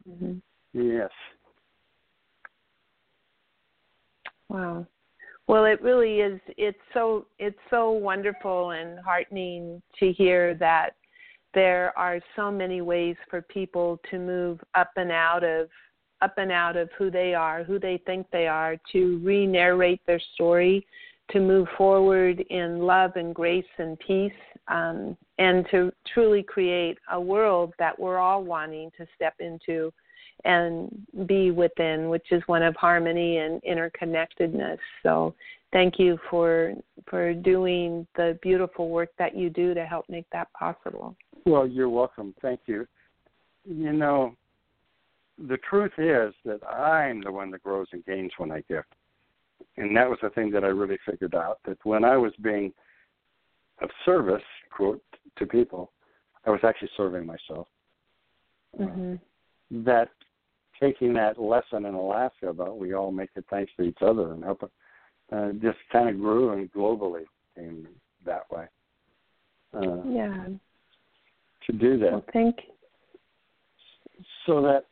Mm-hmm. 0.08 0.38
Yes. 0.72 1.10
Wow. 4.54 4.86
Well, 5.48 5.64
it 5.64 5.82
really 5.82 6.20
is. 6.20 6.40
It's 6.56 6.78
so 6.92 7.26
it's 7.40 7.58
so 7.70 7.90
wonderful 7.90 8.70
and 8.70 9.00
heartening 9.00 9.82
to 9.98 10.12
hear 10.12 10.54
that 10.54 10.90
there 11.54 11.92
are 11.98 12.20
so 12.36 12.52
many 12.52 12.80
ways 12.80 13.16
for 13.28 13.42
people 13.42 14.00
to 14.12 14.18
move 14.18 14.60
up 14.76 14.92
and 14.96 15.10
out 15.10 15.42
of 15.42 15.68
up 16.22 16.38
and 16.38 16.52
out 16.52 16.76
of 16.76 16.88
who 16.96 17.10
they 17.10 17.34
are, 17.34 17.64
who 17.64 17.80
they 17.80 18.00
think 18.06 18.28
they 18.30 18.46
are, 18.46 18.76
to 18.92 19.18
re-narrate 19.24 20.00
their 20.06 20.20
story, 20.34 20.86
to 21.32 21.40
move 21.40 21.66
forward 21.76 22.40
in 22.50 22.78
love 22.78 23.10
and 23.16 23.34
grace 23.34 23.74
and 23.78 23.98
peace, 23.98 24.32
um, 24.68 25.16
and 25.38 25.66
to 25.72 25.92
truly 26.14 26.44
create 26.44 26.96
a 27.10 27.20
world 27.20 27.74
that 27.80 27.98
we're 27.98 28.18
all 28.18 28.44
wanting 28.44 28.90
to 28.96 29.04
step 29.16 29.34
into 29.40 29.92
and 30.44 30.90
be 31.26 31.50
within, 31.50 32.08
which 32.08 32.26
is 32.30 32.42
one 32.46 32.62
of 32.62 32.74
harmony 32.76 33.38
and 33.38 33.62
interconnectedness. 33.62 34.78
So 35.02 35.34
thank 35.72 35.98
you 35.98 36.18
for 36.30 36.74
for 37.08 37.34
doing 37.34 38.06
the 38.16 38.38
beautiful 38.42 38.88
work 38.88 39.10
that 39.18 39.36
you 39.36 39.50
do 39.50 39.74
to 39.74 39.84
help 39.84 40.06
make 40.08 40.26
that 40.32 40.52
possible. 40.52 41.16
Well, 41.46 41.66
you're 41.66 41.88
welcome. 41.88 42.34
Thank 42.40 42.60
you. 42.66 42.86
You 43.66 43.92
know, 43.92 44.34
the 45.38 45.58
truth 45.68 45.92
is 45.98 46.34
that 46.44 46.60
I'm 46.66 47.22
the 47.22 47.32
one 47.32 47.50
that 47.50 47.62
grows 47.62 47.86
and 47.92 48.04
gains 48.04 48.32
when 48.38 48.50
I 48.50 48.62
give. 48.68 48.84
And 49.76 49.96
that 49.96 50.08
was 50.08 50.18
the 50.22 50.30
thing 50.30 50.50
that 50.52 50.64
I 50.64 50.68
really 50.68 50.98
figured 51.08 51.34
out 51.34 51.58
that 51.66 51.78
when 51.84 52.04
I 52.04 52.16
was 52.16 52.32
being 52.42 52.72
of 53.80 53.90
service, 54.04 54.42
quote, 54.70 55.02
to 55.38 55.46
people, 55.46 55.90
I 56.46 56.50
was 56.50 56.60
actually 56.62 56.90
serving 56.96 57.26
myself. 57.26 57.66
Mm-hmm. 58.78 59.14
Uh, 59.14 59.82
that 59.84 60.10
taking 60.84 61.14
that 61.14 61.40
lesson 61.40 61.86
in 61.86 61.94
Alaska 61.94 62.48
about 62.48 62.78
we 62.78 62.94
all 62.94 63.10
make 63.10 63.30
it 63.36 63.44
thanks 63.50 63.72
to 63.76 63.82
each 63.82 63.98
other 64.02 64.32
and 64.32 64.44
help 64.44 64.70
uh, 65.32 65.52
just 65.62 65.78
kind 65.90 66.08
of 66.08 66.18
grew 66.20 66.52
and 66.52 66.70
globally 66.72 67.24
came 67.54 67.88
that 68.26 68.50
way. 68.50 68.66
Uh, 69.74 70.02
yeah. 70.06 70.46
To 71.66 71.72
do 71.72 71.98
that. 71.98 72.12
Well, 72.12 72.24
thank. 72.32 72.56
So 74.46 74.60
that 74.62 74.84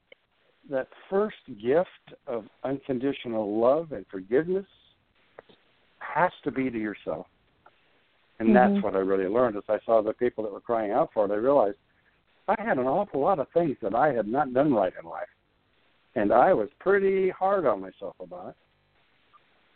that 0.70 0.88
first 1.10 1.36
gift 1.60 2.16
of 2.26 2.44
unconditional 2.64 3.60
love 3.60 3.92
and 3.92 4.06
forgiveness 4.10 4.66
has 5.98 6.30
to 6.44 6.50
be 6.50 6.70
to 6.70 6.78
yourself. 6.78 7.26
And 8.38 8.48
mm-hmm. 8.48 8.74
that's 8.74 8.84
what 8.84 8.94
I 8.94 9.00
really 9.00 9.28
learned 9.28 9.56
as 9.56 9.64
I 9.68 9.78
saw 9.84 10.02
the 10.02 10.14
people 10.14 10.44
that 10.44 10.52
were 10.52 10.60
crying 10.60 10.92
out 10.92 11.10
for 11.12 11.26
it. 11.26 11.30
I 11.30 11.34
realized 11.34 11.76
I 12.48 12.54
had 12.58 12.78
an 12.78 12.86
awful 12.86 13.20
lot 13.20 13.38
of 13.38 13.48
things 13.52 13.76
that 13.82 13.94
I 13.94 14.12
had 14.12 14.26
not 14.26 14.54
done 14.54 14.72
right 14.72 14.92
in 15.00 15.08
life. 15.08 15.28
And 16.14 16.32
I 16.32 16.52
was 16.52 16.68
pretty 16.78 17.30
hard 17.30 17.66
on 17.66 17.80
myself 17.80 18.16
about 18.20 18.48
it. 18.50 18.56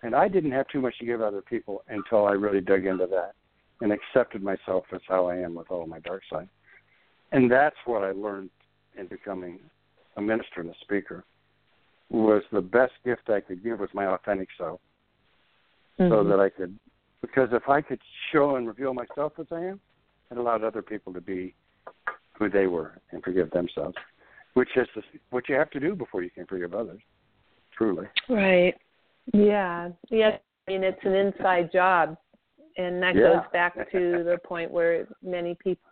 And 0.03 0.14
I 0.14 0.28
didn't 0.28 0.53
have 0.53 0.68
too 0.68 0.80
much 0.80 0.99
to 0.99 1.07
give 1.07 1.22
other 1.22 1.41
people 1.41 1.82
until 1.89 2.26
I 2.26 2.32
really 2.32 2.61
dug 2.61 2.84
into 2.84 3.07
that 3.07 3.32
and 3.80 3.93
accepted 3.93 4.43
myself 4.43 4.84
as 4.95 5.01
how 5.09 5.26
I 5.26 5.37
am 5.37 5.55
with 5.55 5.70
all 5.70 5.87
my 5.87 6.01
dark 6.01 6.22
side. 6.30 6.49
And 7.32 7.51
that's 7.51 7.76
what 7.87 8.05
I 8.05 8.12
learned 8.12 8.51
in 8.99 9.07
becoming 9.07 9.59
a 10.16 10.22
minister 10.22 10.61
and 10.61 10.70
a 10.70 10.74
speaker 10.82 11.24
was 12.09 12.43
the 12.53 12.61
best 12.61 12.93
gift 13.05 13.28
I 13.28 13.41
could 13.41 13.64
give 13.64 13.80
was 13.80 13.91
my 13.93 14.07
authentic 14.07 14.49
self. 14.57 14.80
Mm-hmm. 15.99 16.12
So 16.12 16.24
that 16.24 16.39
I 16.39 16.51
could 16.51 16.78
because 17.22 17.49
if 17.53 17.68
I 17.68 17.80
could 17.80 18.01
show 18.30 18.57
and 18.57 18.66
reveal 18.66 18.93
myself 18.93 19.32
as 19.41 19.47
I 19.51 19.61
am, 19.64 19.80
it 20.30 20.37
allowed 20.37 20.62
other 20.62 20.82
people 20.82 21.12
to 21.14 21.20
be 21.22 21.55
who 22.39 22.51
they 22.51 22.66
were 22.66 23.01
and 23.12 23.22
forgive 23.22 23.51
themselves 23.51 23.97
which 24.57 24.70
is 24.74 24.88
the, 24.94 25.02
what 25.28 25.46
you 25.50 25.54
have 25.54 25.68
to 25.68 25.78
do 25.78 25.94
before 25.94 26.22
you 26.22 26.30
can 26.30 26.46
forgive 26.46 26.72
others. 26.72 27.00
truly. 27.76 28.07
Right. 28.30 28.74
Yeah. 29.34 29.90
Yeah. 30.09 30.38
I 30.66 30.70
mean, 30.70 30.82
it's 30.82 30.98
an 31.04 31.12
inside 31.14 31.70
job, 31.70 32.16
and 32.78 33.02
that 33.02 33.14
Yeah. 33.14 33.34
goes 33.34 33.44
back 33.52 33.74
to 33.92 34.24
the 34.24 34.38
point 34.44 34.70
where 34.70 35.07
many 35.20 35.54
people. 35.57 35.90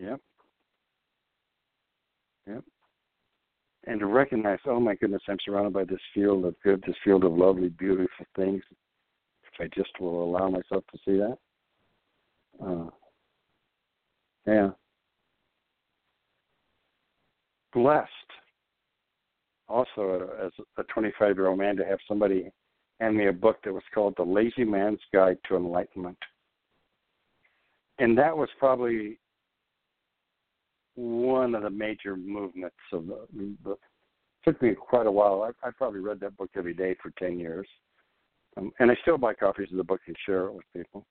Yep. 0.00 0.20
Yep. 2.48 2.64
And 3.86 4.00
to 4.00 4.06
recognize, 4.06 4.58
oh 4.66 4.80
my 4.80 4.96
goodness, 4.96 5.22
I'm 5.28 5.38
surrounded 5.44 5.72
by 5.72 5.84
this 5.84 6.00
field 6.12 6.46
of 6.46 6.60
good, 6.62 6.82
this 6.84 6.96
field 7.04 7.22
of 7.22 7.32
lovely, 7.32 7.68
beautiful 7.68 8.26
things. 8.34 8.64
If 9.44 9.60
I 9.60 9.68
just 9.68 10.00
will 10.00 10.24
allow 10.24 10.48
myself 10.50 10.82
to 10.90 10.98
see 11.04 11.16
that. 11.18 11.38
Uh, 12.60 12.90
yeah. 14.48 14.70
Blessed. 17.72 18.08
Also, 19.68 20.30
as 20.44 20.50
a 20.78 20.82
25 20.84 21.36
year 21.36 21.48
old 21.48 21.58
man, 21.58 21.76
to 21.76 21.84
have 21.84 21.98
somebody 22.08 22.50
hand 23.00 23.16
me 23.16 23.28
a 23.28 23.32
book 23.32 23.58
that 23.64 23.72
was 23.72 23.82
called 23.94 24.14
The 24.16 24.22
Lazy 24.22 24.64
Man's 24.64 25.00
Guide 25.12 25.38
to 25.48 25.56
Enlightenment. 25.56 26.18
And 27.98 28.16
that 28.18 28.36
was 28.36 28.48
probably 28.58 29.18
one 30.96 31.54
of 31.54 31.62
the 31.62 31.70
major 31.70 32.16
movements 32.16 32.76
of 32.92 33.06
the, 33.06 33.76
took 34.44 34.60
me 34.60 34.74
quite 34.74 35.06
a 35.06 35.10
while. 35.10 35.42
I, 35.42 35.68
I 35.68 35.70
probably 35.70 36.00
read 36.00 36.20
that 36.20 36.36
book 36.36 36.50
every 36.56 36.74
day 36.74 36.96
for 37.02 37.12
ten 37.18 37.38
years, 37.38 37.68
um, 38.56 38.72
and 38.78 38.90
I 38.90 38.96
still 39.02 39.18
buy 39.18 39.34
copies 39.34 39.70
of 39.70 39.76
the 39.76 39.84
book 39.84 40.00
and 40.06 40.16
share 40.26 40.46
it 40.46 40.54
with 40.54 40.64
people. 40.74 41.06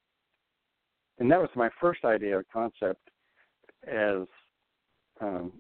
And 1.20 1.30
that 1.32 1.40
was 1.40 1.50
my 1.56 1.70
first 1.80 2.06
idea 2.06 2.38
or 2.38 2.46
concept, 2.52 3.02
as 3.88 4.28
um, 5.22 5.54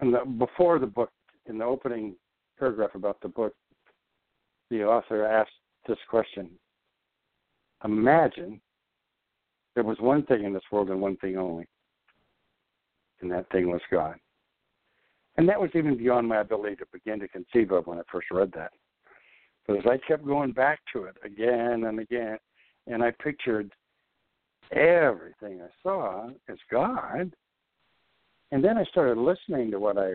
and 0.00 0.14
the, 0.14 0.24
before 0.38 0.78
the 0.78 0.86
book, 0.86 1.10
in 1.46 1.58
the 1.58 1.64
opening 1.64 2.14
paragraph 2.58 2.94
about 2.94 3.20
the 3.20 3.28
book, 3.28 3.54
the 4.70 4.82
author 4.82 5.24
asked 5.24 5.50
this 5.86 5.98
question: 6.08 6.50
Imagine 7.84 8.60
there 9.74 9.84
was 9.84 9.98
one 10.00 10.24
thing 10.24 10.44
in 10.44 10.52
this 10.52 10.62
world 10.70 10.90
and 10.90 11.00
one 11.00 11.16
thing 11.18 11.36
only 11.36 11.66
and 13.24 13.32
that 13.32 13.50
thing 13.50 13.70
was 13.70 13.80
God. 13.90 14.16
And 15.36 15.48
that 15.48 15.60
was 15.60 15.70
even 15.74 15.96
beyond 15.96 16.28
my 16.28 16.40
ability 16.40 16.76
to 16.76 16.86
begin 16.92 17.18
to 17.20 17.28
conceive 17.28 17.72
of 17.72 17.86
when 17.86 17.98
I 17.98 18.02
first 18.12 18.28
read 18.30 18.52
that. 18.54 18.70
But 19.66 19.78
as 19.78 19.84
I 19.86 19.98
kept 20.06 20.24
going 20.24 20.52
back 20.52 20.80
to 20.92 21.04
it 21.04 21.16
again 21.24 21.84
and 21.84 21.98
again, 21.98 22.38
and 22.86 23.02
I 23.02 23.10
pictured 23.10 23.72
everything 24.70 25.60
I 25.60 25.68
saw 25.82 26.28
as 26.48 26.58
God, 26.70 27.34
and 28.52 28.62
then 28.62 28.76
I 28.78 28.84
started 28.84 29.18
listening 29.18 29.70
to 29.70 29.78
what 29.80 29.98
I 29.98 30.14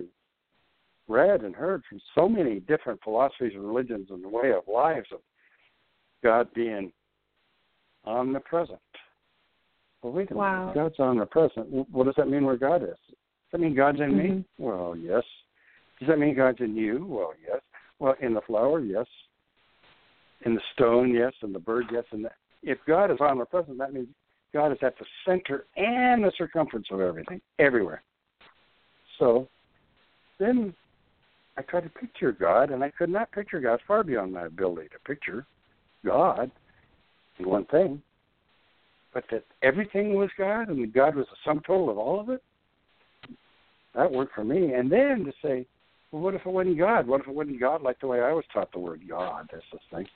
read 1.08 1.42
and 1.42 1.56
heard 1.56 1.84
from 1.90 2.00
so 2.16 2.30
many 2.30 2.60
different 2.62 3.02
philosophies 3.04 3.54
and 3.56 3.66
religions 3.66 4.08
and 4.12 4.24
the 4.24 4.30
way 4.30 4.52
of 4.52 4.64
lives 4.68 5.08
of 5.12 5.20
God 6.24 6.48
being 6.54 6.92
omnipresent 8.06 8.80
well, 10.02 10.14
wait 10.14 10.32
a 10.32 10.34
Wow. 10.34 10.60
minute. 10.62 10.76
God's 10.76 11.00
omnipresent. 11.00 11.68
What 11.92 12.06
does 12.06 12.16
that 12.16 12.30
mean 12.30 12.46
where 12.46 12.56
God 12.58 12.84
is? 12.84 12.90
Does 12.90 13.52
that 13.52 13.60
mean 13.60 13.76
God's 13.76 14.00
in 14.00 14.18
me? 14.18 14.28
Mhm. 14.30 14.46
Well, 14.58 14.96
yes. 14.96 15.24
Does 16.00 16.08
that 16.08 16.20
mean 16.20 16.36
God's 16.36 16.62
in 16.62 16.76
you? 16.76 17.06
Well, 17.06 17.34
yes. 17.46 17.62
Well, 18.00 18.16
in 18.22 18.34
the 18.34 18.42
flower, 18.42 18.80
yes. 18.80 19.08
In 20.42 20.56
the 20.56 20.62
stone, 20.72 21.14
yes. 21.14 21.34
In 21.42 21.52
the 21.52 21.60
bird, 21.60 21.92
yes. 21.92 22.06
And 22.12 22.30
if 22.64 22.84
God 22.86 23.12
is 23.12 23.20
omnipresent, 23.20 23.78
that 23.78 23.94
means 23.94 24.08
God 24.54 24.72
is 24.72 24.82
at 24.82 24.98
the 24.98 25.06
center 25.26 25.68
and 25.76 26.24
the 26.24 26.32
circumference 26.32 26.90
of 26.92 27.02
everything, 27.02 27.42
everywhere. 27.60 28.04
So 29.20 29.48
then 30.40 30.74
I 31.58 31.62
tried 31.62 31.84
to 31.84 31.90
picture 31.90 32.32
God, 32.32 32.72
and 32.72 32.84
I 32.84 32.90
could 32.90 33.10
not 33.10 33.32
picture 33.32 33.60
God 33.60 33.80
far 33.88 34.04
beyond 34.04 34.34
my 34.34 34.46
ability 34.46 34.90
to 34.90 35.00
picture 35.06 35.46
God 36.04 36.50
in 37.38 37.48
one 37.48 37.66
thing 37.66 38.02
but 39.14 39.24
that 39.32 39.44
everything 39.64 40.14
was 40.14 40.30
God 40.38 40.70
and 40.70 40.82
that 40.82 40.94
God 40.94 41.16
was 41.16 41.26
the 41.30 41.38
sum 41.46 41.62
total 41.66 41.90
of 41.90 41.98
all 41.98 42.20
of 42.20 42.30
it, 42.30 42.44
that 43.96 44.12
worked 44.12 44.36
for 44.36 44.44
me. 44.44 44.74
And 44.74 44.92
then 44.92 45.26
to 45.26 45.32
say, 45.42 45.66
well, 46.12 46.22
what 46.22 46.36
if 46.36 46.42
it 46.46 46.50
wasn't 46.50 46.78
God? 46.78 47.08
What 47.08 47.22
if 47.22 47.28
it 47.28 47.34
wasn't 47.34 47.60
God 47.60 47.82
like 47.82 48.00
the 48.00 48.08
way 48.08 48.22
I 48.22 48.32
was 48.32 48.46
taught 48.54 48.72
the 48.72 48.80
word 48.80 49.02
God? 49.08 49.50
That's 49.52 49.64
the 49.72 49.80
thing. 49.96 50.08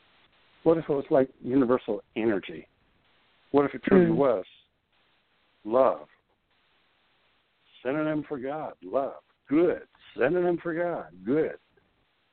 What 0.64 0.78
if 0.78 0.86
it 0.88 0.94
was 0.94 1.06
like 1.10 1.30
universal 1.44 2.02
energy? 2.16 2.68
What 3.52 3.66
if 3.66 3.74
it 3.74 3.84
truly 3.84 4.08
Hmm. 4.08 4.18
was 4.18 4.46
love? 5.66 6.08
Synonym 7.84 8.24
for 8.28 8.38
God, 8.38 8.74
love. 8.84 9.22
Good. 9.50 9.84
Synonym 10.18 10.58
for 10.62 10.74
God, 10.74 11.08
good. 11.26 11.58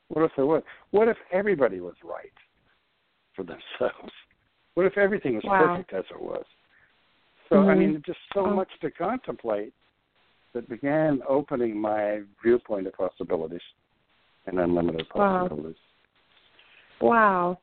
What 0.09 0.25
if 0.25 0.33
there 0.37 0.47
was? 0.47 0.63
What 0.91 1.09
if 1.09 1.17
everybody 1.33 1.81
was 1.81 1.95
right 2.05 2.33
for 3.35 3.43
themselves? 3.45 4.13
What 4.75 4.87
if 4.87 4.97
everything 4.97 5.35
was 5.35 5.45
Wow. 5.45 5.67
perfect 5.67 5.93
as 5.93 6.05
it 6.11 6.23
was? 6.23 6.45
So 7.49 7.69
I 7.69 7.75
Mhm. 7.75 7.79
mean, 7.79 8.03
just 8.07 8.21
so 8.33 8.47
Oh. 8.47 8.51
much 8.55 8.71
to 8.81 8.91
contemplate 8.91 9.75
that 10.53 10.69
began 10.69 11.23
opening 11.27 11.79
my 11.79 12.23
viewpoint 12.41 12.87
of 12.87 12.93
possibilities 12.95 13.61
and 14.47 14.61
unlimited 14.61 15.09
Wow. 15.13 15.49
possibilities. 15.49 15.83
Wow. 17.01 17.59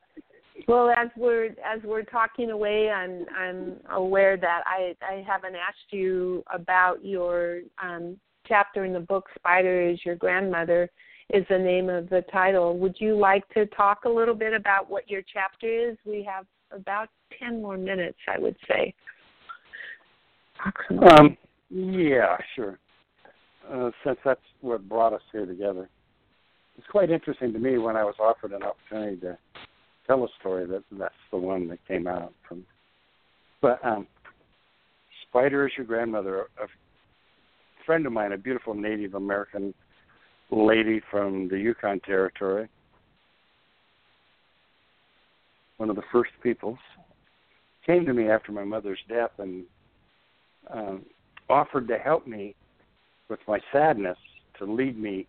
Well, 0.67 0.89
as 0.89 1.09
we're 1.15 1.45
as 1.45 1.81
we're 1.83 2.03
talking 2.03 2.51
away, 2.51 2.89
I'm 2.89 3.25
I'm 3.37 3.75
aware 3.91 4.37
that 4.37 4.63
I 4.65 4.95
I 5.01 5.23
haven't 5.27 5.55
asked 5.55 5.91
you 5.91 6.43
about 6.51 7.05
your 7.05 7.61
um, 7.81 8.17
chapter 8.47 8.85
in 8.85 8.93
the 8.93 8.99
book. 8.99 9.27
Spider 9.35 9.81
is 9.81 9.99
your 10.03 10.15
grandmother 10.15 10.89
is 11.33 11.45
the 11.49 11.59
name 11.59 11.89
of 11.89 12.09
the 12.09 12.23
title. 12.31 12.77
Would 12.79 12.95
you 12.99 13.17
like 13.17 13.47
to 13.49 13.65
talk 13.67 14.05
a 14.05 14.09
little 14.09 14.33
bit 14.33 14.53
about 14.53 14.89
what 14.89 15.09
your 15.09 15.21
chapter 15.31 15.67
is? 15.67 15.97
We 16.05 16.23
have 16.23 16.45
about 16.71 17.09
ten 17.37 17.61
more 17.61 17.77
minutes, 17.77 18.17
I 18.27 18.39
would 18.39 18.55
say. 18.67 18.93
Um, 21.11 21.37
yeah, 21.69 22.37
sure. 22.55 22.79
Uh, 23.71 23.91
since 24.03 24.17
that's 24.23 24.39
what 24.61 24.87
brought 24.87 25.13
us 25.13 25.21
here 25.31 25.45
together, 25.45 25.89
it's 26.77 26.87
quite 26.87 27.11
interesting 27.11 27.53
to 27.53 27.59
me 27.59 27.77
when 27.77 27.95
I 27.95 28.03
was 28.03 28.15
offered 28.19 28.53
an 28.53 28.63
opportunity 28.63 29.17
to 29.17 29.37
tell 30.07 30.23
a 30.23 30.27
story 30.39 30.65
that 30.65 30.83
that's 30.91 31.13
the 31.31 31.37
one 31.37 31.67
that 31.67 31.79
came 31.87 32.07
out 32.07 32.33
from. 32.47 32.65
But 33.61 33.83
um, 33.85 34.07
Spider 35.29 35.67
is 35.67 35.73
your 35.77 35.85
grandmother. 35.85 36.47
A 36.61 36.67
friend 37.85 38.05
of 38.05 38.13
mine, 38.13 38.31
a 38.31 38.37
beautiful 38.37 38.73
Native 38.73 39.13
American 39.13 39.73
lady 40.49 41.01
from 41.11 41.49
the 41.49 41.59
Yukon 41.59 41.99
Territory, 42.01 42.69
one 45.77 45.89
of 45.89 45.95
the 45.95 46.03
first 46.11 46.31
peoples, 46.41 46.79
came 47.85 48.05
to 48.05 48.13
me 48.13 48.29
after 48.29 48.51
my 48.51 48.63
mother's 48.63 48.99
death 49.09 49.31
and 49.37 49.63
um, 50.71 51.05
offered 51.49 51.87
to 51.87 51.97
help 51.97 52.27
me 52.27 52.55
with 53.29 53.39
my 53.47 53.59
sadness 53.71 54.17
to 54.59 54.65
lead 54.65 54.97
me 54.97 55.27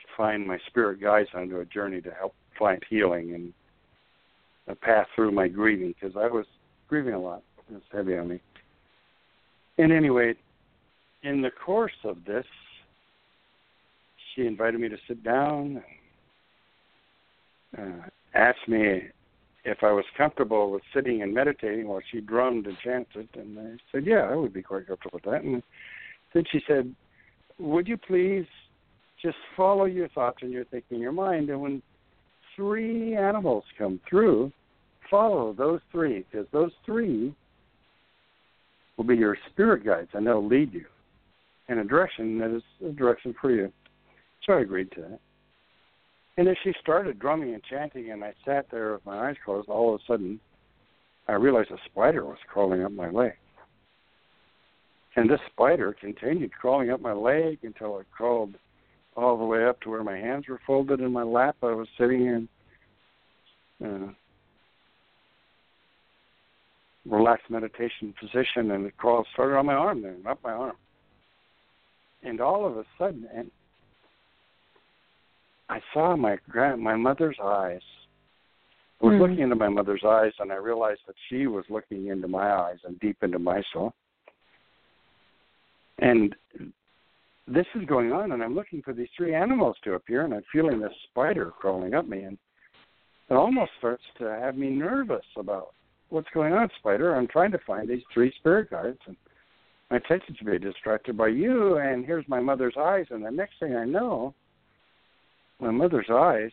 to 0.00 0.06
find 0.16 0.46
my 0.46 0.58
spirit 0.66 1.00
guides 1.00 1.28
onto 1.34 1.60
a 1.60 1.64
journey 1.66 2.00
to 2.00 2.10
help 2.10 2.34
find 2.58 2.82
healing 2.88 3.34
and 3.34 3.52
a 4.68 4.74
path 4.74 5.06
through 5.14 5.32
my 5.32 5.48
grieving 5.48 5.94
because 6.00 6.16
I 6.16 6.26
was 6.26 6.46
grieving 6.88 7.14
a 7.14 7.20
lot. 7.20 7.42
It 7.70 7.74
was 7.74 7.82
heavy 7.92 8.16
on 8.16 8.28
me. 8.28 8.40
And 9.78 9.92
anyway, 9.92 10.34
in 11.22 11.42
the 11.42 11.50
course 11.50 11.92
of 12.04 12.18
this, 12.26 12.44
she 14.34 14.46
invited 14.46 14.80
me 14.80 14.88
to 14.88 14.96
sit 15.08 15.22
down 15.22 15.82
and 17.76 18.02
uh, 18.02 18.06
asked 18.34 18.68
me 18.68 19.02
if 19.64 19.78
I 19.82 19.92
was 19.92 20.04
comfortable 20.16 20.70
with 20.72 20.82
sitting 20.94 21.22
and 21.22 21.32
meditating 21.32 21.86
while 21.86 22.00
she 22.10 22.20
drummed 22.20 22.66
and 22.66 22.76
chanted, 22.84 23.28
and 23.34 23.58
I 23.58 23.76
said, 23.92 24.04
"Yeah, 24.04 24.28
I 24.30 24.34
would 24.34 24.52
be 24.52 24.62
quite 24.62 24.88
comfortable 24.88 25.20
with 25.22 25.32
that." 25.32 25.44
And 25.44 25.62
then 26.34 26.44
she 26.50 26.60
said, 26.66 26.94
"Would 27.58 27.86
you 27.86 27.96
please 27.96 28.46
just 29.22 29.36
follow 29.56 29.84
your 29.84 30.08
thoughts 30.08 30.38
and 30.42 30.50
your 30.50 30.64
thinking, 30.64 30.98
your 30.98 31.12
mind, 31.12 31.48
and 31.48 31.60
when 31.60 31.82
three 32.56 33.16
animals 33.16 33.64
come 33.76 34.00
through, 34.08 34.52
follow 35.10 35.52
those 35.52 35.80
three, 35.90 36.24
because 36.30 36.46
those 36.52 36.72
three 36.84 37.34
will 38.96 39.04
be 39.04 39.16
your 39.16 39.36
spirit 39.50 39.84
guides, 39.84 40.10
and 40.14 40.26
they'll 40.26 40.44
lead 40.44 40.72
you 40.72 40.86
in 41.68 41.78
a 41.78 41.84
direction 41.84 42.38
that 42.38 42.50
is 42.50 42.62
a 42.84 42.92
direction 42.92 43.34
for 43.40 43.50
you." 43.50 43.72
So 44.44 44.54
I 44.54 44.60
agreed 44.60 44.90
to 44.92 45.00
that. 45.02 45.20
And 46.36 46.48
as 46.48 46.56
she 46.64 46.72
started 46.80 47.18
drumming 47.18 47.54
and 47.54 47.62
chanting, 47.64 48.10
and 48.10 48.24
I 48.24 48.34
sat 48.44 48.70
there 48.70 48.94
with 48.94 49.04
my 49.04 49.28
eyes 49.28 49.36
closed, 49.44 49.68
all 49.68 49.94
of 49.94 50.00
a 50.00 50.04
sudden, 50.04 50.40
I 51.28 51.34
realized 51.34 51.70
a 51.70 51.78
spider 51.84 52.24
was 52.24 52.38
crawling 52.48 52.82
up 52.82 52.92
my 52.92 53.10
leg. 53.10 53.36
And 55.14 55.28
this 55.28 55.40
spider 55.50 55.92
continued 55.92 56.52
crawling 56.52 56.90
up 56.90 57.00
my 57.00 57.12
leg 57.12 57.58
until 57.62 57.98
it 57.98 58.06
crawled 58.10 58.54
all 59.16 59.36
the 59.36 59.44
way 59.44 59.64
up 59.66 59.80
to 59.82 59.90
where 59.90 60.02
my 60.02 60.16
hands 60.16 60.46
were 60.48 60.60
folded 60.66 61.00
in 61.00 61.12
my 61.12 61.22
lap. 61.22 61.56
I 61.62 61.66
was 61.66 61.88
sitting 61.98 62.26
in 62.26 62.48
uh, 63.84 64.12
relaxed 67.06 67.50
meditation 67.50 68.14
position, 68.18 68.70
and 68.70 68.86
it 68.86 68.96
crawled 68.96 69.26
started 69.32 69.56
on 69.56 69.66
my 69.66 69.74
arm, 69.74 70.02
then 70.02 70.22
up 70.26 70.38
my 70.42 70.52
arm. 70.52 70.76
And 72.22 72.40
all 72.40 72.66
of 72.66 72.76
a 72.76 72.84
sudden, 72.98 73.28
and 73.34 73.50
I 75.68 75.80
saw 75.92 76.16
my 76.16 76.36
grand 76.48 76.80
my 76.80 76.94
mother's 76.94 77.38
eyes. 77.42 77.80
I 79.02 79.06
was 79.06 79.14
Hmm. 79.14 79.22
looking 79.22 79.38
into 79.40 79.56
my 79.56 79.68
mother's 79.68 80.04
eyes, 80.04 80.32
and 80.38 80.52
I 80.52 80.56
realized 80.56 81.00
that 81.06 81.16
she 81.28 81.46
was 81.46 81.64
looking 81.68 82.06
into 82.06 82.28
my 82.28 82.52
eyes 82.52 82.78
and 82.84 83.00
deep 83.00 83.22
into 83.22 83.38
my 83.38 83.62
soul. 83.72 83.92
And 85.98 86.36
this 87.54 87.66
is 87.74 87.84
going 87.86 88.12
on, 88.12 88.32
and 88.32 88.42
I'm 88.42 88.54
looking 88.54 88.82
for 88.82 88.92
these 88.92 89.08
three 89.16 89.34
animals 89.34 89.76
to 89.84 89.94
appear, 89.94 90.24
and 90.24 90.34
I'm 90.34 90.44
feeling 90.52 90.80
this 90.80 90.92
spider 91.10 91.50
crawling 91.50 91.94
up 91.94 92.08
me, 92.08 92.22
and 92.22 92.38
it 93.30 93.34
almost 93.34 93.72
starts 93.78 94.02
to 94.18 94.24
have 94.24 94.56
me 94.56 94.70
nervous 94.70 95.24
about 95.36 95.74
what's 96.10 96.28
going 96.34 96.52
on, 96.52 96.68
spider. 96.78 97.14
I'm 97.14 97.28
trying 97.28 97.52
to 97.52 97.58
find 97.66 97.88
these 97.88 98.02
three 98.12 98.32
spirit 98.38 98.70
guides, 98.70 98.98
and 99.06 99.16
my 99.90 99.96
attention 99.96 100.36
to 100.38 100.44
be 100.44 100.58
distracted 100.58 101.16
by 101.16 101.28
you, 101.28 101.78
and 101.78 102.04
here's 102.04 102.28
my 102.28 102.40
mother's 102.40 102.76
eyes, 102.78 103.06
and 103.10 103.24
the 103.24 103.30
next 103.30 103.54
thing 103.60 103.76
I 103.76 103.84
know, 103.84 104.34
my 105.60 105.70
mother's 105.70 106.10
eyes 106.10 106.50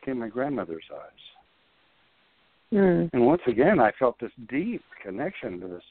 became 0.00 0.18
my 0.18 0.28
grandmother's 0.28 0.84
eyes. 0.92 1.20
Mm. 2.72 3.10
And 3.12 3.26
once 3.26 3.42
again, 3.46 3.80
I 3.80 3.92
felt 3.98 4.18
this 4.20 4.30
deep 4.48 4.82
connection 5.02 5.60
to 5.60 5.68
this 5.68 5.82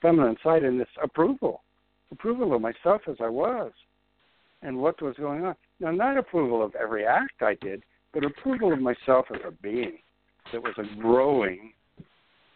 feminine 0.00 0.36
side 0.42 0.64
and 0.64 0.80
this 0.80 0.88
approval, 1.02 1.62
approval 2.12 2.54
of 2.54 2.60
myself 2.60 3.02
as 3.08 3.16
I 3.20 3.28
was 3.28 3.72
and 4.62 4.78
what 4.78 5.00
was 5.00 5.14
going 5.16 5.44
on. 5.44 5.54
Now, 5.80 5.90
not 5.90 6.18
approval 6.18 6.64
of 6.64 6.74
every 6.74 7.06
act 7.06 7.42
I 7.42 7.54
did, 7.60 7.82
but 8.12 8.24
approval 8.24 8.72
of 8.72 8.80
myself 8.80 9.26
as 9.32 9.40
a 9.46 9.52
being 9.62 9.98
that 10.52 10.62
was 10.62 10.74
a 10.78 11.00
growing, 11.00 11.72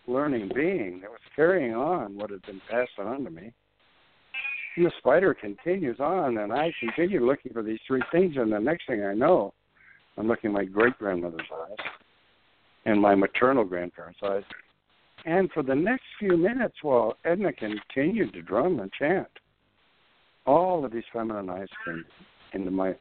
learning 0.06 0.50
being 0.54 1.00
that 1.00 1.10
was 1.10 1.20
carrying 1.36 1.74
on 1.74 2.16
what 2.16 2.30
had 2.30 2.42
been 2.42 2.60
passed 2.70 2.98
on 2.98 3.24
to 3.24 3.30
me. 3.30 3.52
And 4.76 4.86
the 4.86 4.92
spider 4.98 5.34
continues 5.34 6.00
on, 6.00 6.38
and 6.38 6.52
I 6.52 6.72
continue 6.80 7.24
looking 7.24 7.52
for 7.52 7.62
these 7.62 7.78
three 7.86 8.02
things, 8.10 8.36
and 8.36 8.50
the 8.50 8.58
next 8.58 8.86
thing 8.86 9.04
I 9.04 9.12
know, 9.12 9.52
I'm 10.16 10.26
looking 10.26 10.50
at 10.50 10.54
my 10.54 10.64
great 10.64 10.98
grandmother's 10.98 11.48
eyes 11.52 11.86
and 12.86 13.00
my 13.00 13.14
maternal 13.14 13.64
grandparents' 13.64 14.20
eyes. 14.24 14.42
And 15.24 15.50
for 15.52 15.62
the 15.62 15.74
next 15.74 16.04
few 16.18 16.36
minutes, 16.36 16.74
while 16.82 17.16
Edna 17.24 17.52
continued 17.52 18.32
to 18.32 18.42
drum 18.42 18.80
and 18.80 18.90
chant, 18.98 19.28
all 20.46 20.84
of 20.84 20.92
these 20.92 21.04
feminine 21.12 21.48
came 21.84 22.04
into 22.52 22.70
my 22.70 22.94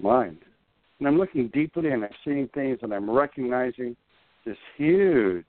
mind. 0.00 0.38
And 0.98 1.08
I'm 1.08 1.18
looking 1.18 1.48
deeply 1.48 1.90
and 1.90 2.04
I'm 2.04 2.10
seeing 2.24 2.48
things 2.54 2.78
and 2.82 2.92
I'm 2.92 3.10
recognizing 3.10 3.96
this 4.44 4.56
huge 4.76 5.44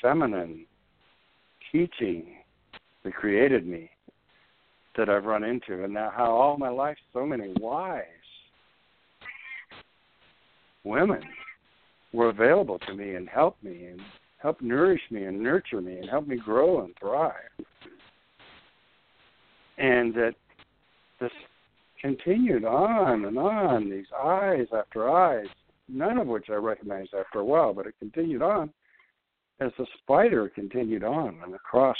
feminine 0.00 0.66
teaching 1.72 2.26
that 3.02 3.14
created 3.14 3.66
me 3.66 3.90
that 4.96 5.08
I've 5.08 5.24
run 5.24 5.44
into. 5.44 5.84
And 5.84 5.92
now, 5.92 6.12
how 6.14 6.30
all 6.32 6.56
my 6.56 6.68
life, 6.68 6.96
so 7.12 7.26
many 7.26 7.52
wise 7.60 8.04
women 10.84 11.22
were 12.12 12.28
available 12.28 12.78
to 12.80 12.94
me 12.94 13.14
and 13.14 13.28
helped 13.28 13.62
me 13.64 13.86
and 13.86 14.00
helped 14.38 14.62
nourish 14.62 15.00
me 15.10 15.24
and 15.24 15.40
nurture 15.40 15.80
me 15.80 15.96
and 15.98 16.08
helped 16.08 16.28
me 16.28 16.36
grow 16.36 16.84
and 16.84 16.94
thrive. 17.00 17.32
And 19.78 20.14
that 20.14 20.34
this 21.20 21.32
continued 22.00 22.64
on 22.64 23.24
and 23.24 23.38
on, 23.38 23.90
these 23.90 24.06
eyes 24.22 24.66
after 24.72 25.10
eyes, 25.10 25.46
none 25.88 26.18
of 26.18 26.26
which 26.26 26.46
I 26.50 26.54
recognized 26.54 27.14
after 27.14 27.40
a 27.40 27.44
while, 27.44 27.72
but 27.72 27.86
it 27.86 27.94
continued 27.98 28.42
on 28.42 28.70
as 29.60 29.72
the 29.78 29.86
spider 30.02 30.48
continued 30.48 31.04
on 31.04 31.38
and 31.44 31.54
across. 31.54 31.96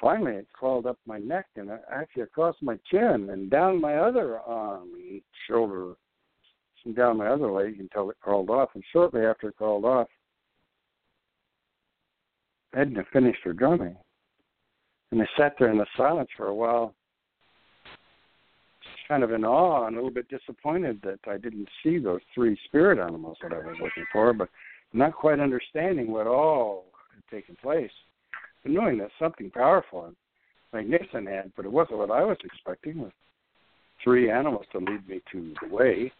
Finally, 0.00 0.32
it 0.32 0.46
crawled 0.52 0.86
up 0.86 0.98
my 1.06 1.18
neck 1.18 1.46
and 1.56 1.70
actually 1.90 2.22
across 2.22 2.54
my 2.60 2.78
chin 2.90 3.28
and 3.30 3.50
down 3.50 3.80
my 3.80 3.96
other 3.96 4.40
arm 4.40 4.88
and 4.94 5.22
shoulder 5.48 5.94
and 6.84 6.94
down 6.94 7.16
my 7.16 7.26
other 7.28 7.50
leg 7.50 7.76
until 7.80 8.10
it 8.10 8.16
crawled 8.20 8.50
off. 8.50 8.70
And 8.74 8.84
shortly 8.92 9.22
after 9.22 9.48
it 9.48 9.56
crawled 9.56 9.84
off, 9.84 10.08
Edna 12.74 13.04
finished 13.12 13.40
her 13.44 13.52
drumming. 13.52 13.96
And 15.12 15.22
I 15.22 15.26
sat 15.38 15.54
there 15.58 15.70
in 15.70 15.78
the 15.78 15.86
silence 15.96 16.28
for 16.36 16.46
a 16.46 16.54
while, 16.54 16.94
just 18.82 19.08
kind 19.08 19.22
of 19.22 19.32
in 19.32 19.44
awe 19.44 19.86
and 19.86 19.96
a 19.96 19.98
little 19.98 20.10
bit 20.10 20.28
disappointed 20.28 21.00
that 21.02 21.20
I 21.30 21.36
didn't 21.36 21.68
see 21.82 21.98
those 21.98 22.20
three 22.34 22.58
spirit 22.66 22.98
animals 22.98 23.38
that 23.42 23.52
I 23.52 23.58
was 23.58 23.76
looking 23.80 24.04
for, 24.12 24.32
but 24.32 24.48
not 24.92 25.14
quite 25.14 25.40
understanding 25.40 26.10
what 26.10 26.26
all 26.26 26.86
had 27.14 27.36
taken 27.36 27.56
place. 27.62 27.90
But 28.62 28.72
knowing 28.72 28.98
that 28.98 29.10
something 29.18 29.50
powerful 29.50 30.06
and 30.06 30.16
magnificent 30.72 31.28
had, 31.28 31.52
but 31.56 31.64
it 31.64 31.72
wasn't 31.72 31.98
what 31.98 32.10
I 32.10 32.24
was 32.24 32.38
expecting 32.44 33.02
with 33.02 33.12
three 34.02 34.30
animals 34.30 34.66
to 34.72 34.78
lead 34.78 35.08
me 35.08 35.22
to 35.32 35.54
the 35.62 35.74
way. 35.74 36.12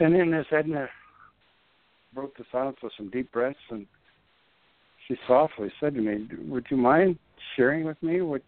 And 0.00 0.14
then 0.14 0.32
as 0.34 0.46
Edna 0.50 0.84
uh, 0.84 0.86
broke 2.14 2.36
the 2.36 2.44
silence 2.50 2.78
with 2.82 2.92
some 2.96 3.10
deep 3.10 3.30
breaths 3.32 3.58
and 3.70 3.86
she 5.06 5.16
softly 5.26 5.70
said 5.80 5.94
to 5.94 6.00
me, 6.00 6.26
Would 6.48 6.66
you 6.70 6.76
mind 6.76 7.18
sharing 7.56 7.84
with 7.84 8.02
me 8.02 8.20
what 8.20 8.42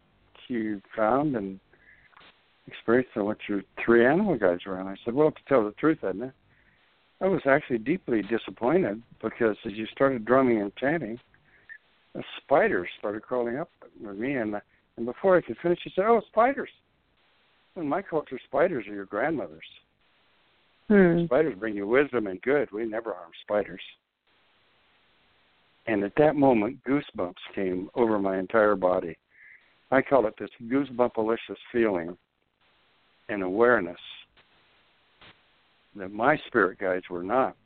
you 0.49 0.81
found 0.95 1.37
and 1.37 1.61
experienced 2.67 3.13
and 3.15 3.27
what 3.27 3.39
your 3.49 3.63
three 3.85 4.07
animal 4.07 4.37
guides 4.37 4.65
were? 4.67 4.81
And 4.81 4.89
I 4.89 4.97
said, 5.05 5.15
Well, 5.15 5.31
to 5.31 5.41
tell 5.49 5.65
the 5.65 5.73
truth, 5.73 5.99
Edna, 6.03 6.33
I 7.21 7.27
was 7.27 7.43
actually 7.47 7.79
deeply 7.79 8.23
disappointed 8.23 9.03
because 9.23 9.57
as 9.65 9.73
you 9.73 9.87
started 9.87 10.25
drumming 10.25 10.61
and 10.61 10.75
chanting, 10.77 11.19
a 12.15 12.23
spider 12.43 12.89
started 12.99 13.23
crawling 13.23 13.59
up 13.59 13.71
with 14.03 14.17
me. 14.17 14.35
And, 14.35 14.57
and 14.97 15.07
before 15.07 15.37
I 15.37 15.43
could 15.43 15.57
finish, 15.63 15.79
she 15.83 15.93
said, 15.95 16.05
Oh, 16.07 16.23
spiders. 16.29 16.71
In 17.77 17.87
my 17.87 18.01
culture, 18.01 18.41
spiders 18.47 18.87
are 18.89 18.95
your 18.95 19.05
grandmothers. 19.05 19.67
Hmm. 20.89 21.25
Spiders 21.27 21.59
bring 21.59 21.75
you 21.75 21.87
wisdom 21.87 22.27
and 22.27 22.41
good. 22.41 22.71
We 22.73 22.87
never 22.87 23.13
harm 23.13 23.33
spiders. 23.43 23.83
And 25.87 26.03
at 26.03 26.13
that 26.17 26.37
moment, 26.37 26.79
goosebumps 26.85 27.35
came 27.55 27.89
over 27.95 28.19
my 28.19 28.39
entire 28.39 28.75
body. 28.75 29.17
I 29.91 30.03
call 30.03 30.27
it 30.27 30.35
this 30.39 30.51
goosebumpalicious 30.65 31.57
feeling 31.71 32.17
and 33.29 33.43
awareness 33.43 33.99
that 35.95 36.13
my 36.13 36.37
spirit 36.47 36.79
guides 36.79 37.09
were 37.09 37.23
not 37.23 37.57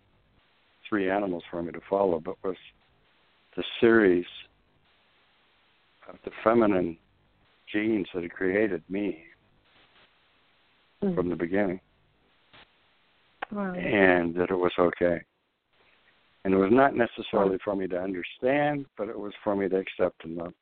three 0.88 1.10
animals 1.10 1.42
for 1.50 1.62
me 1.62 1.72
to 1.72 1.80
follow, 1.88 2.20
but 2.20 2.36
was 2.44 2.56
the 3.56 3.64
series 3.80 4.26
of 6.08 6.16
the 6.24 6.30
feminine 6.44 6.96
genes 7.72 8.06
that 8.12 8.22
had 8.22 8.32
created 8.32 8.82
me 8.88 9.24
Hmm. 11.00 11.14
from 11.14 11.28
the 11.30 11.36
beginning 11.36 11.80
Wow. 13.50 13.72
and 13.74 14.34
that 14.34 14.50
it 14.50 14.54
was 14.54 14.72
okay. 14.78 15.22
And 16.44 16.54
it 16.54 16.56
was 16.56 16.72
not 16.72 16.96
necessarily 16.96 17.58
for 17.62 17.76
me 17.76 17.86
to 17.88 18.00
understand, 18.00 18.86
but 18.96 19.08
it 19.08 19.18
was 19.18 19.32
for 19.44 19.54
me 19.54 19.68
to 19.68 19.76
accept 19.76 20.24
and 20.24 20.36
love. 20.36 20.54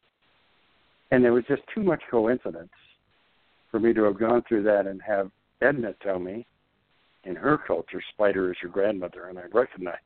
And 1.10 1.24
it 1.24 1.30
was 1.30 1.44
just 1.48 1.62
too 1.74 1.82
much 1.82 2.02
coincidence 2.10 2.70
for 3.70 3.78
me 3.78 3.92
to 3.94 4.02
have 4.02 4.18
gone 4.18 4.42
through 4.48 4.64
that 4.64 4.86
and 4.86 5.00
have 5.02 5.30
Edna 5.62 5.94
tell 6.02 6.18
me, 6.18 6.46
in 7.24 7.34
her 7.36 7.58
culture, 7.58 8.02
Spider 8.12 8.50
is 8.50 8.56
your 8.62 8.72
grandmother. 8.72 9.28
And 9.28 9.38
I 9.38 9.42
recognized, 9.52 9.98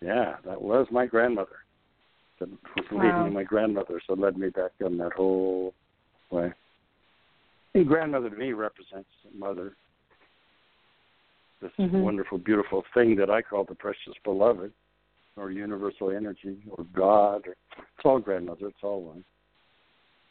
yeah, 0.00 0.36
that 0.44 0.60
was 0.60 0.86
my 0.90 1.06
grandmother. 1.06 1.56
That 2.40 2.48
was 2.48 2.86
leading 2.90 3.24
Wow. 3.24 3.30
my 3.30 3.44
grandmother, 3.44 4.00
so 4.06 4.14
led 4.14 4.36
me 4.36 4.48
back 4.48 4.72
on 4.84 4.98
that 4.98 5.12
whole 5.12 5.74
way. 6.30 6.52
And 7.74 7.86
grandmother 7.86 8.30
to 8.30 8.36
me 8.36 8.52
represents 8.52 9.08
mother, 9.34 9.76
this 11.62 11.72
Mhm. 11.78 12.02
wonderful, 12.02 12.38
beautiful 12.38 12.84
thing 12.92 13.16
that 13.16 13.30
I 13.30 13.40
call 13.40 13.64
the 13.64 13.74
precious 13.74 14.14
beloved, 14.24 14.72
or 15.36 15.50
universal 15.50 16.10
energy, 16.10 16.60
or 16.68 16.84
God. 16.92 17.46
Or, 17.46 17.56
it's 17.78 18.04
all 18.04 18.18
grandmother. 18.18 18.66
It's 18.66 18.82
all 18.82 19.02
one. 19.02 19.24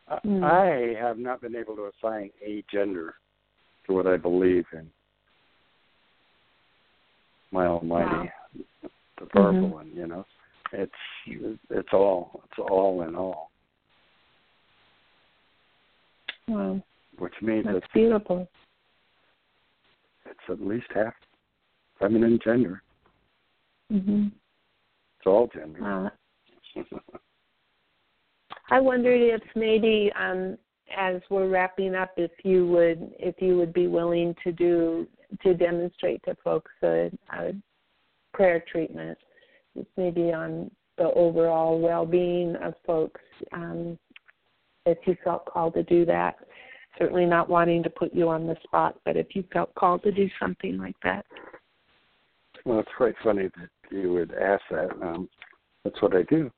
I- 0.08 0.20
Mm. 0.20 0.44
I 0.44 0.94
have 1.00 1.18
not 1.18 1.42
been 1.42 1.56
able 1.56 1.76
to 1.78 1.86
assign 1.86 2.32
a 2.42 2.62
gender 2.64 3.16
to 3.86 3.94
what 3.94 4.06
I 4.06 4.18
believe 4.18 4.68
in. 4.74 4.92
My 7.52 7.66
Almighty, 7.66 8.32
the 9.18 9.26
powerful 9.28 9.70
Mhm. 9.70 9.72
one. 9.72 9.92
You 9.96 10.08
know, 10.08 10.26
it's 10.74 10.94
it's 11.70 11.94
all 11.94 12.44
it's 12.46 12.60
all 12.60 13.02
in 13.04 13.16
all, 13.16 13.52
Wow. 16.48 16.82
which 17.18 17.42
means 17.42 17.66
That's 17.66 17.78
it's 17.78 17.94
beautiful. 17.94 18.48
At 20.50 20.62
least 20.62 20.88
half 20.94 21.14
feminine 22.00 22.40
gender. 22.44 22.82
hmm 23.90 24.28
It's 25.18 25.28
all 25.28 25.50
gender. 25.54 25.82
Wow. 25.82 26.12
I 28.70 28.80
wondered 28.80 29.22
if 29.22 29.42
maybe 29.56 30.12
um, 30.20 30.58
as 30.98 31.22
we're 31.30 31.50
wrapping 31.50 31.96
up, 31.96 32.12
if 32.18 32.32
you 32.44 32.68
would 32.68 33.12
if 33.20 33.36
you 33.40 33.58
would 33.58 33.74
be 33.74 33.88
willing 33.88 34.36
to 34.44 34.52
do 34.52 35.08
to 35.44 35.54
demonstrate 35.54 36.22
to 36.24 36.36
folks 36.44 36.72
a, 36.84 37.12
a 37.34 37.52
prayer 38.34 38.64
treatment, 38.72 39.18
maybe 39.98 40.34
on 40.34 40.72
the 40.98 41.12
overall 41.14 41.80
well-being 41.80 42.56
of 42.58 42.74
folks. 42.86 43.22
Um, 43.54 43.98
if 44.86 44.98
you 45.06 45.16
felt 45.24 45.46
called 45.46 45.74
to 45.76 45.84
do 45.84 46.06
that, 46.06 46.36
certainly 46.98 47.26
not 47.26 47.50
wanting 47.50 47.84
to 47.84 47.90
put 47.90 48.14
you 48.14 48.30
on 48.30 48.48
the 48.48 48.56
spot, 48.64 49.00
but 49.06 49.18
if 49.18 49.28
you 49.36 49.44
felt 49.52 49.74
called 49.76 50.04
to 50.04 50.12
do 50.12 50.30
something 50.40 50.78
like 50.78 50.96
that. 51.04 51.26
Well, 52.66 52.80
it's 52.80 52.90
quite 52.96 53.16
funny 53.24 53.50
that 53.58 53.70
you 53.96 54.14
would 54.14 54.34
ask 54.34 54.62
that. 54.70 54.92
Um, 55.02 55.30
that's 55.84 56.02
what 56.02 56.16
I 56.16 56.24
do. 56.24 56.52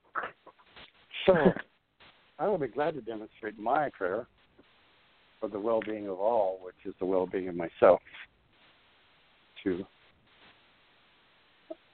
So 1.25 1.33
I 2.39 2.47
will 2.47 2.57
be 2.57 2.67
glad 2.67 2.95
to 2.95 3.01
demonstrate 3.01 3.57
my 3.57 3.89
prayer 3.89 4.27
for 5.39 5.49
the 5.49 5.59
well 5.59 5.81
being 5.85 6.07
of 6.07 6.19
all, 6.19 6.59
which 6.63 6.75
is 6.85 6.93
the 6.99 7.05
well 7.05 7.25
being 7.25 7.47
of 7.49 7.55
myself, 7.55 8.01
to 9.63 9.85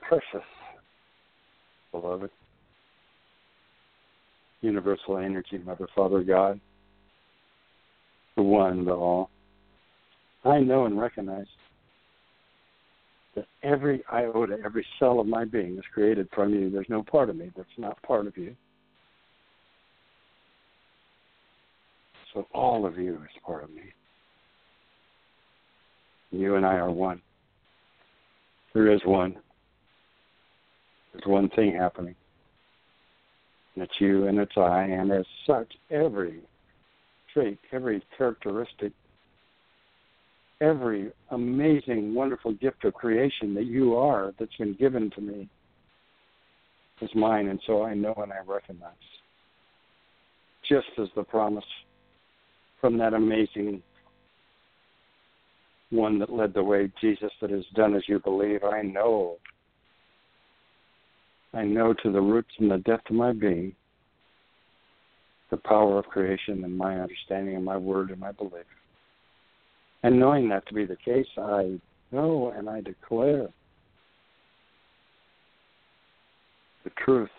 precious, 0.07 0.47
beloved, 1.91 2.31
universal 4.61 5.17
energy, 5.17 5.59
Mother, 5.59 5.87
Father, 5.95 6.23
God, 6.23 6.59
the 8.39 8.43
one, 8.43 8.85
the 8.85 8.93
all. 8.93 9.29
I 10.45 10.59
know 10.59 10.85
and 10.85 10.97
recognize 10.97 11.45
that 13.35 13.45
every 13.63 14.01
iota, 14.13 14.57
every 14.63 14.85
cell 14.97 15.19
of 15.19 15.27
my 15.27 15.43
being 15.43 15.77
is 15.77 15.83
created 15.93 16.29
from 16.33 16.53
you. 16.53 16.69
There's 16.69 16.87
no 16.87 17.03
part 17.03 17.29
of 17.29 17.35
me 17.35 17.51
that's 17.57 17.67
not 17.77 18.01
part 18.01 18.27
of 18.27 18.37
you. 18.37 18.55
So 22.33 22.47
all 22.53 22.85
of 22.85 22.97
you 22.97 23.15
is 23.15 23.41
part 23.45 23.65
of 23.65 23.71
me. 23.71 23.81
You 26.31 26.55
and 26.55 26.65
I 26.65 26.75
are 26.75 26.91
one. 26.91 27.21
There 28.73 28.89
is 28.89 29.01
one. 29.03 29.35
There's 31.11 31.25
one 31.25 31.49
thing 31.49 31.75
happening. 31.75 32.15
And 33.75 33.83
it's 33.83 33.99
you 33.99 34.27
and 34.27 34.39
it's 34.39 34.55
I, 34.55 34.83
and 34.83 35.11
as 35.11 35.25
such, 35.45 35.73
every 35.91 36.39
trait, 37.33 37.59
every 37.71 38.03
characteristic, 38.17 38.91
every 40.61 41.11
amazing, 41.31 42.13
wonderful 42.13 42.53
gift 42.53 42.83
of 42.85 42.93
creation 42.93 43.53
that 43.55 43.65
you 43.65 43.95
are 43.95 44.33
that's 44.39 44.55
been 44.57 44.73
given 44.73 45.09
to 45.11 45.21
me 45.21 45.49
is 47.01 47.09
mine, 47.15 47.47
and 47.47 47.59
so 47.65 47.83
I 47.83 47.93
know 47.93 48.13
and 48.17 48.31
I 48.31 48.39
recognize. 48.45 48.91
Just 50.67 50.87
as 50.97 51.07
the 51.15 51.23
promise 51.23 51.63
from 52.81 52.97
that 52.97 53.13
amazing 53.13 53.81
one 55.91 56.19
that 56.19 56.31
led 56.31 56.53
the 56.53 56.63
way, 56.63 56.91
Jesus, 57.01 57.31
that 57.41 57.49
has 57.49 57.63
done 57.73 57.95
as 57.95 58.03
you 58.07 58.19
believe, 58.19 58.63
I 58.63 58.81
know. 58.81 59.37
I 61.53 61.63
know 61.63 61.93
to 62.03 62.11
the 62.11 62.21
roots 62.21 62.51
and 62.59 62.69
the 62.69 62.77
depth 62.77 63.09
of 63.09 63.15
my 63.15 63.33
being 63.33 63.73
the 65.51 65.57
power 65.57 65.97
of 65.97 66.05
creation 66.05 66.63
and 66.63 66.77
my 66.77 66.99
understanding 66.99 67.55
and 67.55 67.65
my 67.65 67.77
word 67.77 68.11
and 68.11 68.19
my 68.19 68.31
belief. 68.31 68.65
And 70.03 70.19
knowing 70.19 70.47
that 70.49 70.67
to 70.67 70.73
be 70.73 70.85
the 70.85 70.95
case, 70.95 71.27
I 71.37 71.79
know 72.11 72.53
and 72.55 72.69
I 72.69 72.81
declare 72.81 73.47
the 76.83 76.91
truth 77.03 77.29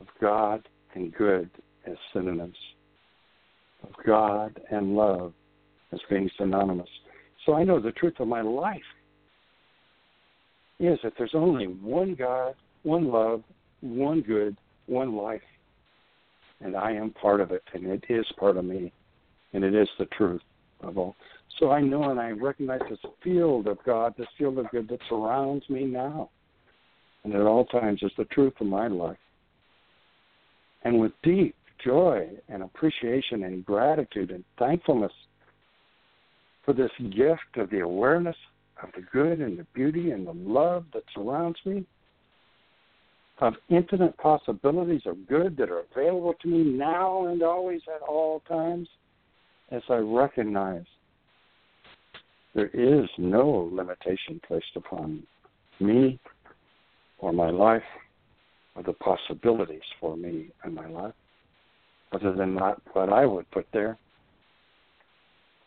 of 0.00 0.06
God 0.20 0.68
and 0.94 1.14
good 1.14 1.50
as 1.86 1.96
synonyms 2.12 2.56
of 3.84 3.90
God 4.04 4.58
and 4.70 4.96
love 4.96 5.32
as 5.92 6.00
being 6.10 6.30
synonymous. 6.36 6.88
So 7.46 7.54
I 7.54 7.64
know 7.64 7.80
the 7.80 7.92
truth 7.92 8.14
of 8.18 8.28
my 8.28 8.40
life 8.40 8.80
is 10.80 10.98
that 11.02 11.12
there's 11.16 11.34
only 11.34 11.66
one 11.66 12.14
God, 12.14 12.54
one 12.82 13.10
love, 13.10 13.42
one 13.80 14.20
good, 14.20 14.56
one 14.86 15.16
life. 15.16 15.40
And 16.60 16.76
I 16.76 16.92
am 16.92 17.10
part 17.10 17.40
of 17.40 17.52
it, 17.52 17.62
and 17.72 17.86
it 17.86 18.04
is 18.08 18.26
part 18.38 18.56
of 18.56 18.64
me, 18.64 18.92
and 19.52 19.62
it 19.62 19.74
is 19.74 19.88
the 19.98 20.06
truth 20.06 20.42
of 20.80 20.98
all. 20.98 21.14
So 21.58 21.70
I 21.70 21.80
know 21.80 22.10
and 22.10 22.20
I 22.20 22.30
recognize 22.30 22.80
this 22.88 22.98
field 23.22 23.66
of 23.66 23.78
God, 23.84 24.14
this 24.16 24.28
field 24.36 24.58
of 24.58 24.70
good 24.70 24.88
that 24.88 25.00
surrounds 25.08 25.68
me 25.68 25.84
now, 25.84 26.30
and 27.24 27.34
at 27.34 27.42
all 27.42 27.64
times 27.66 28.02
is 28.02 28.12
the 28.16 28.24
truth 28.26 28.54
of 28.60 28.66
my 28.66 28.88
life. 28.88 29.18
And 30.84 31.00
with 31.00 31.12
deep 31.22 31.54
joy 31.84 32.28
and 32.48 32.62
appreciation 32.62 33.44
and 33.44 33.64
gratitude 33.64 34.30
and 34.30 34.44
thankfulness 34.58 35.12
for 36.64 36.72
this 36.72 36.90
gift 37.10 37.56
of 37.56 37.70
the 37.70 37.80
awareness 37.80 38.36
of 38.82 38.90
the 38.94 39.02
good 39.12 39.40
and 39.40 39.58
the 39.58 39.66
beauty 39.74 40.10
and 40.10 40.26
the 40.26 40.32
love 40.32 40.84
that 40.92 41.02
surrounds 41.14 41.58
me, 41.64 41.84
of 43.40 43.54
infinite 43.68 44.16
possibilities 44.18 45.02
of 45.06 45.26
good 45.28 45.56
that 45.56 45.70
are 45.70 45.84
available 45.92 46.34
to 46.42 46.48
me 46.48 46.64
now 46.64 47.26
and 47.26 47.42
always 47.42 47.80
at 47.94 48.02
all 48.02 48.40
times, 48.48 48.88
as 49.70 49.82
I 49.88 49.96
recognize 49.96 50.84
there 52.54 52.70
is 52.72 53.08
no 53.18 53.70
limitation 53.72 54.40
placed 54.46 54.74
upon 54.76 55.22
me 55.78 56.18
or 57.18 57.32
my 57.32 57.50
life 57.50 57.82
or 58.74 58.82
the 58.82 58.94
possibilities 58.94 59.82
for 60.00 60.16
me 60.16 60.48
and 60.64 60.74
my 60.74 60.88
life 60.88 61.14
other 62.12 62.32
than 62.32 62.54
not 62.54 62.80
what 62.92 63.12
I 63.12 63.26
would 63.26 63.50
put 63.50 63.66
there. 63.72 63.98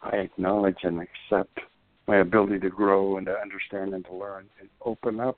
I 0.01 0.17
acknowledge 0.17 0.80
and 0.84 0.99
accept 0.99 1.59
my 2.07 2.17
ability 2.17 2.59
to 2.59 2.69
grow 2.69 3.17
and 3.17 3.28
to 3.28 3.38
understand 3.39 3.93
and 3.93 4.03
to 4.05 4.13
learn 4.13 4.45
and 4.59 4.67
open 4.84 5.19
up 5.19 5.38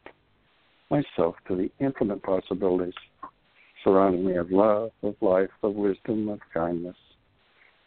myself 0.93 1.35
to 1.47 1.55
the 1.55 1.71
infinite 1.79 2.21
possibilities 2.21 2.93
surrounding 3.83 4.25
me 4.25 4.35
of 4.35 4.51
love, 4.51 4.91
of 5.01 5.15
life, 5.21 5.49
of 5.63 5.73
wisdom, 5.73 6.29
of 6.29 6.39
kindness, 6.53 6.95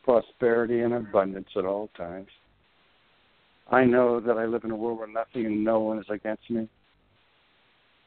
prosperity, 0.04 0.80
and 0.80 0.92
abundance 0.92 1.48
at 1.56 1.64
all 1.64 1.88
times. 1.96 2.28
I 3.70 3.84
know 3.84 4.20
that 4.20 4.36
I 4.36 4.46
live 4.46 4.64
in 4.64 4.70
a 4.70 4.76
world 4.76 4.98
where 4.98 5.08
nothing 5.08 5.46
and 5.46 5.64
no 5.64 5.80
one 5.80 5.98
is 5.98 6.06
against 6.10 6.48
me 6.50 6.68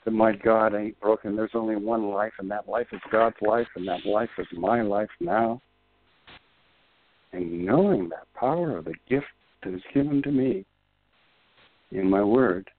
that 0.05 0.11
my 0.11 0.33
God 0.33 0.73
ain't 0.75 0.99
broken. 0.99 1.35
There's 1.35 1.51
only 1.53 1.75
one 1.75 2.09
life, 2.09 2.33
and 2.39 2.49
that 2.51 2.69
life 2.69 2.87
is 2.91 3.01
God's 3.11 3.35
life, 3.41 3.67
and 3.75 3.87
that 3.87 4.05
life 4.05 4.29
is 4.37 4.47
my 4.53 4.81
life 4.81 5.09
now. 5.19 5.61
And 7.33 7.65
knowing 7.65 8.09
that 8.09 8.33
power 8.33 8.77
of 8.77 8.85
the 8.85 8.95
gift 9.09 9.27
that 9.63 9.73
is 9.73 9.81
given 9.93 10.21
to 10.23 10.31
me 10.31 10.65
in 11.91 12.09
my 12.09 12.23
word, 12.23 12.69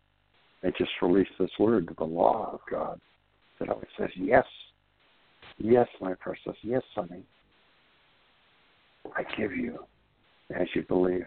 I 0.62 0.70
just 0.76 0.90
release 1.00 1.28
this 1.38 1.50
word 1.58 1.88
to 1.88 1.94
the 1.94 2.04
law 2.04 2.50
of 2.52 2.60
God 2.70 3.00
that 3.58 3.68
always 3.68 3.86
says, 3.98 4.10
Yes, 4.16 4.44
yes, 5.58 5.88
my 6.00 6.14
precious, 6.14 6.56
yes, 6.62 6.82
honey. 6.94 7.22
I 9.16 9.22
give 9.36 9.52
you 9.52 9.78
as 10.54 10.66
you 10.74 10.82
believe. 10.82 11.24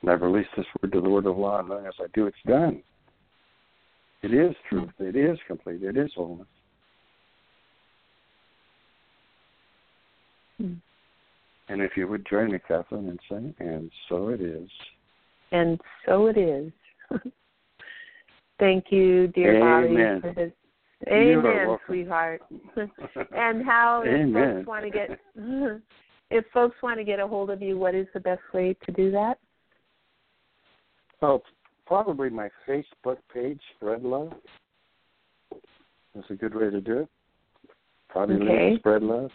And 0.00 0.10
I 0.10 0.14
release 0.14 0.46
this 0.56 0.66
word 0.80 0.92
to 0.92 1.00
the 1.00 1.08
word 1.08 1.26
of 1.26 1.36
law, 1.36 1.60
and 1.60 1.86
as 1.86 1.94
I 2.00 2.06
do, 2.14 2.26
it's 2.26 2.36
done. 2.46 2.82
It 4.22 4.32
is 4.32 4.54
truth. 4.68 4.90
It 4.98 5.16
is 5.16 5.38
complete. 5.46 5.82
It 5.82 5.96
is 5.96 6.10
wholeness. 6.14 6.46
Hmm. 10.58 10.74
And 11.68 11.80
if 11.80 11.96
you 11.96 12.06
would 12.06 12.26
join 12.28 12.52
me, 12.52 12.58
Kathleen, 12.66 13.08
and 13.08 13.20
say, 13.28 13.64
and 13.64 13.90
so 14.08 14.28
it 14.28 14.40
is. 14.40 14.68
And 15.50 15.80
so 16.06 16.26
it 16.26 16.36
is. 16.36 16.72
Thank 18.58 18.86
you, 18.90 19.28
dear 19.28 19.56
Amen. 19.56 20.20
Bobby, 20.20 20.34
for 20.34 20.40
this. 20.40 20.52
Amen, 21.08 21.78
sweetheart. 21.86 22.42
and 22.76 23.64
how 23.64 24.02
if 24.04 24.32
folks 24.32 24.66
want 24.68 24.84
to 24.84 24.90
get 24.90 25.18
if 26.30 26.44
folks 26.52 26.76
want 26.82 26.98
to 26.98 27.04
get 27.04 27.18
a 27.18 27.26
hold 27.26 27.50
of 27.50 27.60
you, 27.60 27.76
what 27.76 27.94
is 27.94 28.06
the 28.14 28.20
best 28.20 28.42
way 28.54 28.76
to 28.84 28.92
do 28.92 29.10
that? 29.10 29.38
Oh, 31.20 31.42
probably 31.86 32.30
my 32.30 32.48
Facebook 32.68 33.18
page, 33.32 33.60
Spread 33.76 34.02
Love. 34.02 34.32
That's 36.14 36.30
a 36.30 36.34
good 36.34 36.54
way 36.54 36.70
to 36.70 36.80
do 36.80 36.98
it. 37.00 37.08
Probably 38.08 38.36
okay. 38.36 38.76
Spread 38.78 39.02
Love. 39.02 39.30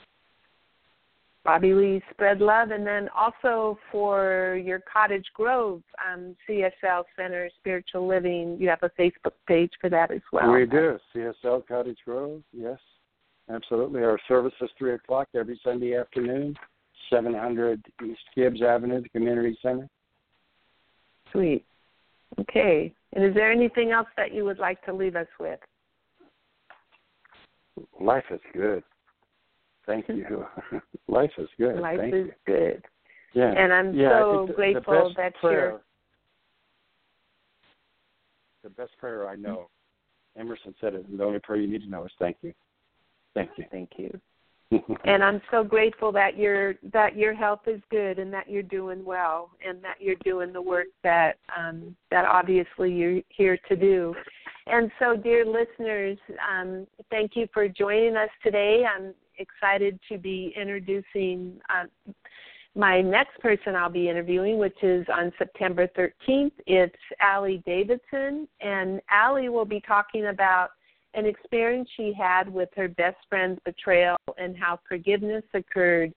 Bobby 1.48 1.74
Lee 1.74 2.04
Spread 2.12 2.42
Love, 2.42 2.72
and 2.72 2.86
then 2.86 3.08
also 3.18 3.80
for 3.90 4.60
your 4.62 4.82
Cottage 4.82 5.26
Grove 5.34 5.82
um, 6.06 6.36
CSL 6.48 7.06
Center 7.16 7.50
Spiritual 7.58 8.06
Living, 8.06 8.58
you 8.60 8.68
have 8.68 8.84
a 8.84 8.90
Facebook 9.02 9.32
page 9.48 9.72
for 9.80 9.90
that 9.90 10.12
as 10.12 10.20
well. 10.34 10.52
We 10.52 10.66
do 10.66 11.00
CSL 11.16 11.66
Cottage 11.66 12.00
Grove. 12.04 12.44
Yes, 12.52 12.78
absolutely. 13.50 14.04
Our 14.04 14.20
service 14.28 14.52
is 14.60 14.70
three 14.78 14.96
o'clock 14.96 15.30
every 15.34 15.58
Sunday 15.64 15.96
afternoon, 15.96 16.54
seven 17.10 17.34
hundred 17.34 17.82
East 18.06 18.20
Gibbs 18.36 18.62
Avenue, 18.62 19.02
the 19.02 19.10
Community 19.10 19.58
Center. 19.62 19.88
Sweet. 21.32 21.64
Okay. 22.42 22.94
And 23.14 23.24
is 23.24 23.34
there 23.34 23.54
anything 23.54 23.92
else 23.92 24.10
that 24.18 24.34
you 24.34 24.44
would 24.44 24.60
like 24.60 24.84
to 24.84 24.94
leave 24.94 25.16
us 25.16 25.28
with? 25.40 25.62
Life 28.02 28.26
is 28.32 28.42
good. 28.54 28.84
Thank 29.88 30.08
you. 30.10 30.46
Life 31.08 31.32
is 31.40 31.50
good. 31.58 31.80
Life 31.80 31.98
Thank 32.00 32.14
is 32.14 32.28
you. 32.28 32.34
good. 32.46 32.84
Yeah. 33.34 33.54
And 33.58 33.74
I'm 33.74 33.96
yeah, 33.96 34.20
so 34.20 34.50
grateful 34.56 35.14
that 35.18 35.36
prayer, 35.36 35.70
you're. 35.70 35.82
The 38.64 38.70
best 38.70 38.92
prayer 39.00 39.28
I 39.28 39.36
know. 39.36 39.70
Emerson 40.38 40.76
said 40.80 40.94
it. 40.94 41.18
The 41.18 41.24
only 41.24 41.40
prayer 41.40 41.60
you 41.60 41.68
need 41.68 41.84
to 41.84 41.90
know 41.90 42.06
is 42.06 42.12
thank 42.20 42.38
you. 42.42 42.54
Thank 43.34 43.52
you. 43.58 43.66
Thank 43.72 43.90
you. 43.98 44.20
and 45.06 45.24
I'm 45.24 45.42
so 45.50 45.64
grateful 45.64 46.12
that 46.12 46.38
your 46.38 46.76
that 46.92 47.16
your 47.16 47.34
health 47.34 47.62
is 47.68 47.80
good 47.90 48.20
and 48.20 48.34
that 48.34 48.50
you're 48.50 48.64
doing 48.64 49.06
well 49.06 49.52
and 49.66 49.82
that 49.82 49.96
you're 50.02 50.16
doing 50.26 50.52
the 50.52 50.62
work 50.62 50.88
that 51.04 51.38
um, 51.58 51.96
that 52.12 52.26
obviously 52.26 52.92
you're 52.92 53.22
here 53.30 53.58
to 53.70 53.76
do. 53.76 54.14
And 54.66 54.92
so, 55.00 55.16
dear 55.16 55.46
listeners, 55.46 56.18
um, 56.52 56.86
thank 57.10 57.36
you 57.36 57.48
for 57.54 57.70
joining 57.70 58.18
us 58.18 58.30
today. 58.44 58.84
I'm 58.86 59.14
excited 59.38 60.00
to 60.10 60.18
be 60.18 60.54
introducing 60.60 61.60
uh, 61.70 61.86
my 62.76 63.02
next 63.02 63.40
person 63.40 63.76
I'll 63.76 63.90
be 63.90 64.08
interviewing, 64.08 64.60
which 64.60 64.78
is 64.84 65.06
on 65.12 65.32
September 65.38 65.88
13th. 65.98 66.52
It's 66.68 66.96
Allie 67.20 67.64
Davidson, 67.66 68.48
and 68.62 69.02
Allie 69.10 69.50
will 69.50 69.66
be 69.66 69.82
talking 69.82 70.28
about 70.28 70.70
an 71.16 71.26
experience 71.26 71.90
she 71.98 72.14
had 72.14 72.48
with 72.48 72.70
her 72.76 72.88
best 72.88 73.18
friend's 73.30 73.60
betrayal 73.66 74.18
and 74.38 74.56
how 74.56 74.80
forgiveness 74.88 75.44
occurred 75.56 76.14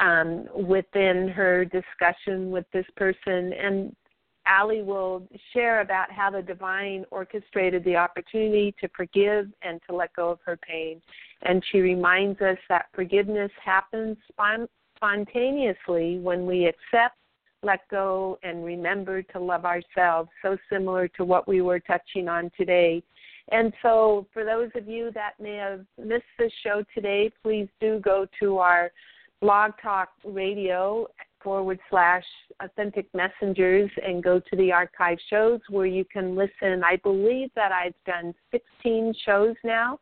um, 0.00 0.46
within 0.54 1.28
her 1.28 1.64
discussion 1.64 2.50
with 2.50 2.66
this 2.72 2.86
person. 2.96 3.54
And 3.54 3.96
Allie 4.46 4.82
will 4.82 5.26
share 5.52 5.80
about 5.80 6.10
how 6.10 6.30
the 6.30 6.42
divine 6.42 7.04
orchestrated 7.10 7.84
the 7.84 7.96
opportunity 7.96 8.74
to 8.80 8.88
forgive 8.96 9.48
and 9.62 9.80
to 9.88 9.94
let 9.94 10.12
go 10.14 10.30
of 10.30 10.38
her 10.44 10.56
pain. 10.56 11.00
And 11.42 11.62
she 11.70 11.80
reminds 11.80 12.40
us 12.40 12.58
that 12.68 12.86
forgiveness 12.94 13.50
happens 13.64 14.16
spontaneously 14.96 16.18
when 16.18 16.46
we 16.46 16.66
accept, 16.66 17.16
let 17.62 17.88
go, 17.88 18.38
and 18.42 18.64
remember 18.64 19.22
to 19.22 19.40
love 19.40 19.64
ourselves, 19.64 20.30
so 20.42 20.56
similar 20.70 21.08
to 21.08 21.24
what 21.24 21.48
we 21.48 21.60
were 21.60 21.80
touching 21.80 22.28
on 22.28 22.50
today 22.56 23.02
and 23.52 23.72
so, 23.80 24.26
for 24.32 24.44
those 24.44 24.70
of 24.74 24.88
you 24.88 25.10
that 25.12 25.34
may 25.40 25.54
have 25.56 25.84
missed 25.98 26.24
this 26.38 26.52
show 26.64 26.82
today, 26.94 27.30
please 27.42 27.68
do 27.80 28.00
go 28.00 28.26
to 28.40 28.58
our 28.58 28.90
blog 29.40 29.72
talk 29.80 30.08
radio 30.24 31.06
forward 31.46 31.78
slash 31.90 32.24
authentic 32.58 33.06
messengers 33.14 33.88
and 34.04 34.20
go 34.20 34.40
to 34.40 34.56
the 34.56 34.72
archive 34.72 35.16
shows 35.30 35.60
where 35.68 35.86
you 35.86 36.04
can 36.04 36.34
listen. 36.34 36.82
I 36.84 36.96
believe 37.04 37.50
that 37.54 37.70
I've 37.70 37.94
done 38.04 38.34
16 38.50 39.14
shows 39.24 39.54
now 39.62 40.00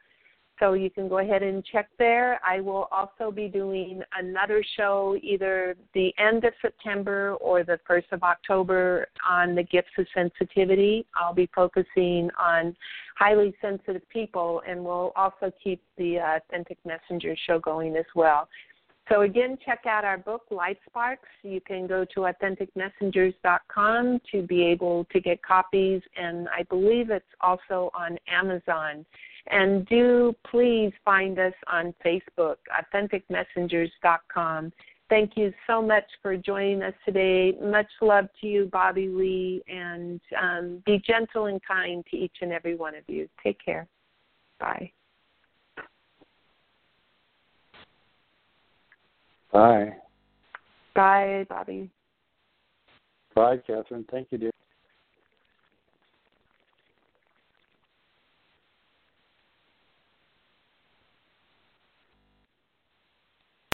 so 0.59 0.73
you 0.73 0.89
can 0.89 1.07
go 1.07 1.19
ahead 1.19 1.43
and 1.43 1.63
check 1.63 1.91
there. 1.99 2.41
I 2.43 2.61
will 2.61 2.89
also 2.91 3.31
be 3.31 3.49
doing 3.49 4.01
another 4.19 4.65
show 4.75 5.19
either 5.23 5.77
the 5.93 6.15
end 6.17 6.45
of 6.45 6.55
September 6.63 7.35
or 7.43 7.63
the 7.63 7.79
1st 7.87 8.13
of 8.13 8.23
October 8.23 9.09
on 9.29 9.55
the 9.55 9.65
gifts 9.65 9.91
of 9.99 10.07
sensitivity. 10.15 11.05
I'll 11.15 11.35
be 11.35 11.51
focusing 11.55 12.31
on 12.41 12.75
highly 13.19 13.55
sensitive 13.61 14.09
people, 14.09 14.63
and 14.67 14.83
we'll 14.83 15.13
also 15.15 15.53
keep 15.63 15.83
the 15.99 16.21
uh, 16.21 16.39
Authentic 16.39 16.79
Messenger 16.87 17.37
show 17.47 17.59
going 17.59 17.97
as 17.97 18.07
well. 18.15 18.49
So 19.11 19.23
again, 19.23 19.59
check 19.65 19.85
out 19.87 20.05
our 20.05 20.17
book, 20.17 20.43
Life 20.51 20.79
Sparks. 20.89 21.29
You 21.43 21.61
can 21.61 21.87
go 21.87 22.07
to 22.15 22.21
authenticmessengers.com 22.21 24.21
to 24.33 24.43
be 24.43 24.63
able 24.63 25.05
to 25.13 25.21
get 25.21 25.43
copies, 25.43 26.01
and 26.17 26.49
I 26.49 26.63
believe 26.65 27.11
it's 27.11 27.25
also 27.41 27.91
on 27.95 28.19
Amazon. 28.29 29.05
And 29.51 29.87
do 29.87 30.35
please 30.51 30.93
find 31.05 31.39
us 31.39 31.53
on 31.71 31.95
Facebook, 32.05 32.57
authenticmessengers.com. 32.95 34.73
Thank 35.11 35.33
you 35.37 35.53
so 35.67 35.83
much 35.83 36.05
for 36.23 36.35
joining 36.39 36.83
us 36.83 36.95
today. 37.05 37.53
Much 37.63 37.91
love 38.01 38.25
to 38.41 38.47
you, 38.47 38.71
Bobby 38.73 39.09
Lee, 39.09 39.63
and 39.69 40.19
um, 40.41 40.83
be 40.87 41.03
gentle 41.07 41.45
and 41.47 41.61
kind 41.63 42.03
to 42.11 42.17
each 42.17 42.37
and 42.41 42.53
every 42.53 42.75
one 42.75 42.95
of 42.95 43.05
you. 43.07 43.29
Take 43.43 43.63
care. 43.63 43.87
Bye. 44.59 44.93
Bye. 49.55 49.95
Bye, 50.97 51.47
Bobby. 51.49 51.89
Bye, 53.37 53.59
Catherine. 53.65 54.05
Thank 54.11 54.33
you, 54.33 54.39
dear. 54.39 54.51